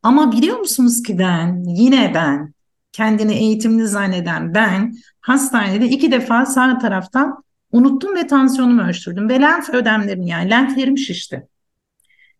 Ama 0.03 0.31
biliyor 0.31 0.59
musunuz 0.59 1.03
ki 1.03 1.19
ben, 1.19 1.63
yine 1.67 2.11
ben, 2.15 2.53
kendini 2.91 3.33
eğitimli 3.33 3.87
zanneden 3.87 4.53
ben 4.53 4.95
hastanede 5.21 5.85
iki 5.85 6.11
defa 6.11 6.45
sağ 6.45 6.77
taraftan 6.77 7.43
unuttum 7.71 8.15
ve 8.15 8.27
tansiyonumu 8.27 8.81
ölçtürdüm. 8.81 9.29
Ve 9.29 9.41
lenf 9.41 9.69
ödemlerim 9.69 10.21
yani 10.21 10.49
lenflerim 10.49 10.97
şişti. 10.97 11.47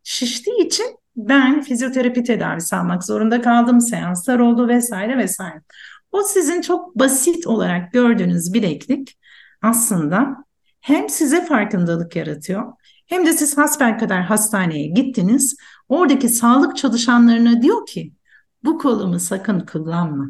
Şiştiği 0.04 0.66
için 0.66 0.98
ben 1.16 1.62
fizyoterapi 1.62 2.24
tedavisi 2.24 2.76
almak 2.76 3.04
zorunda 3.04 3.42
kaldım. 3.42 3.82
Seanslar 3.82 4.40
oldu 4.40 4.68
vesaire 4.68 5.18
vesaire. 5.18 5.62
O 6.12 6.24
sizin 6.24 6.62
çok 6.62 7.00
basit 7.00 7.48
olarak 7.48 7.94
gördüğünüz 7.94 8.54
bileklik 8.54 9.18
aslında 9.62 10.46
hem 10.82 11.10
size 11.10 11.46
farkındalık 11.46 12.16
yaratıyor 12.16 12.74
hem 13.08 13.26
de 13.26 13.34
siz 13.34 13.56
kadar 13.76 14.22
hastaneye 14.22 14.88
gittiniz. 14.88 15.56
Oradaki 15.90 16.30
sağlık 16.30 16.78
çalışanlarına 16.78 17.62
diyor 17.62 17.86
ki 17.86 18.14
bu 18.64 18.78
kolumu 18.78 19.20
sakın 19.20 19.60
kullanma. 19.60 20.28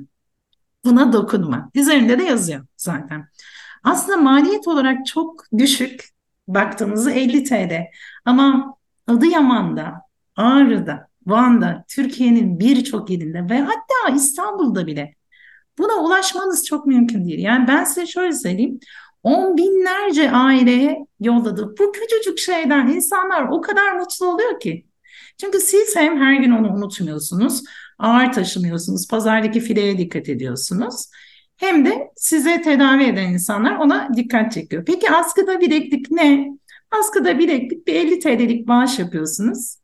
Buna 0.86 1.14
dokunma. 1.14 1.70
Üzerinde 1.76 2.20
de 2.20 2.24
yazıyor 2.24 2.66
zaten. 2.78 3.28
Aslında 3.84 4.18
maliyet 4.18 4.68
olarak 4.68 5.05
çok 5.05 5.45
düşük 5.57 6.10
baktığımızda 6.47 7.12
50 7.12 7.43
TL. 7.43 7.86
Ama 8.26 8.76
Adıyaman'da, 9.07 10.01
Ağrı'da, 10.36 11.07
Van'da, 11.26 11.86
Türkiye'nin 11.88 12.60
birçok 12.60 13.10
ilinde 13.10 13.49
ve 13.49 13.60
hatta 13.60 14.16
İstanbul'da 14.16 14.88
bile 14.88 15.16
buna 15.78 15.93
ulaşmanız 15.93 16.66
çok 16.66 16.86
mümkün 16.86 17.26
değil. 17.26 17.39
Yani 17.39 17.68
ben 17.68 17.84
size 17.84 18.07
şöyle 18.07 18.34
söyleyeyim. 18.34 18.80
On 19.24 19.57
binlerce 19.57 20.32
aileye 20.32 21.05
yolladı. 21.20 21.76
Bu 21.80 21.91
küçücük 21.91 22.39
şeyden 22.39 22.88
insanlar 22.88 23.47
o 23.49 23.62
kadar 23.62 23.91
mutlu 23.95 24.26
oluyor 24.26 24.60
ki. 24.60 24.88
Çünkü 25.41 25.59
siz 25.59 25.95
hem 25.95 26.21
her 26.21 26.33
gün 26.35 26.51
onu 26.51 26.73
unutmuyorsunuz, 26.73 27.63
ağır 27.99 28.31
taşımıyorsunuz, 28.33 29.07
pazardaki 29.07 29.59
fileye 29.59 29.97
dikkat 29.97 30.29
ediyorsunuz. 30.29 31.05
Hem 31.57 31.85
de 31.85 32.11
size 32.15 32.61
tedavi 32.61 33.03
eden 33.03 33.27
insanlar 33.27 33.75
ona 33.75 34.09
dikkat 34.15 34.51
çekiyor. 34.51 34.83
Peki 34.85 35.11
askıda 35.11 35.61
bileklik 35.61 36.11
ne? 36.11 36.47
Askıda 36.91 37.39
bileklik 37.39 37.87
bir 37.87 37.93
50 37.95 38.19
TL'lik 38.19 38.67
bağış 38.67 38.99
yapıyorsunuz. 38.99 39.75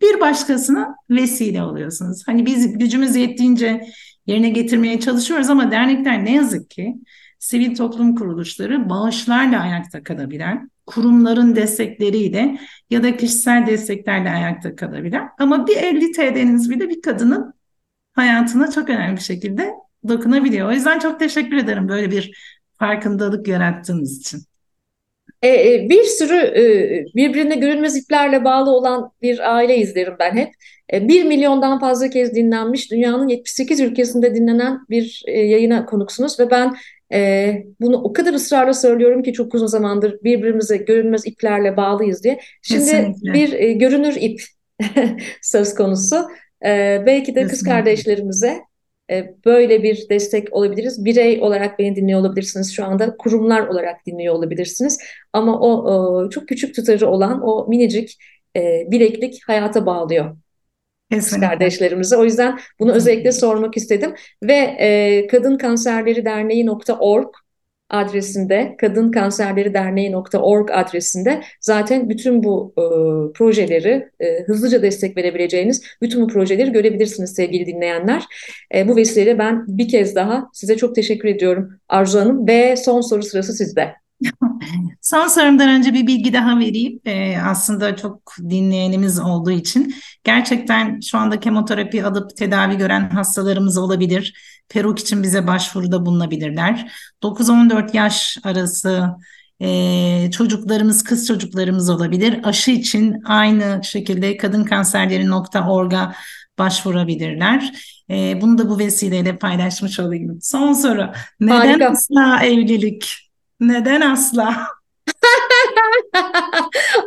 Bir 0.00 0.20
başkasına 0.20 0.94
vesile 1.10 1.62
oluyorsunuz. 1.62 2.22
Hani 2.26 2.46
biz 2.46 2.78
gücümüz 2.78 3.16
yettiğince 3.16 3.82
yerine 4.26 4.50
getirmeye 4.50 5.00
çalışıyoruz 5.00 5.50
ama 5.50 5.70
dernekler 5.70 6.24
ne 6.24 6.34
yazık 6.34 6.70
ki 6.70 6.94
sivil 7.38 7.76
toplum 7.76 8.14
kuruluşları 8.14 8.90
bağışlarla 8.90 9.60
ayakta 9.60 10.02
kalabilen, 10.02 10.70
kurumların 10.86 11.56
destekleriyle 11.56 12.58
ya 12.90 13.02
da 13.02 13.16
kişisel 13.16 13.66
desteklerle 13.66 14.30
ayakta 14.30 14.76
kalabilen 14.76 15.28
ama 15.38 15.66
bir 15.66 15.76
50 15.76 16.12
TL'niz 16.12 16.70
bile 16.70 16.88
bir 16.88 17.02
kadının 17.02 17.54
hayatına 18.12 18.70
çok 18.70 18.90
önemli 18.90 19.16
bir 19.16 19.22
şekilde 19.22 19.70
dokunabiliyor. 20.08 20.68
O 20.68 20.72
yüzden 20.72 20.98
çok 20.98 21.20
teşekkür 21.20 21.56
ederim 21.56 21.88
böyle 21.88 22.10
bir 22.10 22.38
farkındalık 22.78 23.48
yarattığınız 23.48 24.20
için. 24.20 24.40
E, 25.42 25.48
e, 25.48 25.88
bir 25.90 26.04
sürü 26.04 26.36
e, 26.36 27.04
birbirine 27.14 27.56
görünmez 27.56 27.96
iplerle 27.96 28.44
bağlı 28.44 28.70
olan 28.70 29.10
bir 29.22 29.54
aile 29.54 29.76
izlerim 29.76 30.14
ben 30.18 30.36
hep. 30.36 30.48
E, 30.92 31.08
bir 31.08 31.24
milyondan 31.24 31.80
fazla 31.80 32.10
kez 32.10 32.34
dinlenmiş, 32.34 32.90
dünyanın 32.90 33.28
78 33.28 33.80
ülkesinde 33.80 34.34
dinlenen 34.34 34.78
bir 34.90 35.22
e, 35.26 35.40
yayına 35.40 35.86
konuksunuz 35.86 36.40
ve 36.40 36.50
ben 36.50 36.76
e, 37.12 37.52
bunu 37.80 37.96
o 37.96 38.12
kadar 38.12 38.34
ısrarla 38.34 38.74
söylüyorum 38.74 39.22
ki 39.22 39.32
çok 39.32 39.54
uzun 39.54 39.66
zamandır 39.66 40.18
birbirimize 40.24 40.76
görünmez 40.76 41.26
iplerle 41.26 41.76
bağlıyız 41.76 42.24
diye. 42.24 42.40
Şimdi 42.62 42.80
Kesinlikle. 42.80 43.32
bir 43.32 43.52
e, 43.52 43.72
görünür 43.72 44.16
ip 44.20 44.42
söz 45.42 45.74
konusu. 45.74 46.16
E, 46.64 47.02
belki 47.06 47.34
de 47.34 47.40
Kesinlikle. 47.40 47.48
kız 47.48 47.62
kardeşlerimize 47.62 48.60
e, 49.10 49.34
böyle 49.44 49.82
bir 49.82 50.08
destek 50.10 50.52
olabiliriz. 50.52 51.04
Birey 51.04 51.42
olarak 51.42 51.78
beni 51.78 51.96
dinliyor 51.96 52.20
olabilirsiniz 52.20 52.72
şu 52.74 52.84
anda. 52.84 53.16
Kurumlar 53.16 53.66
olarak 53.66 54.06
dinliyor 54.06 54.34
olabilirsiniz. 54.34 54.98
Ama 55.32 55.60
o, 55.60 55.70
o 55.70 56.30
çok 56.30 56.48
küçük 56.48 56.74
tutarı 56.74 57.08
olan 57.08 57.40
o 57.48 57.68
minicik 57.68 58.18
e, 58.56 58.86
bileklik 58.90 59.48
hayata 59.48 59.86
bağlıyor. 59.86 60.36
Kesinlikle. 61.10 61.48
kardeşlerimize. 61.48 62.16
O 62.16 62.24
yüzden 62.24 62.58
bunu 62.80 62.92
özellikle 62.92 63.32
sormak 63.32 63.76
istedim. 63.76 64.14
Ve 64.42 64.54
e, 64.54 65.26
Kadın 65.26 65.58
Kanserleri 65.58 66.24
Derneği.org 66.24 67.28
adresinde 67.90 68.76
Kadın 68.80 69.10
Kanserleri 69.10 69.74
Derneği.org 69.74 70.70
adresinde 70.70 71.42
zaten 71.60 72.08
bütün 72.08 72.42
bu 72.42 72.74
e, 72.78 72.82
projeleri 73.32 74.08
e, 74.20 74.42
hızlıca 74.42 74.82
destek 74.82 75.16
verebileceğiniz 75.16 75.82
bütün 76.02 76.22
bu 76.22 76.26
projeleri 76.28 76.72
görebilirsiniz 76.72 77.34
sevgili 77.34 77.66
dinleyenler. 77.66 78.22
E, 78.74 78.88
bu 78.88 78.96
vesileyle 78.96 79.38
ben 79.38 79.64
bir 79.68 79.88
kez 79.88 80.14
daha 80.14 80.48
size 80.52 80.76
çok 80.76 80.94
teşekkür 80.94 81.28
ediyorum 81.28 81.68
Arzu 81.88 82.20
Hanım 82.20 82.48
ve 82.48 82.76
son 82.76 83.00
soru 83.00 83.22
sırası 83.22 83.52
sizde. 83.52 83.94
Son 85.00 85.26
sorumdan 85.26 85.68
önce 85.68 85.94
bir 85.94 86.06
bilgi 86.06 86.32
daha 86.32 86.58
vereyim. 86.58 87.00
Ee, 87.04 87.38
aslında 87.38 87.96
çok 87.96 88.34
dinleyenimiz 88.38 89.20
olduğu 89.20 89.50
için 89.50 89.94
gerçekten 90.24 91.00
şu 91.00 91.18
anda 91.18 91.40
kemoterapi 91.40 92.04
alıp 92.04 92.36
tedavi 92.36 92.76
gören 92.76 93.10
hastalarımız 93.10 93.78
olabilir. 93.78 94.34
Peruk 94.68 94.98
için 94.98 95.22
bize 95.22 95.46
başvuruda 95.46 96.06
bulunabilirler. 96.06 96.92
9-14 97.22 97.96
yaş 97.96 98.38
arası 98.44 99.08
e, 99.60 100.30
çocuklarımız, 100.30 101.04
kız 101.04 101.26
çocuklarımız 101.26 101.90
olabilir. 101.90 102.40
Aşı 102.42 102.70
için 102.70 103.22
aynı 103.24 103.80
şekilde 103.84 104.36
kadınkanserleri.org'a 104.36 106.14
başvurabilirler. 106.58 107.72
E, 108.10 108.40
bunu 108.40 108.58
da 108.58 108.68
bu 108.68 108.78
vesileyle 108.78 109.38
paylaşmış 109.38 110.00
olayım. 110.00 110.38
Son 110.42 110.72
soru. 110.72 111.10
Neden 111.40 111.56
Harika. 111.56 111.88
asla 111.88 112.44
evlilik? 112.44 113.27
Neden 113.60 114.00
asla? 114.00 114.56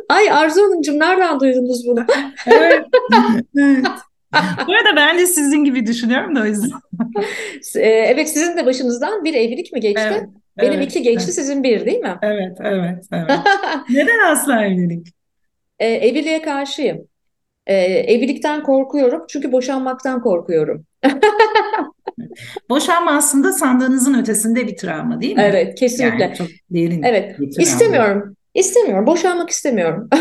Ay 0.10 0.32
Arzu 0.32 0.62
Hanımcığım 0.62 1.00
nereden 1.00 1.40
duydunuz 1.40 1.88
bunu? 1.88 2.06
evet. 2.48 2.86
evet. 3.58 3.86
Bu 4.68 4.74
arada 4.74 4.96
ben 4.96 5.18
de 5.18 5.26
sizin 5.26 5.64
gibi 5.64 5.86
düşünüyorum 5.86 6.36
da 6.36 6.42
o 6.42 6.46
yüzden. 6.46 6.72
E, 7.76 7.90
evet 7.90 8.30
sizin 8.30 8.58
de 8.58 8.66
başınızdan 8.66 9.24
bir 9.24 9.34
evlilik 9.34 9.74
mi 9.74 9.80
geçti? 9.80 10.02
Evet, 10.12 10.30
Benim 10.58 10.74
evet, 10.74 10.86
iki 10.86 11.02
geçti 11.02 11.24
evet. 11.26 11.36
sizin 11.36 11.64
bir 11.64 11.86
değil 11.86 12.00
mi? 12.00 12.18
Evet 12.22 12.58
evet 12.60 13.06
evet. 13.12 13.40
Neden 13.90 14.32
asla 14.32 14.66
evlilik? 14.66 15.08
Ee, 15.80 15.88
evliliğe 15.88 16.42
karşıyım. 16.42 17.08
Ee, 17.68 17.76
evlilikten 17.84 18.64
korkuyorum 18.64 19.26
çünkü 19.30 19.52
boşanmaktan 19.52 20.22
korkuyorum. 20.22 20.86
Boşanma 22.70 23.12
aslında 23.12 23.54
sandığınızın 23.54 24.14
ötesinde 24.14 24.68
bir 24.68 24.78
travma 24.78 25.22
değil 25.22 25.36
mi? 25.36 25.42
Evet, 25.46 25.80
kesinlikle. 25.80 26.24
Yani 26.24 26.36
çok 26.36 26.48
derin 26.70 27.04
evet. 27.04 27.36
İstemiyorum. 27.58 28.36
İstemiyorum. 28.54 29.08
Boşanmak 29.08 29.50
istemiyorum. 29.50 30.10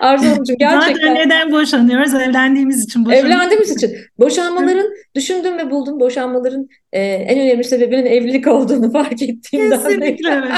Arzu 0.00 0.26
Hanımcığım 0.26 0.56
gerçekten. 0.58 0.94
Zaten 0.94 1.14
neden 1.14 1.52
boşanıyoruz? 1.52 2.14
Evlendiğimiz 2.14 2.84
için 2.84 3.04
boşanıyoruz. 3.04 3.30
Evlendiğimiz 3.30 3.70
için. 3.70 3.96
Boşanmaların 4.18 4.86
düşündüm 5.14 5.58
ve 5.58 5.70
buldum. 5.70 6.00
Boşanmaların 6.00 6.68
e, 6.92 7.00
en 7.02 7.38
önemli 7.38 7.64
sebebinin 7.64 8.06
evlilik 8.06 8.46
olduğunu 8.46 8.92
fark 8.92 9.22
ettiğimden 9.22 9.82
Kesinlikle 9.82 10.30
evet. 10.30 10.52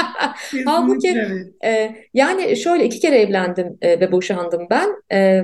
Halbuki 0.65 1.07
evet. 1.07 1.47
E, 1.65 1.95
yani 2.13 2.57
şöyle 2.57 2.85
iki 2.85 2.99
kere 2.99 3.17
evlendim 3.17 3.77
e, 3.81 3.99
ve 3.99 4.11
boşandım 4.11 4.67
ben. 4.69 4.89
E, 5.17 5.43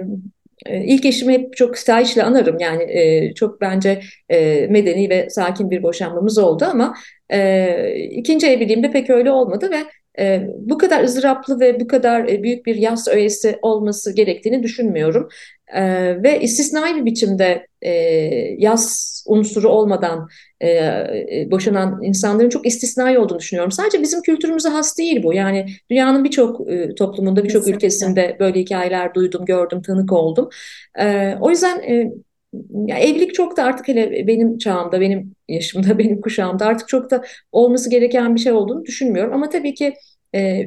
ilk 0.68 1.05
eşimi 1.05 1.34
hep 1.34 1.57
çok 1.57 1.78
stahişle 1.78 2.24
anarım 2.24 2.60
yani 2.60 2.84
e, 2.84 3.34
çok 3.34 3.62
bence 3.62 4.01
e, 4.30 4.68
medeni 4.68 5.10
ve 5.10 5.30
sakin 5.30 5.72
bir 5.72 5.84
boşanmamız 5.84 6.38
oldu 6.38 6.66
ama 6.66 6.95
e, 7.30 7.95
ikinci 7.95 8.47
evliliğimde 8.47 8.91
pek 8.91 9.10
öyle 9.10 9.32
olmadı 9.32 9.72
ve 9.72 9.84
e, 10.24 10.47
bu 10.57 10.78
kadar 10.78 11.03
ızdıraplı 11.03 11.60
ve 11.60 11.80
bu 11.80 11.88
kadar 11.88 12.28
e, 12.28 12.43
büyük 12.43 12.66
bir 12.66 12.76
yas 12.76 13.07
öğesi 13.07 13.60
olması 13.62 14.16
gerektiğini 14.16 14.64
düşünmüyorum. 14.64 15.30
E, 15.76 15.84
ve 16.24 16.41
istisnai 16.41 16.95
bir 16.95 17.05
biçimde 17.05 17.67
e, 17.82 17.91
yas 18.57 19.09
unsuru 19.28 19.70
olmadan 19.70 20.28
e, 20.61 20.70
e, 20.70 21.47
boşanan 21.51 22.03
insanların 22.03 22.49
çok 22.49 22.67
istisnai 22.67 23.20
olduğunu 23.20 23.39
düşünüyorum. 23.39 23.72
Sadece 23.72 24.01
bizim 24.01 24.22
kültürümüze 24.22 24.70
has 24.70 24.97
değil 24.97 25.24
bu. 25.24 25.34
Yani 25.34 25.65
dünyanın 25.89 26.24
birçok 26.24 26.72
e, 26.72 26.95
toplumunda, 26.95 27.43
birçok 27.43 27.67
ülkesinde 27.67 28.38
böyle 28.39 28.59
hikayeler 28.59 29.13
duydum, 29.13 29.45
gördüm, 29.45 29.82
tanık 29.82 30.13
oldum. 30.13 30.49
E, 30.99 31.36
o 31.41 31.49
yüzden 31.49 31.80
e, 31.80 32.11
ya 32.88 32.97
evlilik 32.97 33.34
çok 33.34 33.57
da 33.57 33.63
artık 33.63 33.88
hele 33.88 34.28
benim 34.28 34.57
çağımda, 34.57 35.01
benim 35.01 35.36
yaşımda, 35.47 35.97
benim 35.97 36.22
kuşağımda 36.22 36.65
artık 36.65 36.88
çok 36.88 37.11
da 37.11 37.24
olması 37.51 37.89
gereken 37.89 38.36
bir 38.36 38.39
şey 38.39 38.51
olduğunu 38.51 38.86
düşünmüyorum. 38.86 39.34
Ama 39.34 39.49
tabii 39.49 39.74
ki 39.74 39.93
e, 40.34 40.61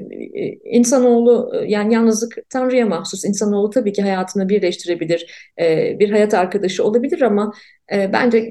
insanoğlu 0.64 1.52
yani 1.66 1.94
yalnızlık 1.94 2.36
Tanrı'ya 2.50 2.86
mahsus. 2.86 3.24
İnsanoğlu 3.24 3.70
tabii 3.70 3.92
ki 3.92 4.02
hayatını 4.02 4.48
birleştirebilir, 4.48 5.50
e, 5.60 5.96
bir 5.98 6.10
hayat 6.10 6.34
arkadaşı 6.34 6.84
olabilir 6.84 7.22
ama 7.22 7.52
e, 7.92 8.12
bence 8.12 8.50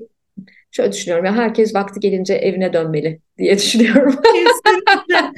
şöyle 0.71 0.91
düşünüyorum 0.91 1.25
ya 1.25 1.35
herkes 1.35 1.75
vakti 1.75 1.99
gelince 1.99 2.33
evine 2.33 2.73
dönmeli 2.73 3.19
diye 3.37 3.57
düşünüyorum. 3.57 4.15
Kesinlikle. 4.23 5.31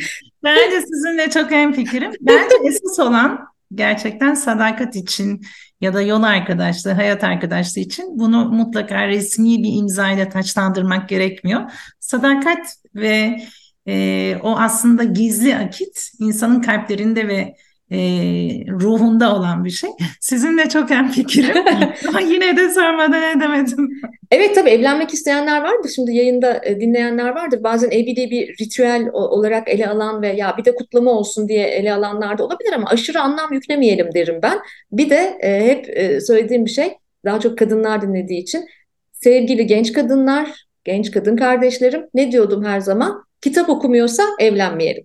Bence 0.43 0.81
sizinle 0.81 1.29
çok 1.29 1.51
hemfikirim. 1.51 2.11
Bence 2.21 2.55
esas 2.65 2.99
olan 2.99 3.39
gerçekten 3.75 4.33
sadakat 4.33 4.95
için 4.95 5.41
ya 5.81 5.93
da 5.93 6.01
yol 6.01 6.23
arkadaşlığı, 6.23 6.91
hayat 6.91 7.23
arkadaşlığı 7.23 7.81
için 7.81 8.19
bunu 8.19 8.45
mutlaka 8.45 9.07
resmi 9.07 9.63
bir 9.63 9.79
imzayla 9.79 10.29
taçlandırmak 10.29 11.09
gerekmiyor. 11.09 11.71
Sadakat 11.99 12.75
ve 12.95 13.39
e, 13.87 14.35
o 14.43 14.57
aslında 14.57 15.03
gizli 15.03 15.55
akit 15.55 16.11
insanın 16.19 16.61
kalplerinde 16.61 17.27
ve 17.27 17.55
e, 17.91 17.97
ruhunda 18.67 19.35
olan 19.35 19.65
bir 19.65 19.69
şey. 19.69 19.89
Sizinle 20.19 20.69
çok 20.69 20.91
en 20.91 21.11
fikrim 21.11 21.65
ama 22.07 22.19
yine 22.19 22.57
de 22.57 22.69
sormadan 22.69 23.37
edemedim. 23.37 24.01
Evet 24.31 24.55
tabii 24.55 24.69
evlenmek 24.69 25.13
isteyenler 25.13 25.61
vardır. 25.61 25.89
Şimdi 25.95 26.15
yayında 26.15 26.61
e, 26.65 26.79
dinleyenler 26.79 27.29
vardır. 27.29 27.63
Bazen 27.63 27.91
evliliği 27.91 28.31
bir 28.31 28.55
ritüel 28.61 29.09
olarak 29.13 29.67
ele 29.67 29.87
alan 29.87 30.21
ve 30.21 30.27
ya 30.27 30.55
bir 30.57 30.65
de 30.65 30.75
kutlama 30.75 31.11
olsun 31.11 31.49
diye 31.49 31.67
ele 31.67 31.93
alanlar 31.93 32.37
da 32.37 32.45
olabilir 32.45 32.73
ama 32.73 32.87
aşırı 32.89 33.21
anlam 33.21 33.53
yüklemeyelim 33.53 34.13
derim 34.13 34.39
ben. 34.43 34.59
Bir 34.91 35.09
de 35.09 35.37
e, 35.41 35.65
hep 35.65 35.97
e, 35.97 36.21
söylediğim 36.21 36.65
bir 36.65 36.71
şey 36.71 36.93
daha 37.25 37.39
çok 37.39 37.57
kadınlar 37.57 38.01
dinlediği 38.01 38.41
için 38.41 38.65
sevgili 39.11 39.67
genç 39.67 39.93
kadınlar, 39.93 40.65
genç 40.83 41.11
kadın 41.11 41.35
kardeşlerim 41.37 42.05
ne 42.13 42.31
diyordum 42.31 42.65
her 42.65 42.79
zaman? 42.79 43.23
Kitap 43.43 43.69
okumuyorsa 43.69 44.23
evlenmeyelim. 44.39 45.03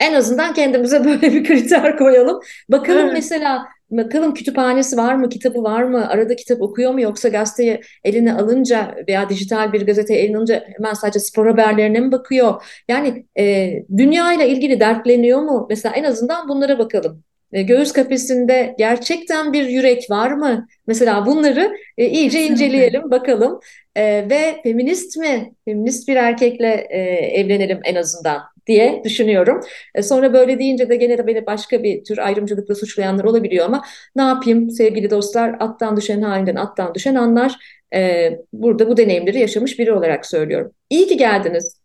En 0.00 0.14
azından 0.14 0.54
kendimize 0.54 1.04
böyle 1.04 1.32
bir 1.32 1.44
kriter 1.44 1.98
koyalım. 1.98 2.40
Bakalım 2.68 3.04
evet. 3.04 3.12
mesela 3.12 3.66
bakalım 3.90 4.34
kütüphanesi 4.34 4.96
var 4.96 5.14
mı, 5.14 5.28
kitabı 5.28 5.62
var 5.62 5.82
mı, 5.82 6.08
arada 6.08 6.36
kitap 6.36 6.62
okuyor 6.62 6.92
mu 6.92 7.00
yoksa 7.00 7.28
gazeteyi 7.28 7.80
eline 8.04 8.34
alınca 8.34 8.94
veya 9.08 9.28
dijital 9.28 9.72
bir 9.72 9.86
gazeteyi 9.86 10.18
eline 10.18 10.36
alınca 10.36 10.64
hemen 10.76 10.94
sadece 10.94 11.20
spor 11.20 11.46
haberlerine 11.46 12.00
mi 12.00 12.12
bakıyor? 12.12 12.62
Yani 12.88 13.26
e, 13.38 13.72
dünya 13.96 14.32
ile 14.32 14.48
ilgili 14.48 14.80
dertleniyor 14.80 15.42
mu? 15.42 15.66
Mesela 15.70 15.94
en 15.94 16.04
azından 16.04 16.48
bunlara 16.48 16.78
bakalım. 16.78 17.24
E, 17.52 17.62
göğüs 17.62 17.92
kafesinde 17.92 18.74
gerçekten 18.78 19.52
bir 19.52 19.68
yürek 19.68 20.10
var 20.10 20.30
mı? 20.30 20.66
Mesela 20.86 21.26
bunları 21.26 21.76
e, 21.98 22.06
iyice 22.06 22.38
Kesinlikle. 22.38 22.66
inceleyelim, 22.66 23.10
bakalım. 23.10 23.60
E, 23.96 24.02
ve 24.30 24.60
feminist 24.62 25.16
mi? 25.16 25.54
Feminist 25.64 26.08
bir 26.08 26.16
erkekle 26.16 26.86
e, 26.90 27.00
evlenelim 27.40 27.80
en 27.84 27.94
azından 27.94 28.42
diye 28.66 29.02
düşünüyorum. 29.04 29.60
E, 29.94 30.02
sonra 30.02 30.32
böyle 30.32 30.58
deyince 30.58 30.88
de 30.88 30.96
gene 30.96 31.18
de 31.18 31.26
beni 31.26 31.46
başka 31.46 31.82
bir 31.82 32.04
tür 32.04 32.18
ayrımcılıkla 32.18 32.74
suçlayanlar 32.74 33.24
olabiliyor 33.24 33.66
ama 33.66 33.84
ne 34.16 34.22
yapayım 34.22 34.70
sevgili 34.70 35.10
dostlar 35.10 35.56
attan 35.60 35.96
düşen 35.96 36.22
halinden 36.22 36.56
attan 36.56 36.94
düşen 36.94 37.14
anlar. 37.14 37.54
E, 37.94 38.30
burada 38.52 38.88
bu 38.88 38.96
deneyimleri 38.96 39.38
yaşamış 39.40 39.78
biri 39.78 39.92
olarak 39.92 40.26
söylüyorum. 40.26 40.72
İyi 40.90 41.06
ki 41.06 41.16
geldiniz. 41.16 41.80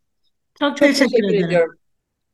Çok, 0.59 0.77
Çok 0.77 0.87
teşekkür, 0.87 1.11
teşekkür 1.11 1.45
ediyorum. 1.45 1.75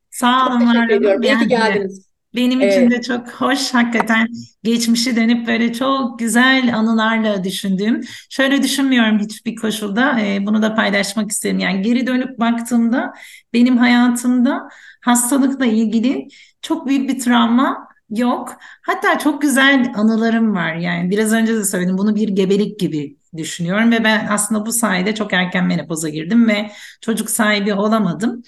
Sağ 0.09 0.47
olun. 0.47 0.59
Çok 0.59 0.73
teşekkür 0.73 0.95
ediyorum. 0.95 1.21
İyi 1.23 1.39
ki 1.39 1.47
geldiniz. 1.47 2.12
Benim 2.35 2.61
için 2.61 2.91
de 2.91 3.01
çok 3.01 3.29
hoş 3.29 3.73
hakikaten 3.73 4.27
geçmişi 4.63 5.15
dönüp 5.15 5.47
böyle 5.47 5.73
çok 5.73 6.19
güzel 6.19 6.75
anılarla 6.77 7.43
düşündüğüm. 7.43 8.01
Şöyle 8.29 8.63
düşünmüyorum 8.63 9.19
hiçbir 9.19 9.55
koşulda 9.55 10.19
e, 10.19 10.45
bunu 10.45 10.61
da 10.61 10.75
paylaşmak 10.75 11.31
isterim. 11.31 11.59
Yani 11.59 11.81
geri 11.81 12.07
dönüp 12.07 12.39
baktığımda 12.39 13.13
benim 13.53 13.77
hayatımda 13.77 14.69
hastalıkla 15.01 15.65
ilgili 15.65 16.27
çok 16.61 16.87
büyük 16.87 17.09
bir 17.09 17.19
travma 17.19 17.87
yok. 18.09 18.57
Hatta 18.81 19.19
çok 19.19 19.41
güzel 19.41 19.93
anılarım 19.95 20.55
var. 20.55 20.75
Yani 20.75 21.09
biraz 21.09 21.33
önce 21.33 21.55
de 21.55 21.65
söyledim 21.65 21.97
bunu 21.97 22.15
bir 22.15 22.29
gebelik 22.29 22.79
gibi 22.79 23.17
düşünüyorum 23.37 23.91
ve 23.91 24.03
ben 24.03 24.27
aslında 24.29 24.65
bu 24.65 24.71
sayede 24.71 25.15
çok 25.15 25.33
erken 25.33 25.65
menopoza 25.65 26.09
girdim 26.09 26.47
ve 26.47 26.71
çocuk 27.01 27.29
sahibi 27.29 27.73
olamadım. 27.73 28.43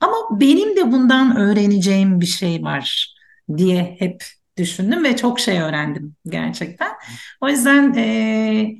Ama 0.00 0.40
benim 0.40 0.76
de 0.76 0.92
bundan 0.92 1.36
öğreneceğim 1.36 2.20
bir 2.20 2.26
şey 2.26 2.62
var 2.62 3.14
diye 3.58 3.96
hep 3.98 4.24
düşündüm 4.56 5.04
ve 5.04 5.16
çok 5.16 5.40
şey 5.40 5.60
öğrendim 5.60 6.16
gerçekten. 6.26 6.92
O 7.40 7.48
yüzden 7.48 7.94
e, 7.96 8.76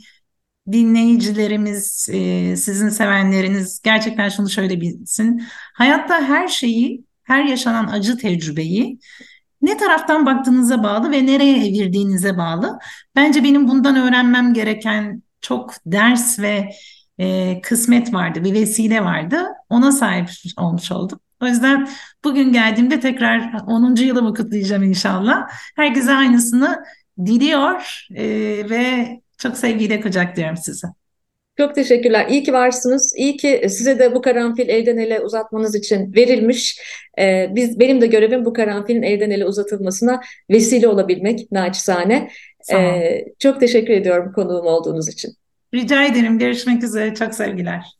dinleyicilerimiz, 0.72 2.08
e, 2.12 2.56
sizin 2.56 2.88
sevenleriniz 2.88 3.80
gerçekten 3.82 4.28
şunu 4.28 4.50
şöyle 4.50 4.80
bilsin. 4.80 5.42
Hayatta 5.74 6.22
her 6.22 6.48
şeyi, 6.48 7.04
her 7.22 7.44
yaşanan 7.44 7.86
acı 7.86 8.18
tecrübeyi 8.18 8.98
ne 9.62 9.76
taraftan 9.76 10.26
baktığınıza 10.26 10.82
bağlı 10.82 11.10
ve 11.10 11.26
nereye 11.26 11.68
evirdiğinize 11.68 12.38
bağlı. 12.38 12.78
Bence 13.16 13.44
benim 13.44 13.68
bundan 13.68 13.96
öğrenmem 13.96 14.54
gereken 14.54 15.22
çok 15.40 15.74
ders 15.86 16.38
ve 16.38 16.70
e, 17.18 17.60
kısmet 17.62 18.14
vardı, 18.14 18.44
bir 18.44 18.52
vesile 18.54 19.04
vardı. 19.04 19.46
Ona 19.68 19.92
sahip 19.92 20.30
olmuş 20.56 20.92
oldum. 20.92 21.20
O 21.42 21.46
yüzden 21.46 21.88
bugün 22.24 22.52
geldiğimde 22.52 23.00
tekrar 23.00 23.52
10. 23.66 24.02
yılımı 24.02 24.34
kutlayacağım 24.34 24.82
inşallah. 24.82 25.48
Herkese 25.76 26.12
aynısını 26.12 26.84
diliyor 27.26 28.06
e, 28.14 28.24
ve 28.70 29.08
çok 29.38 29.56
sevgiyle 29.56 30.00
kucaklıyorum 30.00 30.56
sizi. 30.56 30.86
Çok 31.58 31.74
teşekkürler. 31.74 32.26
İyi 32.28 32.42
ki 32.42 32.52
varsınız. 32.52 33.14
İyi 33.16 33.36
ki 33.36 33.66
size 33.68 33.98
de 33.98 34.14
bu 34.14 34.22
karanfil 34.22 34.68
elden 34.68 34.96
ele 34.96 35.20
uzatmanız 35.20 35.74
için 35.74 36.14
verilmiş. 36.14 36.80
Ee, 37.18 37.48
biz 37.54 37.80
benim 37.80 38.00
de 38.00 38.06
görevim 38.06 38.44
bu 38.44 38.52
karanfilin 38.52 39.02
elden 39.02 39.30
ele 39.30 39.46
uzatılmasına 39.46 40.20
vesile 40.50 40.88
olabilmek 40.88 41.52
naçizane. 41.52 42.30
Ee, 42.72 43.24
çok 43.38 43.60
teşekkür 43.60 43.92
ediyorum 43.92 44.32
konuğum 44.32 44.66
olduğunuz 44.66 45.08
için. 45.08 45.32
Rica 45.74 46.04
ederim. 46.04 46.38
Görüşmek 46.38 46.84
üzere. 46.84 47.14
Çok 47.14 47.34
sevgiler. 47.34 47.99